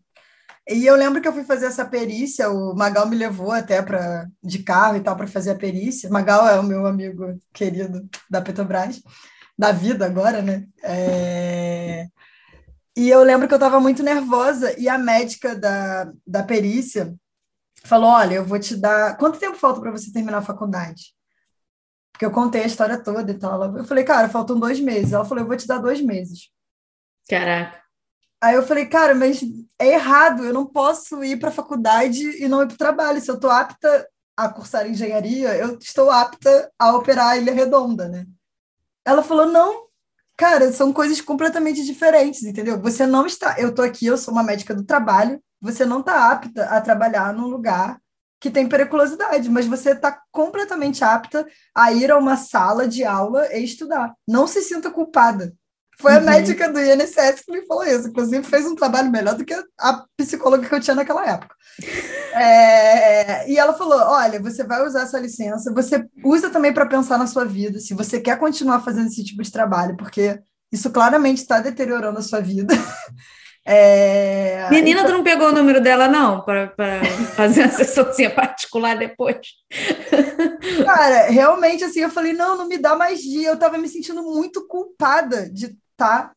[0.68, 4.28] E eu lembro que eu fui fazer essa perícia, o Magal me levou até para
[4.44, 6.10] de carro e tal para fazer a perícia.
[6.10, 9.02] Magal é o meu amigo querido da Petrobras,
[9.58, 10.68] da vida agora, né?
[10.84, 12.08] É...
[12.98, 17.14] E eu lembro que eu estava muito nervosa e a médica da, da perícia
[17.84, 19.15] falou: Olha, eu vou te dar.
[19.18, 21.14] Quanto tempo falta para você terminar a faculdade?
[22.11, 23.78] Porque eu contei a história toda e tal.
[23.78, 25.14] Eu falei, cara, faltam dois meses.
[25.14, 26.49] Ela falou: Eu vou te dar dois meses.
[27.30, 27.84] Caraca.
[28.41, 29.41] Aí eu falei, cara, mas
[29.80, 33.22] é errado, eu não posso ir para a faculdade e não ir para o trabalho.
[33.22, 38.07] Se eu estou apta a cursar engenharia, eu estou apta a operar a Ilha Redonda,
[38.07, 38.26] né?
[39.06, 39.86] Ela falou, não,
[40.38, 42.80] Cara, são coisas completamente diferentes, entendeu?
[42.80, 43.59] Você não está.
[43.59, 47.34] Eu tô aqui, eu sou uma médica do trabalho, você não está apta a trabalhar
[47.34, 47.99] num lugar
[48.39, 53.51] que tem periculosidade, mas você está completamente apta a ir a uma sala de aula
[53.51, 54.14] e estudar.
[54.27, 55.55] Não se sinta culpada.
[55.99, 56.26] Foi a uhum.
[56.26, 58.07] médica do INSS que me falou isso.
[58.07, 61.56] Inclusive, fez um trabalho melhor do que a psicóloga que eu tinha naquela época.
[62.34, 67.18] É, e ela falou: olha, você vai usar essa licença, você usa também para pensar
[67.18, 70.40] na sua vida, se você quer continuar fazendo esse tipo de trabalho, porque
[70.72, 72.74] isso claramente está deteriorando a sua vida.
[73.69, 75.11] É, Menina, então...
[75.11, 76.74] tu não pegou o número dela, não, para
[77.36, 79.45] fazer uma sessãozinha particular depois?
[80.86, 83.49] Cara, realmente, assim, eu falei, não, não me dá mais dia.
[83.49, 86.32] Eu estava me sentindo muito culpada de tá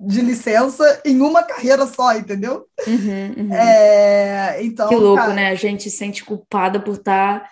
[0.00, 2.66] de licença em uma carreira só, entendeu?
[2.86, 3.54] Uhum, uhum.
[3.54, 5.34] É, então, que louco, cara...
[5.34, 5.50] né?
[5.50, 7.50] A gente se sente culpada por estar tá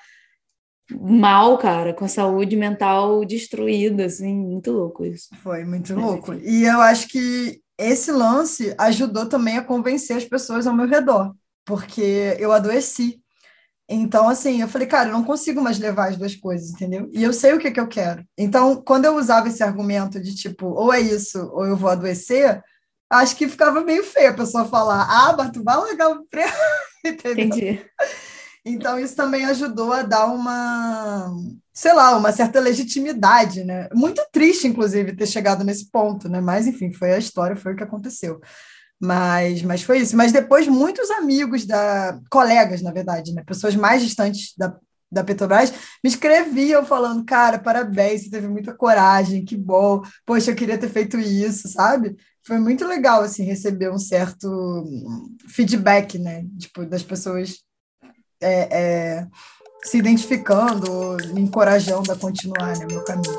[0.98, 5.28] mal, cara, com a saúde mental destruída, assim, muito louco isso.
[5.42, 6.32] Foi muito Mas, louco.
[6.32, 6.48] Enfim.
[6.48, 11.34] E eu acho que esse lance ajudou também a convencer as pessoas ao meu redor,
[11.64, 13.20] porque eu adoeci.
[13.88, 17.08] Então, assim, eu falei, cara, eu não consigo mais levar as duas coisas, entendeu?
[17.10, 18.22] E eu sei o que, que eu quero.
[18.36, 22.62] Então, quando eu usava esse argumento de tipo, ou é isso, ou eu vou adoecer,
[23.10, 26.52] acho que ficava meio feio a pessoa falar, ah, mas tu vai largar o emprego,
[27.04, 27.46] entendeu?
[27.46, 27.86] Entendi.
[28.64, 31.32] Então, isso também ajudou a dar uma,
[31.72, 33.88] sei lá, uma certa legitimidade, né?
[33.94, 36.42] Muito triste, inclusive, ter chegado nesse ponto, né?
[36.42, 38.38] Mas, enfim, foi a história, foi o que aconteceu.
[39.00, 40.16] Mas, mas foi isso.
[40.16, 43.42] Mas depois, muitos amigos, da colegas, na verdade, né?
[43.46, 44.76] Pessoas mais distantes da,
[45.10, 45.72] da Petrobras,
[46.02, 50.90] me escreviam falando, cara, parabéns, você teve muita coragem, que bom, poxa, eu queria ter
[50.90, 52.16] feito isso, sabe?
[52.44, 54.84] Foi muito legal, assim, receber um certo
[55.48, 56.44] feedback, né?
[56.58, 57.58] Tipo, das pessoas
[58.40, 58.78] é,
[59.20, 59.26] é,
[59.84, 63.38] se identificando, me encorajando a continuar no né, meu caminho.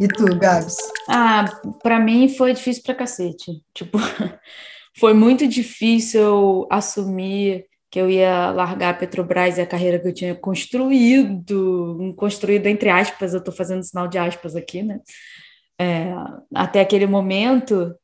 [0.00, 0.76] E tu, Gabs?
[1.06, 1.44] Ah,
[1.82, 3.62] para mim foi difícil pra cacete.
[3.74, 3.98] Tipo,
[4.98, 10.14] foi muito difícil assumir que eu ia largar a Petrobras e a carreira que eu
[10.14, 15.00] tinha construído, construído entre aspas, eu estou fazendo sinal de aspas aqui, né?
[15.78, 16.14] É,
[16.54, 17.94] até aquele momento,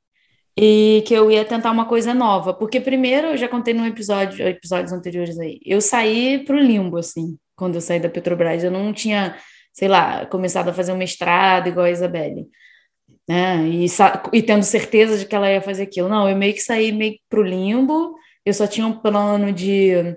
[0.59, 4.47] e que eu ia tentar uma coisa nova, porque primeiro eu já contei no episódio,
[4.47, 8.71] episódios anteriores aí, eu saí para o limbo assim, quando eu saí da Petrobras, eu
[8.71, 9.37] não tinha,
[9.77, 12.49] sei lá, começado a fazer um mestrado igual a Isabelle,
[13.29, 13.69] né?
[13.69, 13.87] E,
[14.33, 16.09] e tendo certeza de que ela ia fazer aquilo.
[16.09, 18.17] Não, eu meio que saí meio para o limbo.
[18.45, 20.17] Eu só tinha um plano de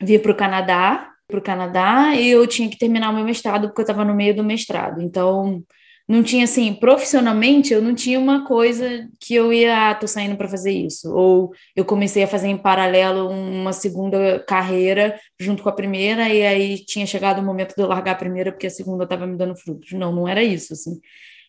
[0.00, 3.68] vir para o Canadá, para o Canadá, e eu tinha que terminar o meu mestrado
[3.68, 5.00] porque eu estava no meio do mestrado.
[5.02, 5.62] Então
[6.10, 10.36] não tinha assim, profissionalmente, eu não tinha uma coisa que eu ia, ah, tô saindo
[10.36, 15.68] para fazer isso, ou eu comecei a fazer em paralelo uma segunda carreira junto com
[15.68, 18.70] a primeira e aí tinha chegado o momento de eu largar a primeira porque a
[18.70, 19.92] segunda estava me dando frutos.
[19.92, 20.98] Não, não era isso assim.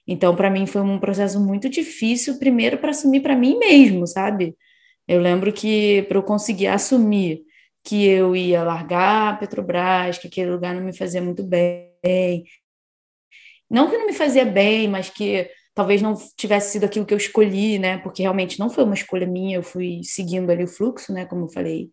[0.07, 4.55] Então, para mim foi um processo muito difícil, primeiro para assumir para mim mesmo, sabe?
[5.07, 7.41] Eu lembro que para eu conseguir assumir
[7.83, 12.43] que eu ia largar a Petrobras, que aquele lugar não me fazia muito bem,
[13.72, 17.18] não que não me fazia bem, mas que talvez não tivesse sido aquilo que eu
[17.18, 17.98] escolhi, né?
[17.99, 21.26] Porque realmente não foi uma escolha minha, eu fui seguindo ali o fluxo, né?
[21.26, 21.89] Como eu falei.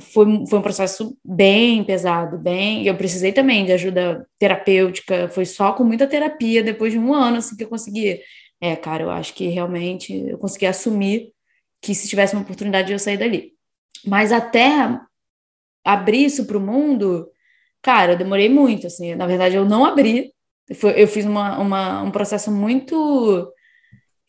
[0.00, 2.86] Foi, foi um processo bem pesado, bem.
[2.86, 7.38] Eu precisei também de ajuda terapêutica, foi só com muita terapia, depois de um ano,
[7.38, 8.20] assim, que eu consegui.
[8.60, 11.32] É, cara, eu acho que realmente eu consegui assumir
[11.80, 13.52] que se tivesse uma oportunidade eu sair dali.
[14.06, 15.00] Mas até
[15.84, 17.30] abrir isso para o mundo,
[17.82, 19.14] cara, eu demorei muito, assim.
[19.14, 20.32] Na verdade, eu não abri
[20.96, 23.52] eu fiz uma, uma, um processo muito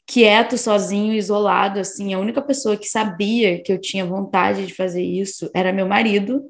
[0.08, 2.14] quieto, sozinho, isolado, assim.
[2.14, 6.44] A única pessoa que sabia que eu tinha vontade de fazer isso era meu marido,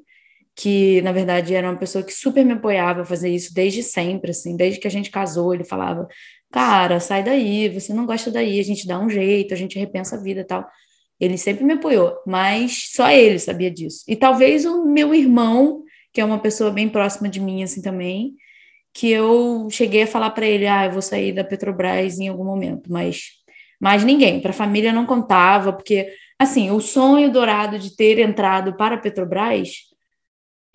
[0.56, 4.30] que na verdade era uma pessoa que super me apoiava a fazer isso desde sempre,
[4.30, 6.08] assim, desde que a gente casou, ele falava:
[6.50, 10.16] "Cara, sai daí, você não gosta daí, a gente dá um jeito, a gente repensa
[10.16, 10.66] a vida", tal.
[11.20, 14.04] Ele sempre me apoiou, mas só ele sabia disso.
[14.08, 18.34] E talvez o meu irmão, que é uma pessoa bem próxima de mim assim também,
[18.92, 22.44] que eu cheguei a falar para ele, ah, eu vou sair da Petrobras em algum
[22.44, 23.30] momento, mas
[23.80, 28.74] mais ninguém, para a família não contava, porque assim, o sonho dourado de ter entrado
[28.76, 29.90] para a Petrobras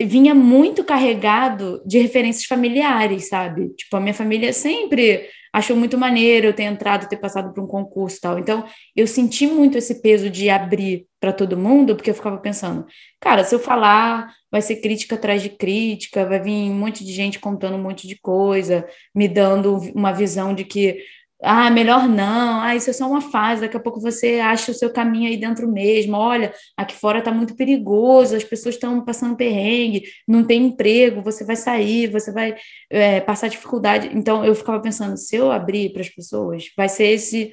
[0.02, 3.70] vinha muito carregado de referências familiares, sabe?
[3.70, 7.66] Tipo, a minha família sempre achou muito maneiro eu ter entrado, ter passado por um
[7.66, 8.38] concurso e tal.
[8.38, 12.84] Então, eu senti muito esse peso de abrir para todo mundo, porque eu ficava pensando,
[13.18, 17.10] cara, se eu falar, vai ser crítica atrás de crítica, vai vir um monte de
[17.10, 20.98] gente contando um monte de coisa, me dando uma visão de que
[21.46, 24.74] ah, melhor não, ah, isso é só uma fase, daqui a pouco você acha o
[24.74, 26.16] seu caminho aí dentro mesmo.
[26.16, 31.44] Olha, aqui fora está muito perigoso, as pessoas estão passando perrengue, não tem emprego, você
[31.44, 32.56] vai sair, você vai
[32.90, 34.10] é, passar dificuldade.
[34.12, 37.52] Então eu ficava pensando, se eu abrir para as pessoas, vai ser esse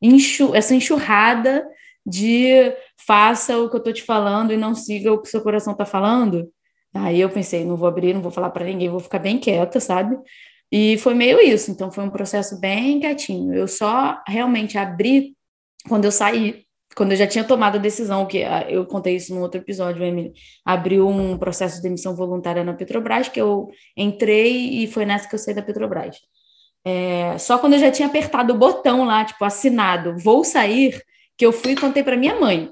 [0.00, 1.66] enxu essa enxurrada
[2.06, 2.72] de
[3.06, 5.84] faça o que eu estou te falando e não siga o que seu coração está
[5.84, 6.50] falando.
[6.94, 9.80] Aí eu pensei, não vou abrir, não vou falar para ninguém, vou ficar bem quieta,
[9.80, 10.16] sabe?
[10.72, 13.54] E foi meio isso, então foi um processo bem quietinho.
[13.54, 15.36] Eu só realmente abri
[15.88, 16.64] quando eu saí,
[16.94, 20.02] quando eu já tinha tomado a decisão, que ah, eu contei isso no outro episódio,
[20.02, 20.32] Emily,
[20.64, 25.34] abriu um processo de demissão voluntária na Petrobras, que eu entrei e foi nessa que
[25.34, 26.16] eu saí da Petrobras.
[26.84, 31.00] É, só quando eu já tinha apertado o botão lá, tipo, assinado, vou sair,
[31.36, 32.70] que eu fui e contei para minha mãe.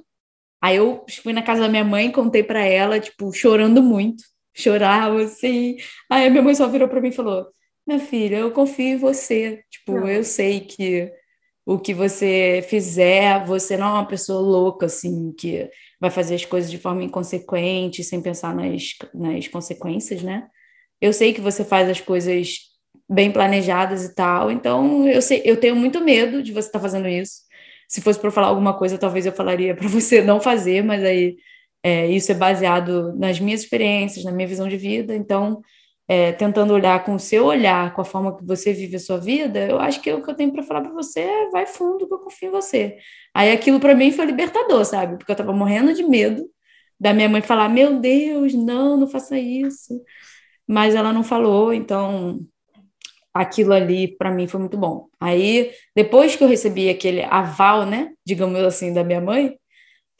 [0.60, 4.22] Aí eu fui na casa da minha mãe, contei para ela, tipo, chorando muito,
[4.54, 5.76] chorava assim.
[6.10, 7.46] Aí a minha mãe só virou para mim e falou:
[7.86, 9.64] minha filha, eu confio em você.
[9.70, 10.08] Tipo, não.
[10.08, 11.12] eu sei que
[11.64, 16.44] o que você fizer, você não é uma pessoa louca, assim, que vai fazer as
[16.44, 20.48] coisas de forma inconsequente, sem pensar nas, nas consequências, né?
[21.00, 22.58] Eu sei que você faz as coisas
[23.08, 26.82] bem planejadas e tal, então eu, sei, eu tenho muito medo de você estar tá
[26.82, 27.42] fazendo isso.
[27.88, 31.36] Se fosse para falar alguma coisa, talvez eu falaria para você não fazer, mas aí
[31.82, 35.62] é, isso é baseado nas minhas experiências, na minha visão de vida, então
[36.12, 39.16] é, tentando olhar com o seu olhar, com a forma que você vive a sua
[39.16, 42.06] vida, eu acho que o que eu tenho para falar para você é vai fundo,
[42.06, 42.98] que eu confio em você.
[43.34, 45.16] Aí aquilo para mim foi libertador, sabe?
[45.16, 46.44] Porque eu estava morrendo de medo
[47.00, 50.02] da minha mãe falar: Meu Deus, não, não faça isso.
[50.66, 52.40] Mas ela não falou, então
[53.32, 55.08] aquilo ali para mim foi muito bom.
[55.20, 59.56] Aí, depois que eu recebi aquele aval, né, digamos assim, da minha mãe,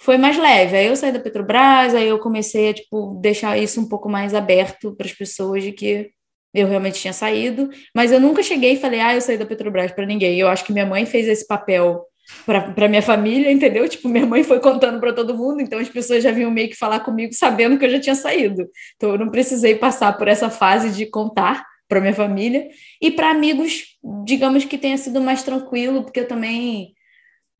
[0.02, 0.76] foi mais leve.
[0.76, 4.34] Aí eu saí da Petrobras, aí eu comecei a tipo deixar isso um pouco mais
[4.34, 6.10] aberto para as pessoas de que
[6.52, 9.92] eu realmente tinha saído, mas eu nunca cheguei e falei: "Ah, eu saí da Petrobras
[9.92, 10.38] para ninguém".
[10.38, 12.04] Eu acho que minha mãe fez esse papel
[12.44, 13.88] para minha família, entendeu?
[13.88, 16.76] Tipo, minha mãe foi contando para todo mundo, então as pessoas já vinham meio que
[16.76, 18.68] falar comigo sabendo que eu já tinha saído.
[18.96, 22.68] Então eu não precisei passar por essa fase de contar para minha família
[23.00, 23.84] e para amigos,
[24.24, 26.94] digamos que tenha sido mais tranquilo, porque eu também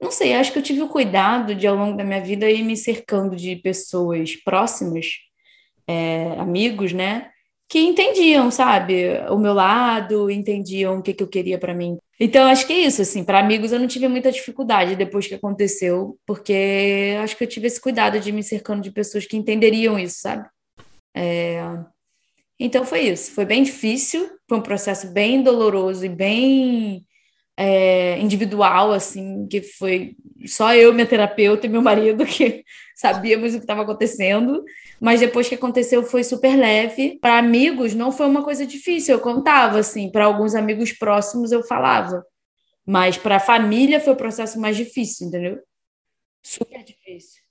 [0.03, 2.65] não sei, acho que eu tive o cuidado de, ao longo da minha vida, ir
[2.65, 5.07] me cercando de pessoas próximas,
[5.87, 7.31] é, amigos, né?
[7.69, 11.97] Que entendiam, sabe, o meu lado, entendiam o que, que eu queria para mim.
[12.19, 15.35] Então, acho que é isso, assim, para amigos eu não tive muita dificuldade depois que
[15.35, 19.99] aconteceu, porque acho que eu tive esse cuidado de me cercando de pessoas que entenderiam
[19.99, 20.47] isso, sabe?
[21.16, 21.62] É...
[22.59, 23.33] Então, foi isso.
[23.33, 27.05] Foi bem difícil, foi um processo bem doloroso e bem
[27.57, 30.16] é, individual, assim, que foi
[30.47, 32.65] só eu, minha terapeuta e meu marido que
[32.97, 34.65] sabíamos o que estava acontecendo.
[35.01, 37.19] Mas depois que aconteceu, foi super leve.
[37.20, 39.16] Para amigos, não foi uma coisa difícil.
[39.16, 42.24] Eu contava, assim, para alguns amigos próximos eu falava.
[42.87, 45.59] Mas para a família foi o processo mais difícil, entendeu?
[46.43, 47.43] Super difícil.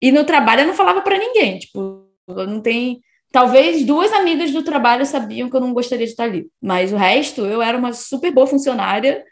[0.00, 1.58] E no trabalho eu não falava para ninguém.
[1.58, 3.00] Tipo, não tem.
[3.30, 6.46] Talvez duas amigas do trabalho sabiam que eu não gostaria de estar ali.
[6.62, 9.22] Mas o resto, eu era uma super boa funcionária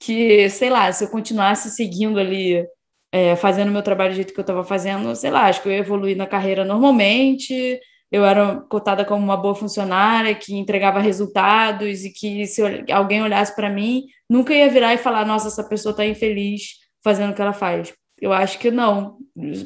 [0.00, 2.66] que, sei lá, se eu continuasse seguindo ali,
[3.12, 5.72] é, fazendo meu trabalho do jeito que eu estava fazendo, sei lá, acho que eu
[5.72, 7.78] ia evoluir na carreira normalmente,
[8.10, 13.54] eu era cotada como uma boa funcionária, que entregava resultados e que se alguém olhasse
[13.54, 17.42] para mim, nunca ia virar e falar, nossa, essa pessoa está infeliz fazendo o que
[17.42, 17.92] ela faz.
[18.20, 19.18] Eu acho que não,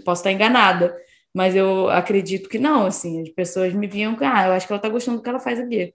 [0.05, 0.95] posso estar enganada,
[1.35, 4.79] mas eu acredito que não, assim, as pessoas me viam, ah, eu acho que ela
[4.79, 5.95] está gostando do que ela faz aqui.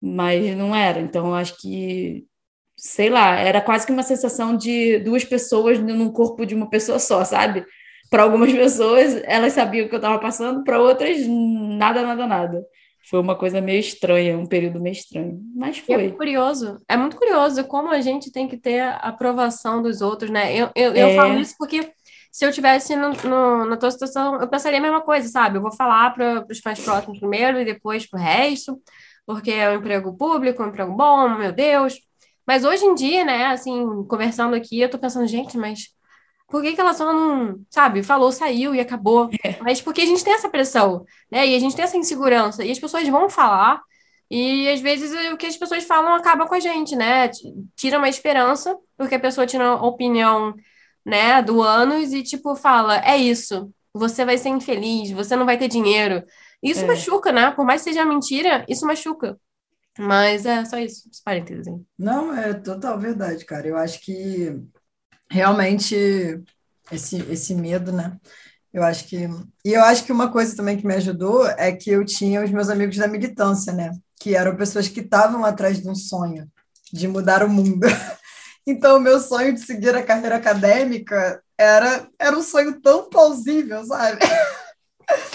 [0.00, 2.26] Mas não era, então eu acho que
[2.82, 6.98] sei lá, era quase que uma sensação de duas pessoas num corpo de uma pessoa
[6.98, 7.64] só, sabe?
[8.10, 12.66] Para algumas pessoas, elas sabiam o que eu estava passando, para outras, nada, nada, nada.
[13.08, 16.06] Foi uma coisa meio estranha, um período meio estranho, mas foi.
[16.06, 20.28] É curioso, é muito curioso como a gente tem que ter a aprovação dos outros,
[20.28, 20.52] né?
[20.52, 21.14] Eu, eu, eu é...
[21.14, 21.88] falo isso porque
[22.32, 25.58] se eu tivesse no, no, na tua situação, eu pensaria a mesma coisa, sabe?
[25.58, 28.82] Eu vou falar para os mais próximos primeiro e depois para o resto,
[29.24, 31.94] porque é um emprego público, um emprego bom, meu Deus.
[32.46, 35.88] Mas hoje em dia, né, assim, conversando aqui, eu tô pensando, gente, mas
[36.48, 39.30] por que, que ela só não, sabe, falou, saiu e acabou?
[39.44, 39.56] É.
[39.62, 41.46] Mas porque a gente tem essa pressão, né?
[41.46, 43.80] E a gente tem essa insegurança, e as pessoas vão falar,
[44.30, 47.30] e às vezes o que as pessoas falam acaba com a gente, né?
[47.76, 50.54] Tira uma esperança, porque a pessoa tira a opinião,
[51.04, 55.58] né, do anos e, tipo, fala: é isso, você vai ser infeliz, você não vai
[55.58, 56.22] ter dinheiro.
[56.62, 56.86] Isso é.
[56.86, 57.50] machuca, né?
[57.50, 59.38] Por mais que seja mentira, isso machuca.
[59.98, 61.66] Mas é só isso, os parênteses.
[61.66, 61.86] Hein?
[61.98, 63.66] Não, é total verdade, cara.
[63.66, 64.58] Eu acho que
[65.30, 66.42] realmente
[66.90, 68.18] esse, esse medo, né?
[68.72, 69.28] Eu acho que.
[69.64, 72.50] E eu acho que uma coisa também que me ajudou é que eu tinha os
[72.50, 73.90] meus amigos da militância, né?
[74.18, 76.50] Que eram pessoas que estavam atrás de um sonho
[76.92, 77.86] de mudar o mundo.
[78.64, 83.84] Então, o meu sonho de seguir a carreira acadêmica era, era um sonho tão plausível,
[83.84, 84.20] sabe?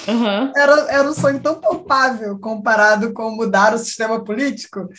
[0.08, 0.52] Uhum.
[0.56, 4.90] Era, era um sonho tão palpável comparado com mudar o sistema político.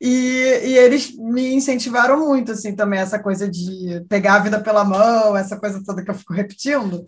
[0.00, 4.84] E, e eles me incentivaram muito, assim, também, essa coisa de pegar a vida pela
[4.84, 7.04] mão, essa coisa toda que eu fico repetindo.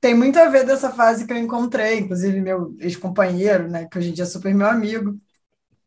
[0.00, 4.10] Tem muito a ver dessa fase que eu encontrei, inclusive meu ex-companheiro, né, que hoje
[4.10, 5.18] em dia é super meu amigo,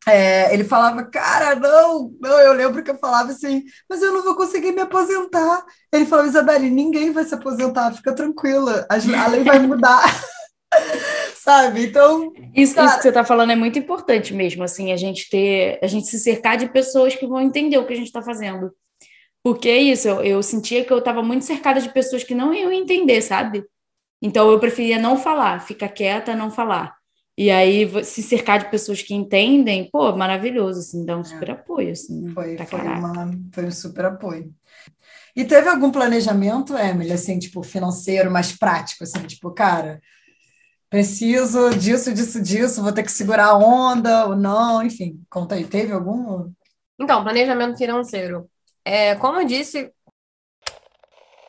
[0.06, 4.22] é, ele falava, cara, não, não, eu lembro que eu falava assim, mas eu não
[4.22, 5.64] vou conseguir me aposentar.
[5.92, 10.02] Ele falou, Isabelle, ninguém vai se aposentar, fica tranquila, a, a lei vai mudar.
[11.36, 11.86] Sabe?
[11.86, 12.32] Então.
[12.54, 12.86] Isso, cara...
[12.86, 16.06] isso que você está falando é muito importante mesmo, assim, a gente ter, a gente
[16.06, 18.72] se cercar de pessoas que vão entender o que a gente está fazendo.
[19.42, 22.54] Porque é isso, eu, eu sentia que eu estava muito cercada de pessoas que não
[22.54, 23.64] iam entender, sabe?
[24.22, 26.94] Então eu preferia não falar, ficar quieta, não falar.
[27.36, 31.24] E aí se cercar de pessoas que entendem, pô, maravilhoso, assim, dá um é.
[31.24, 32.28] super apoio, assim.
[32.28, 34.54] Foi, foi, uma, foi um super apoio.
[35.34, 40.00] E teve algum planejamento, Emily, assim, tipo, financeiro, mais prático, assim, tipo, cara,
[40.92, 45.66] preciso disso, disso, disso, vou ter que segurar a onda ou não, enfim, conta aí,
[45.66, 46.52] teve algum?
[47.00, 48.46] Então, planejamento financeiro.
[48.84, 49.90] É, como eu disse,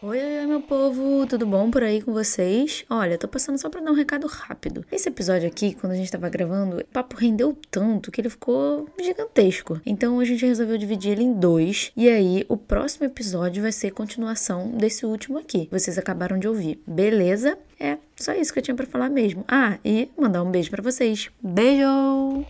[0.05, 2.83] Oi, oi, meu povo, tudo bom por aí com vocês?
[2.89, 4.85] Olha, tô passando só pra dar um recado rápido.
[4.91, 8.89] Esse episódio aqui, quando a gente tava gravando, o papo rendeu tanto que ele ficou
[9.01, 9.79] gigantesco.
[9.85, 11.93] Então a gente resolveu dividir ele em dois.
[11.95, 15.69] E aí, o próximo episódio vai ser continuação desse último aqui.
[15.71, 17.57] Vocês acabaram de ouvir, beleza?
[17.79, 19.45] É, só isso que eu tinha pra falar mesmo.
[19.47, 21.29] Ah, e mandar um beijo pra vocês.
[21.41, 22.45] Beijo!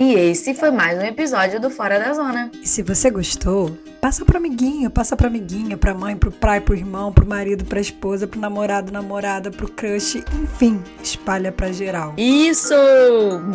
[0.00, 2.52] E esse foi mais um episódio do Fora da Zona.
[2.62, 6.76] E se você gostou, passa pro amiguinho, passa pra amiguinha, pra mãe, pro pai, pro
[6.76, 12.14] irmão, pro marido, pra esposa, pro namorado, namorada, pro crush, enfim, espalha pra geral.
[12.16, 12.76] Isso!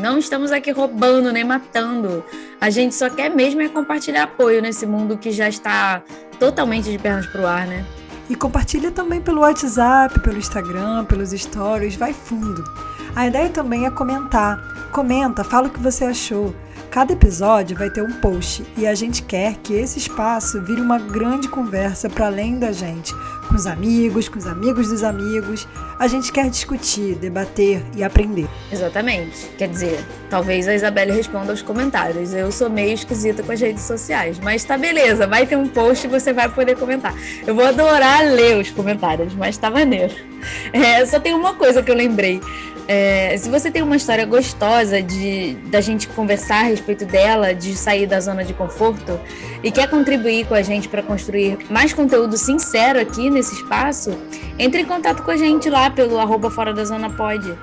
[0.02, 2.26] Não estamos aqui roubando nem matando.
[2.60, 6.04] A gente só quer mesmo é compartilhar apoio nesse mundo que já está
[6.38, 7.86] totalmente de pernas pro ar, né?
[8.30, 12.66] E compartilha também pelo WhatsApp, pelo Instagram, pelos stories, vai fundo.
[13.16, 14.90] A ideia também é comentar.
[14.92, 16.54] Comenta, fala o que você achou.
[16.90, 20.98] Cada episódio vai ter um post e a gente quer que esse espaço vire uma
[21.00, 23.14] grande conversa para além da gente,
[23.48, 25.68] com os amigos, com os amigos dos amigos.
[26.00, 28.48] A gente quer discutir, debater e aprender.
[28.72, 29.48] Exatamente.
[29.58, 32.34] Quer dizer, talvez a Isabelle responda aos comentários.
[32.34, 36.06] Eu sou meio esquisita com as redes sociais, mas tá beleza, vai ter um post
[36.06, 37.16] e você vai poder comentar.
[37.46, 40.14] Eu vou adorar ler os comentários, mas tá maneiro.
[40.72, 42.42] É, só tem uma coisa que eu lembrei.
[42.88, 47.76] É, se você tem uma história gostosa de da gente conversar a respeito dela, de
[47.76, 49.20] sair da zona de conforto
[49.64, 54.12] e quer contribuir com a gente para construir mais conteúdo sincero aqui nesse espaço,
[54.60, 57.58] entre em contato com a gente lá pelo arroba fora da zona pode.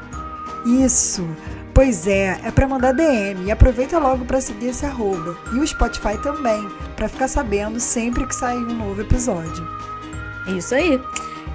[0.64, 1.28] Isso.
[1.74, 5.66] Pois é, é para mandar DM e aproveita logo para seguir esse arroba e o
[5.66, 9.66] Spotify também, para ficar sabendo sempre que sair um novo episódio.
[10.56, 11.00] Isso aí.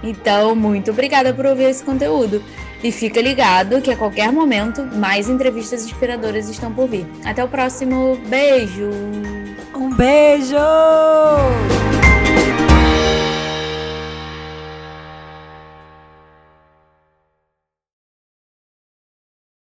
[0.01, 2.41] Então, muito obrigada por ouvir esse conteúdo.
[2.85, 7.07] E fica ligado que a qualquer momento mais entrevistas inspiradoras estão por vir.
[7.25, 8.15] Até o próximo.
[8.27, 8.91] Beijo!
[9.73, 10.55] Um beijo!